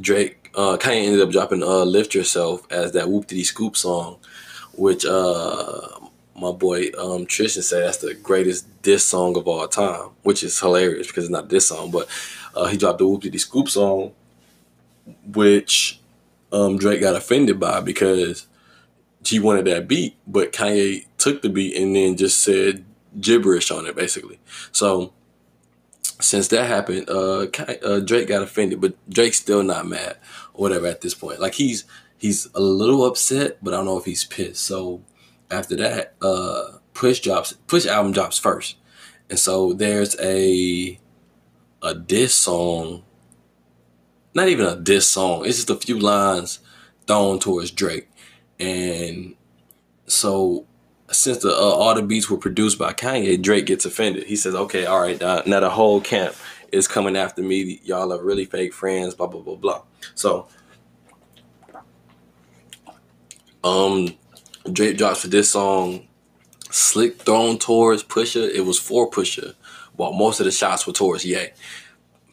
Drake 0.00 0.45
uh, 0.56 0.76
Kanye 0.78 1.04
ended 1.04 1.20
up 1.20 1.30
dropping 1.30 1.62
uh, 1.62 1.84
"Lift 1.84 2.14
Yourself" 2.14 2.66
as 2.70 2.92
that 2.92 3.08
Whoop 3.08 3.26
Diddy 3.26 3.44
Scoop 3.44 3.76
song, 3.76 4.16
which 4.74 5.04
uh, 5.04 5.88
my 6.34 6.50
boy 6.50 6.90
um, 6.98 7.26
Tristan 7.26 7.62
said 7.62 7.84
that's 7.84 7.98
the 7.98 8.14
greatest 8.14 8.82
diss 8.82 9.06
song 9.06 9.36
of 9.36 9.46
all 9.46 9.68
time, 9.68 10.10
which 10.22 10.42
is 10.42 10.58
hilarious 10.58 11.06
because 11.06 11.24
it's 11.24 11.32
not 11.32 11.50
this 11.50 11.68
song, 11.68 11.90
but 11.90 12.08
uh, 12.54 12.66
he 12.66 12.76
dropped 12.76 12.98
the 12.98 13.06
Whoop 13.06 13.22
Diddy 13.22 13.38
Scoop 13.38 13.68
song, 13.68 14.12
which 15.32 16.00
um, 16.52 16.78
Drake 16.78 17.00
got 17.00 17.16
offended 17.16 17.60
by 17.60 17.80
because 17.80 18.46
he 19.24 19.38
wanted 19.38 19.66
that 19.66 19.88
beat, 19.88 20.16
but 20.26 20.52
Kanye 20.52 21.04
took 21.18 21.42
the 21.42 21.48
beat 21.48 21.76
and 21.76 21.94
then 21.94 22.16
just 22.16 22.38
said 22.38 22.84
gibberish 23.20 23.70
on 23.70 23.86
it, 23.86 23.96
basically. 23.96 24.38
So 24.72 25.12
since 26.20 26.48
that 26.48 26.66
happened, 26.66 27.08
uh, 27.10 27.46
uh, 27.84 28.00
Drake 28.00 28.28
got 28.28 28.42
offended, 28.42 28.80
but 28.80 28.94
Drake's 29.08 29.38
still 29.38 29.62
not 29.62 29.86
mad 29.86 30.16
whatever 30.56 30.86
at 30.86 31.00
this 31.00 31.14
point. 31.14 31.40
Like 31.40 31.54
he's 31.54 31.84
he's 32.18 32.48
a 32.54 32.60
little 32.60 33.04
upset, 33.04 33.58
but 33.62 33.74
I 33.74 33.78
don't 33.78 33.86
know 33.86 33.98
if 33.98 34.04
he's 34.04 34.24
pissed. 34.24 34.62
So 34.62 35.02
after 35.50 35.76
that, 35.76 36.14
uh, 36.22 36.78
Push 36.94 37.20
drops 37.20 37.52
Push 37.66 37.86
album 37.86 38.12
drops 38.12 38.38
first, 38.38 38.76
and 39.30 39.38
so 39.38 39.72
there's 39.72 40.18
a 40.20 40.98
a 41.82 41.94
diss 41.94 42.34
song 42.34 43.02
not 44.36 44.48
even 44.48 44.66
a 44.66 44.76
diss 44.76 45.08
song. 45.08 45.46
It's 45.46 45.56
just 45.56 45.70
a 45.70 45.76
few 45.76 45.98
lines 45.98 46.60
thrown 47.06 47.38
towards 47.38 47.70
Drake, 47.70 48.06
and 48.60 49.34
so 50.06 50.66
since 51.10 51.38
the 51.38 51.48
uh, 51.48 51.54
all 51.54 51.94
the 51.94 52.02
beats 52.02 52.28
were 52.28 52.36
produced 52.36 52.78
by 52.78 52.92
Kanye, 52.92 53.40
Drake 53.40 53.64
gets 53.64 53.86
offended. 53.86 54.24
He 54.24 54.36
says, 54.36 54.54
"Okay, 54.54 54.84
all 54.84 55.00
right, 55.00 55.18
now, 55.18 55.60
the 55.60 55.70
whole 55.70 56.02
camp 56.02 56.34
is 56.70 56.86
coming 56.86 57.16
after 57.16 57.40
me. 57.42 57.80
Y'all 57.82 58.12
are 58.12 58.22
really 58.22 58.44
fake 58.44 58.74
friends." 58.74 59.14
Blah 59.14 59.28
blah 59.28 59.40
blah 59.40 59.56
blah. 59.56 59.82
So, 60.14 60.48
um, 63.64 64.16
Drake 64.70 64.96
drops 64.96 65.20
for 65.22 65.28
this 65.28 65.50
song, 65.50 66.06
"Slick" 66.70 67.22
thrown 67.22 67.58
towards 67.58 68.02
Pusha. 68.02 68.48
It 68.48 68.62
was 68.62 68.78
for 68.78 69.10
Pusha, 69.10 69.54
while 69.94 70.12
most 70.12 70.40
of 70.40 70.46
the 70.46 70.52
shots 70.52 70.86
were 70.86 70.92
towards 70.92 71.24
Ye. 71.24 71.48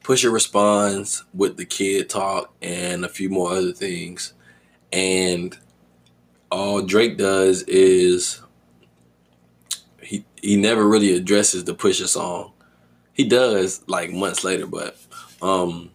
Pusha 0.03 0.31
responds 0.31 1.23
with 1.33 1.55
the 1.55 1.65
kid 1.65 2.09
talk 2.09 2.53
and 2.61 3.05
a 3.05 3.09
few 3.09 3.29
more 3.29 3.53
other 3.53 3.71
things. 3.71 4.33
And 4.91 5.57
all 6.51 6.81
Drake 6.81 7.17
does 7.17 7.63
is 7.63 8.41
he 10.01 10.25
he 10.41 10.57
never 10.57 10.87
really 10.87 11.15
addresses 11.15 11.63
the 11.63 11.73
Pusha 11.73 12.07
song. 12.07 12.51
He 13.13 13.23
does 13.23 13.81
like 13.87 14.11
months 14.11 14.43
later, 14.43 14.67
but 14.67 14.97
um 15.41 15.92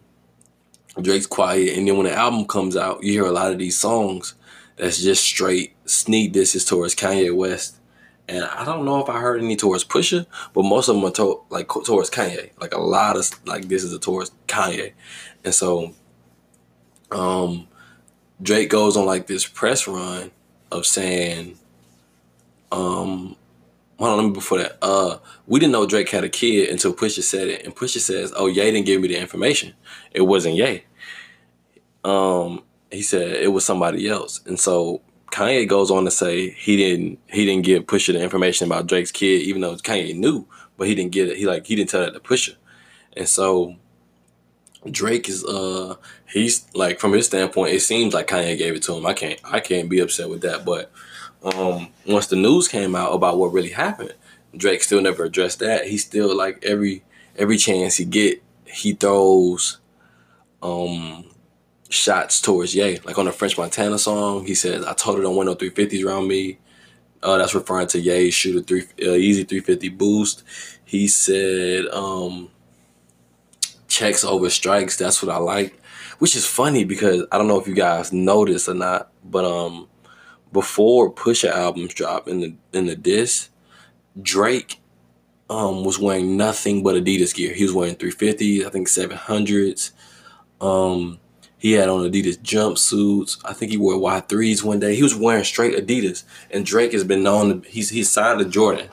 Drake's 1.01 1.27
quiet 1.27 1.77
and 1.77 1.87
then 1.87 1.97
when 1.97 2.05
the 2.05 2.13
album 2.13 2.45
comes 2.45 2.75
out, 2.75 3.03
you 3.03 3.13
hear 3.13 3.25
a 3.25 3.31
lot 3.31 3.51
of 3.51 3.59
these 3.59 3.77
songs 3.77 4.35
that's 4.75 5.01
just 5.01 5.23
straight 5.23 5.75
sneak 5.85 6.31
disses 6.31 6.65
towards 6.65 6.95
Kanye 6.95 7.35
West 7.35 7.79
and 8.29 8.45
I 8.45 8.63
don't 8.63 8.85
know 8.85 8.99
if 9.01 9.09
I 9.09 9.19
heard 9.19 9.41
any 9.41 9.55
towards 9.55 9.83
Pusha, 9.83 10.27
but 10.53 10.61
most 10.61 10.87
of 10.87 10.95
them 10.95 11.03
are 11.03 11.11
to, 11.13 11.41
like 11.49 11.67
towards 11.67 12.11
Kanye. 12.11 12.51
Like 12.61 12.75
a 12.75 12.79
lot 12.79 13.17
of 13.17 13.27
like 13.47 13.67
this 13.67 13.83
is 13.83 13.91
a 13.91 13.97
towards 13.97 14.31
Kanye, 14.47 14.93
and 15.43 15.53
so 15.53 15.95
um, 17.11 17.67
Drake 18.39 18.69
goes 18.69 18.95
on 18.95 19.07
like 19.07 19.25
this 19.25 19.47
press 19.47 19.87
run 19.87 20.29
of 20.71 20.85
saying, 20.85 21.57
um, 22.71 23.35
hold 23.99 24.11
on, 24.11 24.17
let 24.17 24.25
me 24.25 24.31
before 24.31 24.57
that. 24.59 24.77
Uh, 24.81 25.19
we 25.45 25.59
didn't 25.59 25.73
know 25.73 25.85
Drake 25.85 26.09
had 26.09 26.23
a 26.23 26.29
kid 26.29 26.69
until 26.69 26.93
Pusha 26.93 27.21
said 27.21 27.49
it, 27.49 27.65
and 27.65 27.75
Pusha 27.75 27.99
says, 27.99 28.33
"Oh, 28.35 28.47
Ye 28.47 28.63
didn't 28.71 28.85
give 28.85 29.01
me 29.01 29.09
the 29.09 29.17
information. 29.17 29.73
It 30.11 30.21
wasn't 30.21 30.55
Ye." 30.55 30.83
Um, 32.03 32.63
he 32.91 33.01
said 33.01 33.31
it 33.35 33.51
was 33.51 33.65
somebody 33.65 34.07
else, 34.07 34.39
and 34.45 34.59
so 34.59 35.01
Kanye 35.31 35.67
goes 35.67 35.91
on 35.91 36.05
to 36.05 36.11
say 36.11 36.49
he 36.51 36.77
didn't 36.77 37.19
he 37.27 37.45
didn't 37.45 37.65
give 37.65 37.83
Pusha 37.83 38.13
the 38.13 38.23
information 38.23 38.67
about 38.67 38.87
Drake's 38.87 39.11
kid, 39.11 39.41
even 39.43 39.61
though 39.61 39.75
Kanye 39.75 40.15
knew, 40.15 40.47
but 40.77 40.87
he 40.87 40.95
didn't 40.95 41.11
get 41.11 41.27
it. 41.27 41.37
He 41.37 41.45
like 41.45 41.67
he 41.67 41.75
didn't 41.75 41.89
tell 41.89 42.01
that 42.01 42.13
to 42.13 42.19
Pusha, 42.19 42.55
and 43.15 43.27
so 43.27 43.75
Drake 44.89 45.27
is 45.27 45.43
uh 45.43 45.95
he's 46.31 46.65
like 46.73 46.99
from 46.99 47.11
his 47.11 47.25
standpoint, 47.25 47.73
it 47.73 47.81
seems 47.81 48.13
like 48.13 48.27
Kanye 48.27 48.57
gave 48.57 48.75
it 48.75 48.83
to 48.83 48.95
him. 48.95 49.05
I 49.05 49.13
can't 49.13 49.39
I 49.43 49.59
can't 49.59 49.89
be 49.89 49.99
upset 49.99 50.29
with 50.29 50.41
that, 50.41 50.63
but 50.63 50.89
um 51.43 51.89
once 52.05 52.27
the 52.27 52.35
news 52.35 52.67
came 52.67 52.95
out 52.95 53.13
about 53.13 53.37
what 53.37 53.53
really 53.53 53.71
happened, 53.71 54.13
Drake 54.55 54.83
still 54.83 55.01
never 55.01 55.23
addressed 55.25 55.59
that. 55.59 55.87
He 55.87 55.97
still 55.97 56.35
like 56.35 56.63
every 56.63 57.03
every 57.37 57.57
chance 57.57 57.97
he 57.97 58.05
get, 58.05 58.43
he 58.65 58.93
throws 58.93 59.79
um 60.61 61.25
shots 61.89 62.39
towards 62.39 62.75
Ye. 62.75 62.99
Like 62.99 63.17
on 63.17 63.25
the 63.25 63.31
French 63.31 63.57
Montana 63.57 63.97
song, 63.97 64.45
he 64.45 64.55
says, 64.55 64.85
"I 64.85 64.93
told 64.93 65.17
her 65.17 65.23
don't 65.23 65.35
want 65.35 65.47
no 65.47 65.55
350s 65.55 66.05
around 66.05 66.27
me." 66.27 66.59
Uh, 67.21 67.37
that's 67.37 67.53
referring 67.53 67.87
to 67.87 67.99
Ye 67.99 68.31
shoot 68.31 68.55
a 68.55 68.61
three 68.61 68.83
uh, 69.05 69.11
easy 69.15 69.43
350 69.43 69.89
boost. 69.89 70.43
He 70.85 71.07
said, 71.07 71.85
um, 71.87 72.49
"Checks 73.87 74.23
over 74.23 74.49
strikes." 74.49 74.95
That's 74.95 75.21
what 75.21 75.33
I 75.33 75.37
like, 75.37 75.81
which 76.19 76.35
is 76.35 76.45
funny 76.45 76.85
because 76.85 77.25
I 77.31 77.37
don't 77.37 77.47
know 77.47 77.59
if 77.59 77.67
you 77.67 77.75
guys 77.75 78.13
noticed 78.13 78.69
or 78.69 78.73
not, 78.75 79.11
but 79.23 79.43
um, 79.45 79.87
before 80.51 81.11
Pusha 81.11 81.49
albums 81.51 81.93
drop 81.93 82.27
in 82.27 82.39
the 82.41 82.55
in 82.73 82.87
the 82.87 82.95
disc, 82.95 83.49
Drake 84.21 84.81
um 85.49 85.83
was 85.83 85.99
wearing 85.99 86.37
nothing 86.37 86.83
but 86.83 86.95
Adidas 86.95 87.33
gear. 87.33 87.53
He 87.53 87.63
was 87.63 87.73
wearing 87.73 87.95
350s, 87.95 88.65
I 88.65 88.69
think 88.69 88.87
700s. 88.87 89.91
Um, 90.61 91.19
he 91.57 91.73
had 91.73 91.89
on 91.89 92.09
Adidas 92.09 92.37
jumpsuits. 92.37 93.37
I 93.43 93.53
think 93.53 93.71
he 93.71 93.77
wore 93.77 93.93
Y3s 93.93 94.63
one 94.63 94.79
day. 94.79 94.95
He 94.95 95.03
was 95.03 95.15
wearing 95.15 95.43
straight 95.43 95.75
Adidas. 95.75 96.23
And 96.51 96.65
Drake 96.65 96.93
has 96.93 97.03
been 97.03 97.21
known 97.21 97.61
to, 97.61 97.69
he's 97.69 97.89
he's 97.89 98.09
signed 98.09 98.39
to 98.39 98.45
Jordan. 98.45 98.89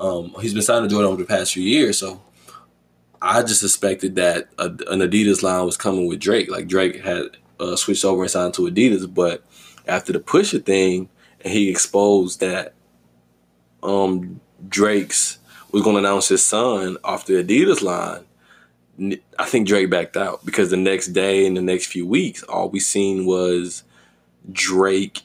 Um, 0.00 0.34
he's 0.40 0.52
been 0.52 0.62
signed 0.62 0.84
to 0.84 0.90
Jordan 0.90 1.12
over 1.12 1.22
the 1.22 1.28
past 1.28 1.54
few 1.54 1.62
years. 1.62 1.98
So 1.98 2.20
I 3.22 3.42
just 3.42 3.60
suspected 3.60 4.16
that 4.16 4.48
a, 4.58 4.66
an 4.66 5.00
Adidas 5.00 5.42
line 5.42 5.64
was 5.64 5.76
coming 5.76 6.06
with 6.06 6.18
Drake. 6.20 6.50
Like 6.50 6.66
Drake 6.66 7.02
had 7.02 7.36
uh, 7.60 7.76
switched 7.76 8.04
over 8.04 8.22
and 8.22 8.30
signed 8.30 8.54
to 8.54 8.62
Adidas, 8.62 9.12
but 9.12 9.44
after 9.88 10.12
the 10.12 10.20
Pusha 10.20 10.64
thing, 10.64 11.08
and 11.40 11.52
he 11.52 11.70
exposed 11.70 12.40
that 12.40 12.74
um, 13.82 14.40
Drake's 14.68 15.38
was 15.70 15.82
going 15.82 15.94
to 15.94 16.00
announce 16.00 16.28
his 16.28 16.44
son 16.44 16.96
off 17.04 17.26
the 17.26 17.42
Adidas 17.44 17.82
line 17.82 18.24
I 19.38 19.44
think 19.44 19.68
Drake 19.68 19.90
backed 19.90 20.16
out 20.16 20.44
because 20.44 20.70
the 20.70 20.76
next 20.76 21.08
day 21.08 21.46
and 21.46 21.56
the 21.56 21.62
next 21.62 21.86
few 21.86 22.06
weeks, 22.06 22.42
all 22.42 22.68
we 22.68 22.80
seen 22.80 23.26
was 23.26 23.84
Drake 24.50 25.22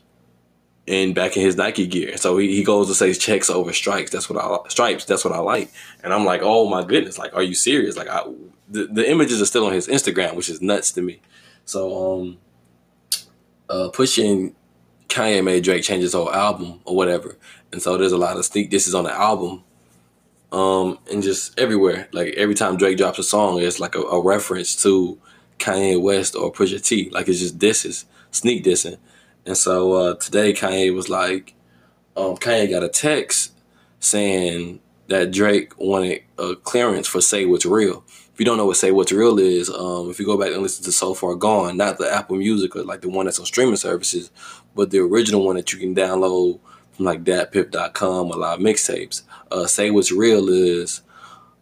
and 0.88 1.16
back 1.16 1.36
in 1.36 1.44
his 1.44 1.56
Nike 1.56 1.88
gear. 1.88 2.18
So 2.18 2.38
he, 2.38 2.56
he 2.56 2.64
goes 2.64 2.88
to 2.88 2.94
say 2.94 3.14
checks 3.14 3.50
over 3.50 3.74
stripes. 3.74 4.12
That's 4.12 4.30
what 4.30 4.38
I 4.38 4.70
stripes. 4.70 5.06
That's 5.06 5.26
what 5.26 5.34
I 5.34 5.40
like. 5.40 5.72
And 6.04 6.14
I'm 6.14 6.26
like, 6.26 6.42
oh 6.44 6.70
my 6.70 6.84
goodness, 6.84 7.18
like, 7.18 7.34
are 7.34 7.42
you 7.42 7.56
serious? 7.56 7.98
Like, 7.98 8.10
I 8.10 8.24
the, 8.70 8.86
the 8.86 9.10
images 9.10 9.42
are 9.42 9.46
still 9.46 9.66
on 9.66 9.74
his 9.74 9.88
Instagram, 9.88 10.36
which 10.36 10.50
is 10.50 10.62
nuts 10.62 10.92
to 10.94 11.02
me. 11.02 11.22
So 11.66 12.22
um, 12.22 12.38
uh, 13.74 13.90
pushing 13.90 14.56
Kanye 15.08 15.44
made 15.44 15.64
Drake 15.64 15.84
change 15.84 16.04
his 16.04 16.14
whole 16.14 16.32
album 16.32 16.80
or 16.86 16.96
whatever, 16.96 17.38
and 17.72 17.82
so 17.82 17.98
there's 17.98 18.12
a 18.12 18.18
lot 18.18 18.38
of 18.38 18.46
sneak 18.46 18.70
disses 18.70 18.94
on 18.96 19.06
the 19.06 19.14
album 19.14 19.64
um, 20.54 21.00
and 21.12 21.24
just 21.24 21.60
everywhere. 21.60 22.08
Like 22.14 22.36
every 22.36 22.56
time 22.56 22.78
Drake 22.78 22.98
drops 22.98 23.20
a 23.20 23.24
song, 23.24 23.60
it's 23.60 23.80
like 23.80 23.96
a, 23.96 24.02
a 24.02 24.22
reference 24.24 24.82
to 24.84 25.20
Kanye 25.60 26.00
West 26.02 26.36
or 26.36 26.54
Pusha 26.54 26.82
T. 26.84 27.10
Like 27.10 27.28
it's 27.28 27.40
just 27.40 27.58
disses, 27.58 28.06
sneak 28.32 28.64
dissing. 28.64 28.98
And 29.46 29.58
so 29.58 29.94
uh, 29.94 30.14
today 30.16 30.54
Kanye 30.54 30.94
was 30.94 31.10
like, 31.10 31.56
um, 32.16 32.38
Kanye 32.38 32.70
got 32.70 32.84
a 32.84 32.90
text 32.90 33.52
saying 34.00 34.80
that 35.08 35.32
Drake 35.32 35.78
wanted 35.78 36.22
a 36.38 36.56
clearance 36.56 37.08
for 37.08 37.20
"Say 37.20 37.46
What's 37.46 37.66
Real." 37.66 38.04
If 38.34 38.40
you 38.40 38.46
don't 38.46 38.58
know 38.58 38.66
what 38.66 38.78
"Say 38.78 38.92
What's 38.92 39.12
Real" 39.12 39.38
is, 39.38 39.70
um, 39.70 40.10
if 40.10 40.20
you 40.20 40.26
go 40.26 40.38
back 40.38 40.52
and 40.52 40.64
listen 40.64 40.84
to 40.86 40.92
"So 40.92 41.14
Far 41.14 41.36
Gone," 41.36 41.78
not 41.78 42.00
the 42.00 42.12
Apple 42.12 42.36
Music 42.36 42.76
or 42.76 42.84
like 42.84 43.02
the 43.02 43.10
one 43.10 43.26
that's 43.26 43.40
on 43.40 43.46
streaming 43.46 43.76
services, 43.76 44.32
but 44.76 44.90
the 44.90 45.00
original 45.00 45.46
one 45.46 45.56
that 45.56 45.72
you 45.72 45.78
can 45.78 45.94
download 45.94 46.60
from 46.94 47.06
like 47.06 47.24
datpiff.com 47.24 48.32
or 48.32 48.36
live 48.36 48.60
mixtapes. 48.60 49.22
Uh, 49.52 49.68
"Say 49.68 49.92
What's 49.92 50.12
Real" 50.12 50.50
is 50.50 51.02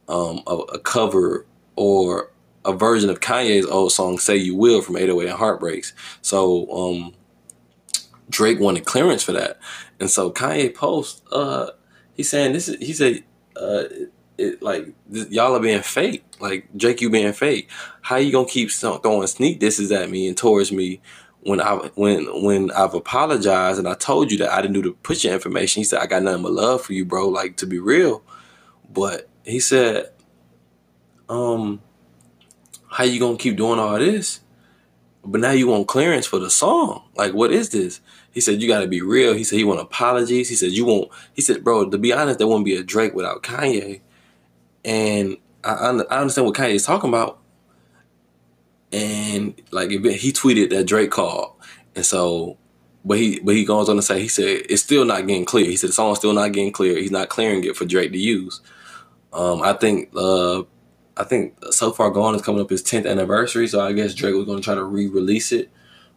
um, 0.07 0.43
a, 0.47 0.55
a 0.55 0.79
cover 0.79 1.45
or 1.75 2.31
a 2.63 2.71
version 2.71 3.09
of 3.09 3.19
Kanye's 3.19 3.65
old 3.65 3.91
song 3.91 4.17
"Say 4.17 4.37
You 4.37 4.55
Will" 4.55 4.81
from 4.81 4.95
808 4.95 5.29
and 5.29 5.37
Heartbreaks. 5.37 5.93
So 6.21 6.71
um, 6.71 7.13
Drake 8.29 8.61
wanted 8.61 8.85
clearance 8.85 9.23
for 9.23 9.33
that, 9.33 9.59
and 9.99 10.09
so 10.09 10.31
Kanye 10.31 10.73
post, 10.73 11.21
uh, 11.33 11.71
he's 12.13 12.29
saying 12.29 12.53
this 12.53 12.69
is 12.69 12.77
he 12.77 12.93
said, 12.93 13.25
uh, 13.57 13.83
it, 14.41 14.61
like 14.61 14.93
y'all 15.09 15.55
are 15.55 15.59
being 15.59 15.81
fake, 15.81 16.23
like 16.39 16.67
Drake, 16.75 17.01
you 17.01 17.09
being 17.09 17.33
fake. 17.33 17.69
How 18.01 18.17
you 18.17 18.31
gonna 18.31 18.47
keep 18.47 18.71
throwing 18.71 19.27
sneak 19.27 19.59
disses 19.59 19.91
at 19.91 20.09
me 20.09 20.27
and 20.27 20.37
towards 20.37 20.71
me 20.71 21.01
when 21.41 21.61
I 21.61 21.75
when 21.95 22.43
when 22.43 22.71
I've 22.71 22.93
apologized 22.93 23.79
and 23.79 23.87
I 23.87 23.93
told 23.93 24.31
you 24.31 24.37
that 24.39 24.51
I 24.51 24.61
didn't 24.61 24.73
do 24.73 24.81
the 24.81 24.91
push 24.91 25.23
your 25.23 25.33
information? 25.33 25.81
He 25.81 25.83
said 25.83 25.99
I 25.99 26.07
got 26.07 26.23
nothing 26.23 26.43
but 26.43 26.53
love 26.53 26.81
for 26.81 26.93
you, 26.93 27.05
bro. 27.05 27.29
Like 27.29 27.57
to 27.57 27.65
be 27.65 27.79
real, 27.79 28.23
but 28.91 29.29
he 29.43 29.59
said, 29.59 30.11
um 31.29 31.81
how 32.89 33.05
you 33.05 33.19
gonna 33.19 33.37
keep 33.37 33.55
doing 33.55 33.79
all 33.79 33.97
this? 33.97 34.41
But 35.23 35.39
now 35.39 35.51
you 35.51 35.67
want 35.67 35.87
clearance 35.87 36.25
for 36.25 36.39
the 36.39 36.49
song. 36.49 37.03
Like, 37.15 37.33
what 37.33 37.51
is 37.51 37.69
this? 37.69 38.01
He 38.31 38.41
said, 38.41 38.61
you 38.61 38.67
gotta 38.67 38.87
be 38.87 39.01
real. 39.01 39.33
He 39.33 39.43
said 39.43 39.57
he 39.57 39.63
want 39.63 39.79
apologies. 39.79 40.49
He 40.49 40.55
said, 40.55 40.71
you 40.71 40.85
won't 40.85 41.09
he 41.33 41.41
said, 41.41 41.63
bro, 41.63 41.89
to 41.89 41.97
be 41.97 42.11
honest, 42.11 42.39
there 42.39 42.47
wouldn't 42.47 42.65
be 42.65 42.75
a 42.75 42.83
Drake 42.83 43.13
without 43.13 43.43
Kanye. 43.43 44.01
And 44.83 45.37
I, 45.63 46.01
I 46.09 46.19
understand 46.19 46.47
what 46.47 46.55
Kanye 46.55 46.75
is 46.75 46.85
talking 46.85 47.09
about. 47.09 47.39
And 48.91 49.59
like 49.71 49.89
he 49.89 50.31
tweeted 50.31 50.69
that 50.71 50.85
Drake 50.85 51.11
called. 51.11 51.53
And 51.95 52.05
so 52.05 52.57
but 53.03 53.17
he 53.17 53.39
but 53.39 53.55
he 53.55 53.65
goes 53.65 53.89
on 53.89 53.95
to 53.95 54.01
say, 54.01 54.21
he 54.21 54.27
said, 54.27 54.63
it's 54.69 54.83
still 54.83 55.05
not 55.05 55.25
getting 55.27 55.45
clear. 55.45 55.65
He 55.65 55.75
said 55.75 55.89
the 55.89 55.93
song's 55.93 56.19
still 56.19 56.33
not 56.33 56.51
getting 56.51 56.71
clear. 56.71 56.97
He's 56.97 57.11
not 57.11 57.29
clearing 57.29 57.63
it 57.63 57.75
for 57.75 57.85
Drake 57.85 58.11
to 58.11 58.17
use. 58.17 58.61
Um, 59.33 59.61
I 59.61 59.73
think 59.73 60.09
uh, 60.15 60.63
I 61.17 61.23
think 61.23 61.55
so 61.71 61.91
far 61.91 62.11
gone 62.11 62.35
is 62.35 62.41
coming 62.41 62.61
up 62.61 62.69
his 62.69 62.83
10th 62.83 63.09
anniversary, 63.09 63.67
so 63.67 63.79
I 63.79 63.93
guess 63.93 64.13
Drake 64.13 64.35
was 64.35 64.45
going 64.45 64.59
to 64.59 64.63
try 64.63 64.75
to 64.75 64.83
re-release 64.83 65.51
it 65.51 65.69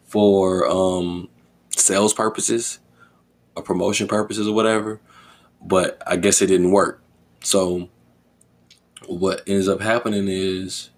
for 0.05 0.69
um, 0.69 1.29
sales 1.71 2.13
purposes 2.13 2.81
or 3.57 3.63
promotion 3.63 4.07
purposes 4.07 4.47
or 4.47 4.55
whatever. 4.55 5.01
But 5.63 6.03
I 6.07 6.17
guess 6.17 6.43
it 6.43 6.47
didn't 6.47 6.71
work. 6.71 7.03
So 7.43 7.89
what 9.09 9.43
ends 9.47 9.69
up 9.69 9.81
happening 9.81 10.27
is 10.29 10.91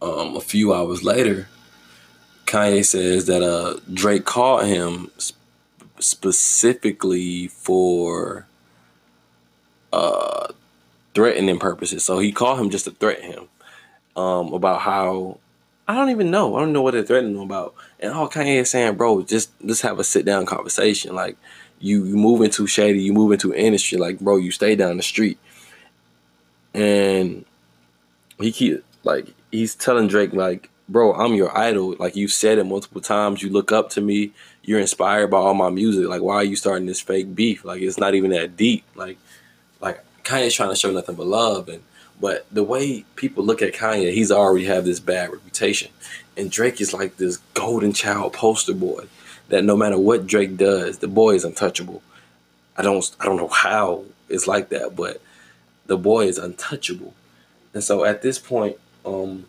um, 0.00 0.36
a 0.36 0.40
few 0.40 0.72
hours 0.72 1.02
later, 1.04 1.48
Kanye 2.46 2.84
says 2.84 3.26
that 3.26 3.42
uh, 3.42 3.80
Drake 3.92 4.24
called 4.24 4.66
him 4.66 5.10
sp- 5.16 5.38
specifically 5.98 7.48
for 7.48 8.46
uh, 9.92 10.48
threatening 11.14 11.58
purposes. 11.58 12.04
So 12.04 12.18
he 12.18 12.32
called 12.32 12.58
him 12.58 12.70
just 12.70 12.84
to 12.86 12.90
threaten 12.90 13.30
him 13.30 13.48
um, 14.16 14.52
about 14.52 14.80
how 14.80 15.38
I 15.86 15.94
don't 15.94 16.10
even 16.10 16.30
know. 16.30 16.56
I 16.56 16.60
don't 16.60 16.72
know 16.72 16.82
what 16.82 16.92
they're 16.94 17.02
threatening 17.02 17.36
him 17.36 17.42
about. 17.42 17.74
And 18.00 18.12
all 18.12 18.28
Kanye 18.28 18.56
is 18.56 18.70
saying, 18.70 18.96
bro, 18.96 19.22
just 19.22 19.50
just 19.64 19.82
have 19.82 19.98
a 19.98 20.04
sit 20.04 20.24
down 20.24 20.46
conversation. 20.46 21.14
Like 21.14 21.36
you 21.80 22.04
you 22.04 22.16
move 22.16 22.42
into 22.42 22.66
shady, 22.66 23.02
you 23.02 23.12
move 23.12 23.32
into 23.32 23.54
industry. 23.54 23.98
Like 23.98 24.20
bro, 24.20 24.36
you 24.36 24.50
stay 24.50 24.76
down 24.76 24.96
the 24.96 25.02
street. 25.02 25.38
And 26.74 27.44
he 28.38 28.52
keep 28.52 28.84
like 29.04 29.28
he's 29.50 29.74
telling 29.74 30.08
Drake 30.08 30.32
like, 30.32 30.70
bro, 30.88 31.12
I'm 31.14 31.34
your 31.34 31.56
idol. 31.56 31.96
Like 31.98 32.16
you 32.16 32.28
said 32.28 32.58
it 32.58 32.64
multiple 32.64 33.00
times. 33.00 33.42
You 33.42 33.50
look 33.50 33.72
up 33.72 33.90
to 33.90 34.00
me. 34.00 34.32
You're 34.62 34.80
inspired 34.80 35.30
by 35.30 35.38
all 35.38 35.54
my 35.54 35.70
music. 35.70 36.06
Like 36.06 36.22
why 36.22 36.36
are 36.36 36.44
you 36.44 36.56
starting 36.56 36.86
this 36.86 37.00
fake 37.00 37.34
beef? 37.34 37.64
Like 37.64 37.82
it's 37.82 37.98
not 37.98 38.14
even 38.14 38.30
that 38.30 38.56
deep. 38.56 38.84
Like 38.94 39.18
like 39.80 40.02
Kanye's 40.24 40.54
trying 40.54 40.70
to 40.70 40.76
show 40.76 40.90
nothing 40.90 41.16
but 41.16 41.26
love, 41.26 41.68
and 41.68 41.82
but 42.20 42.46
the 42.52 42.62
way 42.62 43.04
people 43.16 43.44
look 43.44 43.62
at 43.62 43.74
Kanye, 43.74 44.12
he's 44.12 44.30
already 44.30 44.64
have 44.66 44.84
this 44.84 45.00
bad 45.00 45.32
reputation, 45.32 45.90
and 46.36 46.50
Drake 46.50 46.80
is 46.80 46.94
like 46.94 47.16
this 47.16 47.38
golden 47.54 47.92
child 47.92 48.32
poster 48.32 48.74
boy 48.74 49.06
that 49.48 49.64
no 49.64 49.76
matter 49.76 49.98
what 49.98 50.26
Drake 50.26 50.56
does, 50.56 50.98
the 50.98 51.08
boy 51.08 51.34
is 51.34 51.44
untouchable. 51.44 52.02
I 52.76 52.82
don't 52.82 53.04
I 53.20 53.26
don't 53.26 53.36
know 53.36 53.48
how 53.48 54.04
it's 54.28 54.46
like 54.46 54.70
that, 54.70 54.96
but 54.96 55.20
the 55.86 55.96
boy 55.96 56.26
is 56.26 56.38
untouchable, 56.38 57.14
and 57.74 57.82
so 57.82 58.04
at 58.04 58.22
this 58.22 58.38
point, 58.38 58.76
um, 59.04 59.46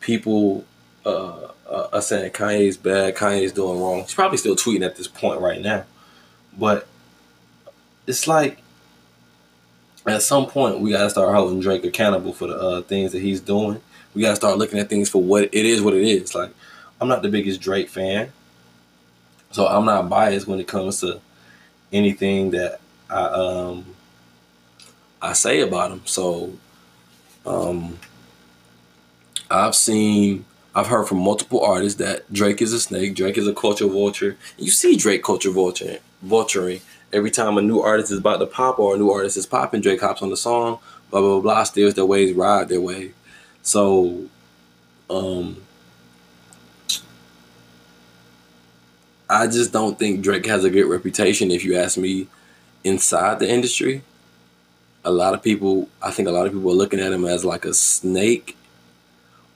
people 0.00 0.64
uh, 1.06 1.48
uh, 1.68 1.88
are 1.92 2.02
saying 2.02 2.32
Kanye's 2.32 2.76
bad, 2.76 3.16
Kanye's 3.16 3.52
doing 3.52 3.80
wrong. 3.80 4.00
He's 4.02 4.14
probably 4.14 4.38
still 4.38 4.56
tweeting 4.56 4.84
at 4.84 4.96
this 4.96 5.08
point 5.08 5.40
right 5.40 5.60
now, 5.60 5.84
but 6.58 6.86
it's 8.06 8.26
like 8.26 8.58
at 10.06 10.22
some 10.22 10.46
point 10.46 10.80
we 10.80 10.90
gotta 10.90 11.10
start 11.10 11.34
holding 11.34 11.60
Drake 11.60 11.84
accountable 11.84 12.32
for 12.32 12.48
the 12.48 12.56
uh, 12.56 12.82
things 12.82 13.12
that 13.12 13.20
he's 13.20 13.40
doing. 13.40 13.80
We 14.14 14.22
gotta 14.22 14.36
start 14.36 14.58
looking 14.58 14.78
at 14.78 14.88
things 14.88 15.08
for 15.08 15.22
what 15.22 15.44
it 15.44 15.54
is, 15.54 15.80
what 15.80 15.94
it 15.94 16.02
is. 16.02 16.34
Like 16.34 16.50
I'm 17.00 17.08
not 17.08 17.22
the 17.22 17.28
biggest 17.28 17.60
Drake 17.60 17.88
fan, 17.88 18.32
so 19.50 19.66
I'm 19.66 19.84
not 19.84 20.08
biased 20.08 20.46
when 20.46 20.60
it 20.60 20.68
comes 20.68 21.00
to 21.00 21.20
anything 21.92 22.50
that 22.52 22.80
I 23.08 23.22
um 23.22 23.86
I 25.22 25.32
say 25.32 25.60
about 25.60 25.90
him. 25.90 26.02
So 26.04 26.52
um 27.46 27.98
I've 29.50 29.74
seen 29.74 30.44
I've 30.74 30.86
heard 30.86 31.08
from 31.08 31.18
multiple 31.18 31.60
artists 31.60 31.98
that 31.98 32.32
Drake 32.32 32.62
is 32.62 32.72
a 32.72 32.80
snake, 32.80 33.14
Drake 33.16 33.36
is 33.36 33.48
a 33.48 33.54
culture 33.54 33.86
vulture. 33.86 34.36
You 34.56 34.70
see 34.70 34.96
Drake 34.96 35.22
culture 35.24 35.50
vulture 35.50 35.98
vulturing 36.24 36.80
every 37.12 37.30
time 37.30 37.58
a 37.58 37.62
new 37.62 37.80
artist 37.80 38.12
is 38.12 38.18
about 38.18 38.38
to 38.38 38.46
pop 38.46 38.78
or 38.78 38.94
a 38.94 38.98
new 38.98 39.10
artist 39.10 39.36
is 39.36 39.46
popping, 39.46 39.80
Drake 39.80 40.00
hops 40.00 40.22
on 40.22 40.30
the 40.30 40.36
song, 40.36 40.78
blah 41.10 41.20
blah 41.20 41.40
blah, 41.40 41.62
steals 41.64 41.94
their 41.94 42.06
ways, 42.06 42.32
ride 42.34 42.68
their 42.68 42.80
way. 42.80 43.12
So, 43.62 44.24
um, 45.08 45.62
I 49.28 49.46
just 49.46 49.72
don't 49.72 49.98
think 49.98 50.22
Drake 50.22 50.46
has 50.46 50.64
a 50.64 50.70
good 50.70 50.86
reputation. 50.86 51.50
If 51.50 51.64
you 51.64 51.76
ask 51.76 51.98
me, 51.98 52.26
inside 52.82 53.38
the 53.38 53.50
industry, 53.50 54.02
a 55.04 55.10
lot 55.10 55.34
of 55.34 55.42
people, 55.42 55.88
I 56.02 56.10
think 56.10 56.28
a 56.28 56.32
lot 56.32 56.46
of 56.46 56.52
people 56.52 56.70
are 56.70 56.74
looking 56.74 57.00
at 57.00 57.12
him 57.12 57.24
as 57.24 57.44
like 57.44 57.64
a 57.64 57.74
snake, 57.74 58.56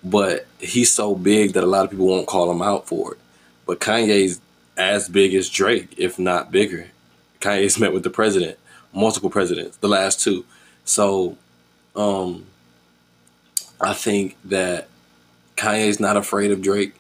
but 0.03 0.47
he's 0.59 0.93
so 0.93 1.15
big 1.15 1.53
that 1.53 1.65
a 1.65 1.67
lot 1.67 1.85
of 1.85 1.91
people 1.91 2.07
won't 2.07 2.27
call 2.27 2.51
him 2.51 2.63
out 2.63 2.87
for 2.87 3.15
it. 3.15 3.19
But 3.67 3.81
Kanye's 3.81 4.41
as 4.77 5.09
big 5.09 5.35
as 5.35 5.49
Drake, 5.49 5.95
if 5.97 6.19
not 6.19 6.51
bigger. 6.51 6.89
Kanye's 7.41 7.79
met 7.81 7.93
with 7.93 8.03
the 8.03 8.11
president, 8.11 8.59
multiple 8.93 9.31
presidents, 9.31 9.77
the 9.79 9.89
last 9.89 10.21
two. 10.21 10.45
So, 10.85 11.37
um, 11.97 12.47
I 13.81 13.93
think 13.93 14.37
that 14.45 14.89
Kanye's 15.57 16.01
not 16.01 16.17
afraid 16.17 16.51
of 16.51 16.63
Drake, 16.63 16.95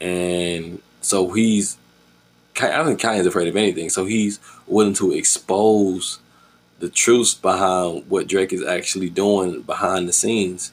and 0.00 0.80
so 1.00 1.30
he's. 1.30 1.76
I 2.60 2.84
think 2.84 3.00
Kanye's 3.00 3.26
afraid 3.26 3.46
of 3.46 3.56
anything, 3.56 3.88
so 3.88 4.04
he's 4.04 4.40
willing 4.66 4.94
to 4.94 5.12
expose 5.12 6.18
the 6.78 6.88
truths 6.88 7.34
behind 7.34 8.08
what 8.08 8.28
Drake 8.28 8.52
is 8.52 8.64
actually 8.64 9.10
doing 9.10 9.62
behind 9.62 10.08
the 10.08 10.12
scenes. 10.12 10.72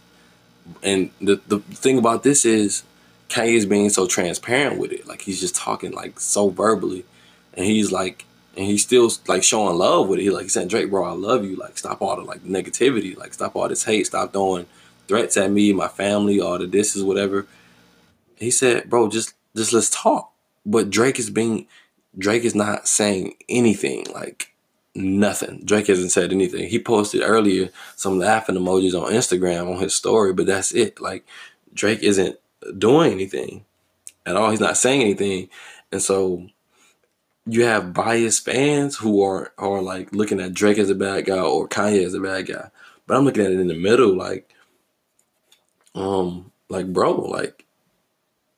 And 0.81 1.11
the 1.21 1.41
the 1.47 1.59
thing 1.59 1.97
about 1.97 2.23
this 2.23 2.45
is 2.45 2.83
Kanye 3.29 3.53
is 3.53 3.65
being 3.65 3.89
so 3.89 4.07
transparent 4.07 4.79
with 4.79 4.91
it. 4.91 5.07
Like 5.07 5.21
he's 5.21 5.39
just 5.39 5.55
talking 5.55 5.91
like 5.91 6.19
so 6.19 6.49
verbally, 6.49 7.05
and 7.53 7.65
he's 7.65 7.91
like 7.91 8.25
and 8.57 8.65
he's 8.65 8.83
still 8.83 9.11
like 9.27 9.43
showing 9.43 9.77
love 9.77 10.07
with 10.07 10.19
it. 10.19 10.23
He 10.23 10.29
like 10.29 10.43
he 10.43 10.49
saying, 10.49 10.69
Drake, 10.69 10.89
bro, 10.89 11.03
I 11.03 11.11
love 11.11 11.43
you. 11.43 11.55
Like, 11.55 11.77
stop 11.77 12.01
all 12.01 12.15
the 12.15 12.21
like 12.21 12.43
negativity. 12.43 13.17
Like, 13.17 13.33
stop 13.33 13.55
all 13.55 13.67
this 13.67 13.83
hate. 13.83 14.07
Stop 14.07 14.33
throwing 14.33 14.65
threats 15.07 15.37
at 15.37 15.51
me, 15.51 15.73
my 15.73 15.87
family, 15.87 16.39
all 16.39 16.57
the 16.57 16.65
this 16.65 16.95
is 16.95 17.03
whatever. 17.03 17.47
He 18.37 18.51
said, 18.51 18.89
bro, 18.89 19.09
just 19.09 19.33
just 19.55 19.73
let's 19.73 19.89
talk. 19.89 20.31
But 20.65 20.89
Drake 20.89 21.19
is 21.19 21.29
being 21.29 21.67
Drake 22.17 22.43
is 22.43 22.55
not 22.55 22.87
saying 22.87 23.35
anything. 23.49 24.05
Like 24.13 24.54
nothing. 24.95 25.61
Drake 25.65 25.87
hasn't 25.87 26.11
said 26.11 26.31
anything. 26.31 26.69
He 26.69 26.79
posted 26.79 27.21
earlier 27.21 27.69
some 27.95 28.19
laughing 28.19 28.55
emojis 28.55 28.99
on 28.99 29.11
Instagram 29.11 29.73
on 29.73 29.81
his 29.81 29.93
story, 29.93 30.33
but 30.33 30.45
that's 30.45 30.71
it. 30.71 31.01
Like 31.01 31.25
Drake 31.73 32.01
isn't 32.01 32.37
doing 32.77 33.11
anything 33.11 33.65
at 34.25 34.35
all. 34.35 34.49
He's 34.51 34.59
not 34.59 34.77
saying 34.77 35.01
anything. 35.01 35.49
And 35.91 36.01
so 36.01 36.47
you 37.45 37.63
have 37.65 37.93
biased 37.93 38.45
fans 38.45 38.97
who 38.97 39.21
are 39.23 39.53
are 39.57 39.81
like 39.81 40.13
looking 40.13 40.39
at 40.39 40.53
Drake 40.53 40.77
as 40.77 40.89
a 40.89 40.95
bad 40.95 41.25
guy 41.25 41.39
or 41.39 41.67
Kanye 41.67 42.05
as 42.05 42.13
a 42.13 42.19
bad 42.19 42.47
guy. 42.47 42.69
But 43.07 43.17
I'm 43.17 43.25
looking 43.25 43.45
at 43.45 43.51
it 43.51 43.59
in 43.59 43.67
the 43.67 43.75
middle, 43.75 44.15
like, 44.15 44.51
um, 45.93 46.51
like 46.69 46.91
bro, 46.91 47.13
like, 47.13 47.65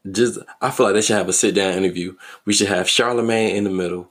just 0.09 0.39
I 0.61 0.71
feel 0.71 0.85
like 0.85 0.95
they 0.95 1.01
should 1.01 1.17
have 1.17 1.27
a 1.27 1.33
sit 1.33 1.53
down 1.53 1.73
interview. 1.73 2.15
We 2.45 2.53
should 2.53 2.69
have 2.69 2.89
Charlemagne 2.89 3.55
in 3.57 3.65
the 3.65 3.69
middle, 3.69 4.09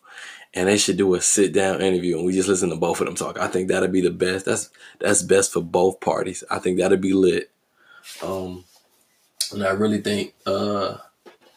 and 0.57 0.69
they 0.69 0.79
should 0.79 0.97
do 0.97 1.15
a 1.15 1.21
sit 1.21 1.53
down 1.53 1.83
interview 1.83 2.17
and 2.17 2.25
we 2.25 2.33
just 2.33 2.49
listen 2.49 2.71
to 2.71 2.77
both 2.77 3.01
of 3.01 3.07
them 3.07 3.15
talk. 3.15 3.39
I 3.39 3.47
think 3.47 3.69
that'd 3.69 3.93
be 3.93 4.01
the 4.01 4.11
best. 4.11 4.47
That's 4.47 4.71
that's 4.99 5.23
best 5.23 5.53
for 5.53 5.61
both 5.61 6.01
parties. 6.01 6.43
I 6.51 6.59
think 6.59 6.79
that'd 6.79 7.01
be 7.01 7.13
lit. 7.13 7.51
Um, 8.23 8.65
and 9.53 9.63
I 9.63 9.73
really 9.73 10.01
think 10.01 10.35
uh, 10.47 10.97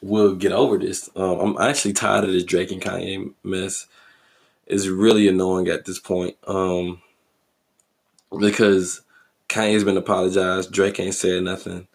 we'll 0.01 0.35
get 0.35 0.51
over 0.51 0.77
this. 0.77 1.09
Um, 1.15 1.39
I'm 1.39 1.69
actually 1.69 1.93
tired 1.93 2.25
of 2.25 2.31
this 2.31 2.43
Drake 2.43 2.71
and 2.71 2.81
Kanye 2.81 3.33
mess. 3.41 3.87
It's 4.67 4.87
really 4.87 5.29
annoying 5.29 5.69
at 5.69 5.85
this 5.85 5.97
point 5.97 6.35
um, 6.45 7.01
because 8.37 9.01
Kanye's 9.47 9.85
been 9.85 9.97
apologized. 9.97 10.73
Drake 10.73 10.99
ain't 10.99 11.15
said 11.15 11.41
nothing. 11.43 11.87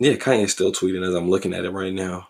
Yeah, 0.00 0.14
Kanye's 0.14 0.52
still 0.52 0.72
tweeting 0.72 1.06
as 1.06 1.14
I'm 1.14 1.30
looking 1.30 1.54
at 1.54 1.64
it 1.64 1.70
right 1.70 1.94
now. 1.94 2.28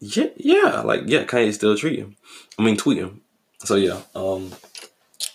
Yeah, 0.00 0.28
yeah, 0.36 0.80
like 0.82 1.02
yeah, 1.06 1.24
Kanye 1.24 1.52
still 1.52 1.74
tweeting. 1.74 2.14
I 2.58 2.62
mean, 2.62 2.76
tweeting. 2.76 3.18
So 3.64 3.74
yeah, 3.74 4.00
um, 4.14 4.52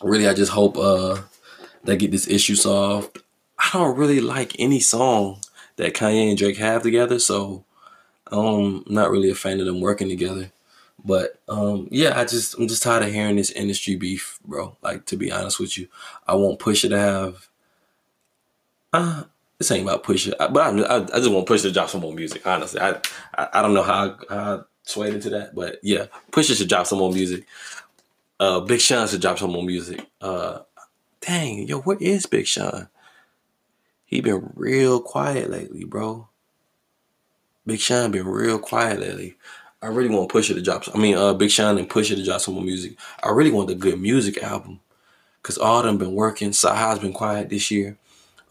really, 0.01 0.28
I 0.28 0.34
just 0.34 0.51
hope 0.53 0.78
uh 0.78 1.22
they 1.84 1.97
get 1.97 2.11
this 2.11 2.28
issue 2.28 2.55
solved. 2.55 3.22
I 3.59 3.70
don't 3.74 3.97
really 3.97 4.22
like 4.22 4.55
any 4.59 4.80
song 4.80 5.39
that 5.76 5.93
Kanye 5.93 6.30
and 6.30 6.38
Drake 6.38 6.57
have 6.57 6.84
together, 6.84 7.20
so 7.20 7.66
um, 8.32 8.84
I'm 8.88 8.93
not 8.93 9.11
really 9.11 9.30
a 9.30 9.36
fan 9.36 9.59
of 9.59 9.66
them 9.66 9.82
working 9.82 10.09
together. 10.09 10.51
But 11.03 11.39
um, 11.49 11.88
yeah, 11.91 12.18
I 12.18 12.24
just 12.24 12.57
I'm 12.57 12.68
just 12.68 12.84
tired 12.84 13.03
of 13.03 13.11
hearing 13.11 13.36
this 13.36 13.51
industry 13.51 13.95
beef, 13.97 14.39
bro. 14.45 14.78
Like 14.82 15.05
to 15.07 15.18
be 15.18 15.32
honest 15.32 15.59
with 15.59 15.78
you, 15.78 15.88
I 16.28 16.36
won't 16.36 16.59
Pusha 16.59 16.89
to 16.89 16.99
have. 16.99 17.49
Uh, 18.93 19.24
this 19.58 19.72
ain't 19.72 19.84
about 19.84 20.04
Pusha, 20.04 20.34
but 20.38 20.58
I, 20.58 20.70
I, 20.82 20.97
I 20.97 21.20
just 21.20 21.32
want 21.32 21.47
Pusha 21.47 21.64
to 21.64 21.72
drop 21.72 21.89
some 21.89 22.01
more 22.01 22.14
music. 22.14 22.45
Honestly, 22.45 22.80
I 22.82 22.99
I, 23.38 23.49
I 23.54 23.62
don't 23.62 23.74
know 23.74 23.84
how, 23.84 24.18
how 24.30 24.56
I 24.56 24.62
swayed 24.84 25.14
into 25.14 25.30
that, 25.32 25.56
but 25.56 25.80
yeah, 25.84 26.08
Pusha 26.32 26.58
should 26.58 26.70
drop 26.70 26.88
some 26.88 26.99
more 26.99 27.12
music. 27.12 27.45
Uh, 28.39 28.60
Big 28.60 28.82
Sean 28.82 29.08
should 29.08 29.22
drop 29.22 29.39
some 29.39 29.51
more 29.51 29.64
music. 29.64 30.06
Uh, 30.20 30.60
dang, 31.22 31.68
yo, 31.68 31.80
where 31.82 31.97
is 31.99 32.26
Big 32.26 32.47
Sean? 32.47 32.89
He 34.06 34.22
been 34.22 34.51
real 34.56 34.99
quiet 34.99 35.49
lately, 35.49 35.86
bro. 35.86 36.28
Big 37.66 37.80
Sean 37.80 38.12
been 38.12 38.28
real 38.28 38.60
quiet 38.60 38.99
lately. 38.99 39.38
I 39.82 39.88
really 39.88 40.10
want 40.10 40.30
Pusha 40.32 40.54
to 40.56 40.62
drop. 40.62 40.84
I 40.93 40.97
mean, 40.97 41.16
uh, 41.16 41.34
Big 41.34 41.51
Sean 41.51 41.78
and 41.78 41.89
Pusha 41.89 42.16
to 42.16 42.24
drop 42.24 42.41
some 42.41 42.56
more 42.56 42.64
music. 42.64 42.97
I 43.22 43.30
really 43.30 43.51
want 43.51 43.68
the 43.68 43.76
good 43.76 43.99
music 43.99 44.41
album, 44.43 44.80
cause 45.41 45.58
all 45.58 45.82
them 45.84 45.97
been 45.97 46.14
working. 46.14 46.54
Saha's 46.54 46.99
been 46.99 47.14
quiet 47.14 47.49
this 47.49 47.72
year. 47.72 47.97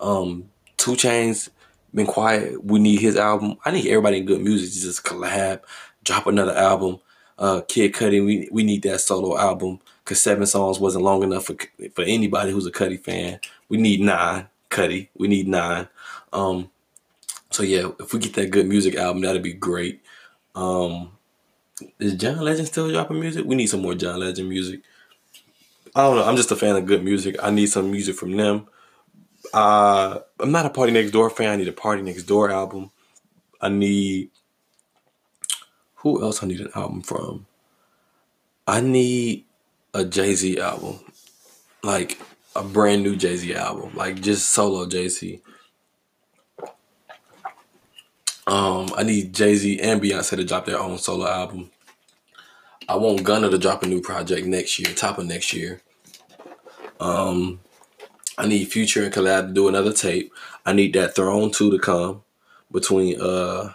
Um, 0.00 0.50
2 0.82 0.92
Chainz 0.92 1.48
been 1.94 2.06
quiet. 2.06 2.64
We 2.64 2.80
need 2.80 3.00
his 3.00 3.16
album. 3.16 3.56
I 3.64 3.70
need 3.70 3.86
everybody 3.86 4.18
in 4.18 4.26
good 4.26 4.40
music 4.40 4.72
to 4.72 4.80
just 4.80 5.04
collab, 5.04 5.60
drop 6.02 6.26
another 6.26 6.56
album. 6.56 6.98
Uh, 7.38 7.60
Kid 7.68 7.92
Cudi, 7.92 8.24
we 8.24 8.48
we 8.50 8.64
need 8.64 8.82
that 8.82 9.00
solo 9.00 9.38
album 9.38 9.78
because 10.04 10.20
seven 10.20 10.44
songs 10.44 10.80
wasn't 10.80 11.04
long 11.04 11.22
enough 11.22 11.46
for 11.46 11.54
for 11.94 12.02
anybody 12.02 12.50
who's 12.50 12.66
a 12.66 12.72
Cudi 12.72 12.98
fan. 12.98 13.38
We 13.68 13.76
need 13.76 14.00
nine 14.00 14.48
Cudi. 14.70 15.08
We 15.16 15.28
need 15.28 15.46
nine. 15.46 15.88
Um, 16.32 16.68
so 17.50 17.62
yeah, 17.62 17.90
if 18.00 18.12
we 18.12 18.18
get 18.18 18.34
that 18.34 18.50
good 18.50 18.66
music 18.66 18.96
album, 18.96 19.22
that'd 19.22 19.42
be 19.42 19.52
great. 19.52 20.02
Um, 20.56 21.12
is 22.00 22.14
John 22.14 22.38
Legend 22.38 22.66
still 22.66 22.90
dropping 22.90 23.20
music? 23.20 23.44
We 23.46 23.54
need 23.54 23.68
some 23.68 23.82
more 23.82 23.94
John 23.94 24.18
Legend 24.18 24.48
music. 24.48 24.80
I 25.94 26.02
don't 26.02 26.16
know. 26.16 26.24
I'm 26.24 26.36
just 26.36 26.50
a 26.50 26.56
fan 26.56 26.74
of 26.74 26.86
good 26.86 27.04
music. 27.04 27.36
I 27.40 27.50
need 27.50 27.66
some 27.66 27.92
music 27.92 28.16
from 28.16 28.36
them. 28.36 28.66
Uh, 29.52 30.20
I'm 30.40 30.52
not 30.52 30.66
a 30.66 30.70
PartyNextDoor 30.70 31.32
fan. 31.32 31.50
I 31.50 31.56
need 31.56 31.68
a 31.68 31.72
PartyNextDoor 31.72 32.52
album. 32.52 32.90
I 33.60 33.68
need. 33.68 34.30
Who 35.96 36.22
else 36.22 36.42
I 36.42 36.46
need 36.46 36.60
an 36.60 36.70
album 36.74 37.02
from? 37.02 37.46
I 38.66 38.80
need 38.80 39.44
a 39.94 40.04
Jay 40.04 40.34
Z 40.34 40.58
album, 40.58 41.00
like 41.82 42.20
a 42.56 42.62
brand 42.62 43.02
new 43.02 43.16
Jay 43.16 43.36
Z 43.36 43.54
album, 43.54 43.94
like 43.94 44.20
just 44.20 44.50
solo 44.50 44.86
Jay 44.86 45.08
Z. 45.08 45.40
Um, 48.46 48.90
I 48.96 49.04
need 49.04 49.34
Jay 49.34 49.54
Z 49.54 49.80
and 49.80 50.00
Beyonce 50.00 50.36
to 50.36 50.44
drop 50.44 50.66
their 50.66 50.80
own 50.80 50.98
solo 50.98 51.28
album. 51.28 51.70
I 52.88 52.96
want 52.96 53.22
Gunna 53.22 53.48
to 53.48 53.58
drop 53.58 53.82
a 53.82 53.86
new 53.86 54.00
project 54.00 54.46
next 54.46 54.78
year, 54.78 54.92
top 54.94 55.18
of 55.18 55.26
next 55.26 55.52
year. 55.52 55.80
Um, 56.98 57.60
I 58.38 58.46
need 58.46 58.66
Future 58.66 59.04
and 59.04 59.12
Collab 59.12 59.48
to 59.48 59.52
do 59.52 59.68
another 59.68 59.92
tape. 59.92 60.32
I 60.64 60.72
need 60.72 60.94
that 60.94 61.14
Throne 61.14 61.50
2 61.52 61.70
to 61.72 61.78
come 61.78 62.22
between 62.70 63.20
uh 63.20 63.72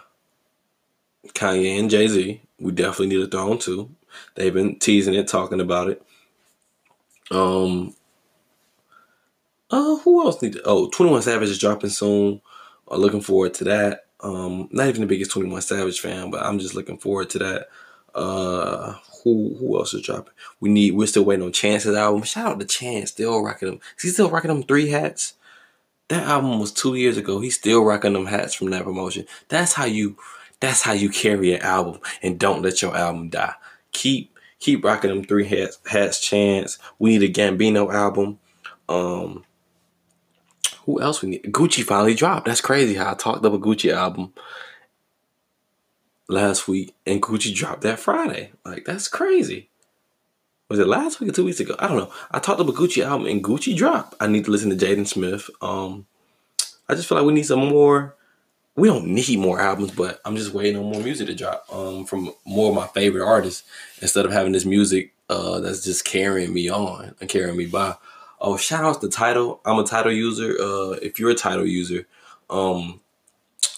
Kanye 1.28 1.78
and 1.78 1.90
Jay 1.90 2.08
Z. 2.08 2.40
We 2.58 2.72
definitely 2.72 3.08
need 3.16 3.26
a 3.26 3.30
Throne 3.30 3.58
2. 3.58 3.88
They've 4.34 4.54
been 4.54 4.78
teasing 4.78 5.14
it, 5.14 5.28
talking 5.28 5.60
about 5.60 5.90
it. 5.90 6.02
Um 7.30 7.94
uh 9.70 9.96
who 9.98 10.24
else 10.24 10.42
need 10.42 10.54
to, 10.54 10.62
oh 10.64 10.88
21 10.90 11.22
Savage 11.22 11.50
is 11.50 11.58
dropping 11.58 11.90
soon. 11.90 12.40
I'm 12.90 13.00
looking 13.00 13.20
forward 13.20 13.54
to 13.54 13.64
that. 13.64 14.06
Um 14.20 14.68
not 14.72 14.88
even 14.88 15.02
the 15.02 15.06
biggest 15.06 15.30
21 15.30 15.62
Savage 15.62 16.00
fan, 16.00 16.30
but 16.30 16.42
I'm 16.42 16.58
just 16.58 16.74
looking 16.74 16.98
forward 16.98 17.30
to 17.30 17.38
that. 17.38 17.68
Uh 18.14 18.94
who 19.22 19.56
who 19.58 19.76
else 19.78 19.94
is 19.94 20.02
dropping? 20.02 20.32
We 20.60 20.70
need 20.70 20.94
we're 20.94 21.06
still 21.06 21.24
waiting 21.24 21.44
on 21.44 21.52
Chance's 21.52 21.96
album. 21.96 22.22
Shout 22.22 22.52
out 22.52 22.60
to 22.60 22.66
Chance, 22.66 23.10
still 23.10 23.42
rocking 23.42 23.68
them. 23.68 23.80
Is 23.96 24.02
he 24.02 24.08
still 24.10 24.30
rocking 24.30 24.48
them 24.48 24.62
three 24.62 24.88
hats? 24.88 25.34
That 26.08 26.24
album 26.24 26.58
was 26.58 26.72
two 26.72 26.94
years 26.94 27.16
ago. 27.16 27.40
He's 27.40 27.56
still 27.56 27.84
rocking 27.84 28.14
them 28.14 28.26
hats 28.26 28.54
from 28.54 28.70
that 28.70 28.84
promotion. 28.84 29.26
That's 29.48 29.74
how 29.74 29.84
you 29.84 30.16
that's 30.60 30.82
how 30.82 30.92
you 30.92 31.10
carry 31.10 31.54
an 31.54 31.62
album 31.62 32.00
and 32.22 32.38
don't 32.38 32.62
let 32.62 32.82
your 32.82 32.96
album 32.96 33.28
die. 33.28 33.54
Keep 33.92 34.36
keep 34.58 34.84
rocking 34.84 35.10
them 35.10 35.24
three 35.24 35.46
hats 35.46 35.78
hats 35.86 36.20
chance. 36.20 36.78
We 36.98 37.18
need 37.18 37.30
a 37.30 37.32
Gambino 37.32 37.92
album. 37.92 38.38
Um 38.88 39.44
who 40.84 41.02
else 41.02 41.20
we 41.20 41.28
need? 41.28 41.42
Gucci 41.44 41.84
finally 41.84 42.14
dropped. 42.14 42.46
That's 42.46 42.62
crazy 42.62 42.94
how 42.94 43.10
I 43.10 43.14
talked 43.14 43.44
up 43.44 43.52
a 43.52 43.58
Gucci 43.58 43.92
album 43.92 44.32
last 46.28 46.68
week 46.68 46.94
and 47.06 47.22
Gucci 47.22 47.54
dropped 47.54 47.82
that 47.82 47.98
Friday. 47.98 48.52
Like 48.64 48.84
that's 48.84 49.08
crazy. 49.08 49.70
Was 50.68 50.78
it 50.78 50.86
last 50.86 51.18
week 51.18 51.30
or 51.30 51.32
two 51.32 51.46
weeks 51.46 51.60
ago? 51.60 51.74
I 51.78 51.88
don't 51.88 51.96
know. 51.96 52.12
I 52.30 52.38
talked 52.38 52.60
about 52.60 52.74
Gucci 52.74 53.02
album 53.02 53.26
and 53.26 53.42
Gucci 53.42 53.74
dropped. 53.74 54.14
I 54.20 54.26
need 54.26 54.44
to 54.44 54.50
listen 54.50 54.68
to 54.70 54.76
Jaden 54.76 55.06
Smith. 55.06 55.48
Um, 55.62 56.06
I 56.88 56.94
just 56.94 57.08
feel 57.08 57.16
like 57.16 57.26
we 57.26 57.32
need 57.32 57.46
some 57.46 57.66
more. 57.66 58.14
We 58.76 58.88
don't 58.88 59.06
need 59.06 59.38
more 59.38 59.60
albums, 59.60 59.90
but 59.90 60.20
I'm 60.24 60.36
just 60.36 60.52
waiting 60.52 60.76
on 60.76 60.92
more 60.92 61.02
music 61.02 61.26
to 61.26 61.34
drop 61.34 61.66
um, 61.72 62.04
from 62.04 62.32
more 62.44 62.68
of 62.68 62.76
my 62.76 62.86
favorite 62.88 63.26
artists 63.26 63.64
instead 64.00 64.24
of 64.24 64.30
having 64.30 64.52
this 64.52 64.64
music 64.64 65.14
uh, 65.28 65.58
that's 65.60 65.84
just 65.84 66.04
carrying 66.04 66.52
me 66.52 66.68
on 66.68 67.14
and 67.20 67.28
carrying 67.28 67.56
me 67.56 67.66
by. 67.66 67.94
Oh, 68.40 68.56
shout 68.56 68.84
out 68.84 69.00
to 69.00 69.08
Tidal. 69.08 69.60
I'm 69.64 69.78
a 69.78 69.84
Tidal 69.84 70.12
user. 70.12 70.54
Uh, 70.60 70.90
if 71.02 71.18
you're 71.18 71.30
a 71.30 71.34
Tidal 71.34 71.66
user, 71.66 72.06
um, 72.50 73.00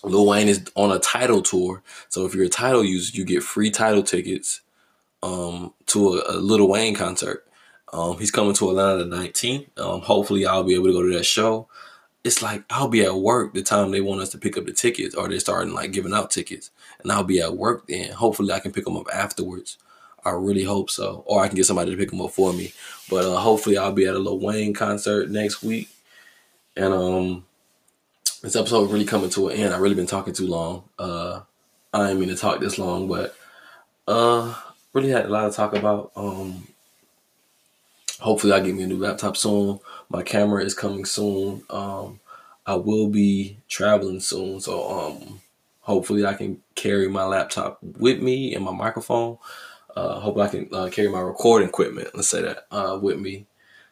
Lil 0.02 0.26
Wayne 0.26 0.48
is 0.48 0.64
on 0.74 0.92
a 0.92 0.98
Tidal 0.98 1.42
tour. 1.42 1.82
So 2.08 2.24
if 2.24 2.34
you're 2.34 2.46
a 2.46 2.48
Tidal 2.48 2.84
user, 2.84 3.16
you 3.16 3.24
get 3.24 3.42
free 3.42 3.70
Tidal 3.70 4.02
tickets 4.02 4.60
um, 5.22 5.74
to 5.86 6.14
a, 6.14 6.36
a 6.36 6.36
Lil 6.36 6.68
Wayne 6.68 6.94
concert. 6.94 7.46
Um, 7.92 8.18
he's 8.18 8.30
coming 8.30 8.54
to 8.54 8.70
Atlanta 8.70 9.04
the 9.04 9.16
19th. 9.16 9.78
Um, 9.78 10.00
hopefully, 10.00 10.46
I'll 10.46 10.64
be 10.64 10.74
able 10.74 10.86
to 10.86 10.92
go 10.92 11.02
to 11.02 11.14
that 11.16 11.24
show. 11.24 11.68
It's 12.22 12.42
like 12.42 12.64
I'll 12.70 12.88
be 12.88 13.04
at 13.04 13.14
work 13.14 13.54
the 13.54 13.62
time 13.62 13.90
they 13.90 14.00
want 14.00 14.20
us 14.20 14.28
to 14.30 14.38
pick 14.38 14.56
up 14.56 14.66
the 14.66 14.72
tickets, 14.72 15.14
or 15.14 15.28
they're 15.28 15.40
starting 15.40 15.72
like 15.74 15.92
giving 15.92 16.12
out 16.12 16.30
tickets, 16.30 16.70
and 17.02 17.10
I'll 17.10 17.24
be 17.24 17.40
at 17.40 17.56
work 17.56 17.86
then. 17.88 18.12
Hopefully, 18.12 18.52
I 18.52 18.60
can 18.60 18.72
pick 18.72 18.84
them 18.84 18.96
up 18.96 19.06
afterwards. 19.12 19.78
I 20.24 20.30
really 20.30 20.64
hope 20.64 20.90
so, 20.90 21.24
or 21.26 21.42
I 21.42 21.48
can 21.48 21.56
get 21.56 21.64
somebody 21.64 21.90
to 21.90 21.96
pick 21.96 22.10
them 22.10 22.20
up 22.20 22.32
for 22.32 22.52
me. 22.52 22.72
But 23.08 23.24
uh, 23.24 23.36
hopefully, 23.36 23.78
I'll 23.78 23.92
be 23.92 24.06
at 24.06 24.14
a 24.14 24.18
Lil 24.18 24.38
Wayne 24.38 24.74
concert 24.74 25.30
next 25.30 25.62
week, 25.62 25.88
and 26.76 26.92
um, 26.92 27.46
this 28.42 28.56
episode 28.56 28.84
is 28.84 28.92
really 28.92 29.04
coming 29.04 29.30
to 29.30 29.48
an 29.48 29.56
end. 29.56 29.74
I've 29.74 29.80
really 29.80 29.94
been 29.94 30.06
talking 30.06 30.32
too 30.32 30.46
long. 30.46 30.84
Uh, 30.98 31.40
I 31.92 32.06
didn't 32.06 32.20
mean 32.20 32.28
to 32.30 32.36
talk 32.36 32.60
this 32.60 32.78
long, 32.78 33.06
but 33.06 33.34
uh, 34.08 34.54
really 34.94 35.10
had 35.10 35.26
a 35.26 35.28
lot 35.28 35.50
to 35.50 35.56
talk 35.56 35.74
about. 35.74 36.12
Um, 36.16 36.66
hopefully, 38.18 38.52
I 38.52 38.60
get 38.60 38.74
me 38.74 38.84
a 38.84 38.86
new 38.86 38.98
laptop 38.98 39.36
soon. 39.36 39.80
My 40.08 40.22
camera 40.22 40.64
is 40.64 40.74
coming 40.74 41.04
soon. 41.04 41.62
Um, 41.68 42.20
I 42.66 42.76
will 42.76 43.08
be 43.08 43.58
traveling 43.68 44.20
soon, 44.20 44.60
so 44.60 44.90
um, 44.90 45.40
hopefully, 45.80 46.24
I 46.24 46.34
can 46.34 46.62
carry 46.74 47.08
my 47.08 47.24
laptop 47.24 47.78
with 47.82 48.22
me 48.22 48.54
and 48.54 48.64
my 48.64 48.72
microphone. 48.72 49.36
Uh, 49.94 50.20
hope 50.20 50.38
I 50.38 50.48
can 50.48 50.68
uh, 50.72 50.88
carry 50.88 51.08
my 51.08 51.20
recording 51.20 51.68
equipment. 51.68 52.08
Let's 52.14 52.28
say 52.28 52.42
that 52.42 52.66
uh, 52.70 52.98
with 53.02 53.18
me 53.18 53.46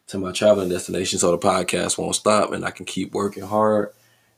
to 0.07 0.17
my 0.17 0.33
traveling 0.33 0.71
destination, 0.71 1.19
so 1.19 1.33
the 1.33 1.39
podcast 1.39 1.99
won't 1.99 2.15
stop 2.15 2.53
and 2.53 2.65
I 2.65 2.71
can 2.71 2.87
keep 2.87 3.13
working 3.13 3.43
hard 3.43 3.93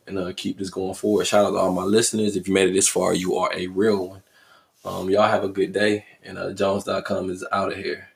and 0.06 0.18
uh, 0.18 0.32
keep 0.36 0.58
this 0.58 0.70
going 0.70 0.94
forward. 0.94 1.26
Shout 1.26 1.44
out 1.46 1.50
to 1.50 1.56
all 1.56 1.72
my 1.72 1.84
listeners. 1.84 2.36
If 2.36 2.48
you 2.48 2.54
made 2.54 2.68
it 2.68 2.72
this 2.72 2.88
far, 2.88 3.14
you 3.14 3.36
are 3.36 3.52
a 3.54 3.66
real 3.68 4.08
one. 4.08 4.22
Um, 4.84 5.10
y'all 5.10 5.28
have 5.28 5.44
a 5.44 5.48
good 5.48 5.72
day. 5.72 6.06
And 6.22 6.38
uh, 6.38 6.52
Jones.com 6.52 7.30
is 7.30 7.44
out 7.52 7.72
of 7.72 7.78
here. 7.78 8.08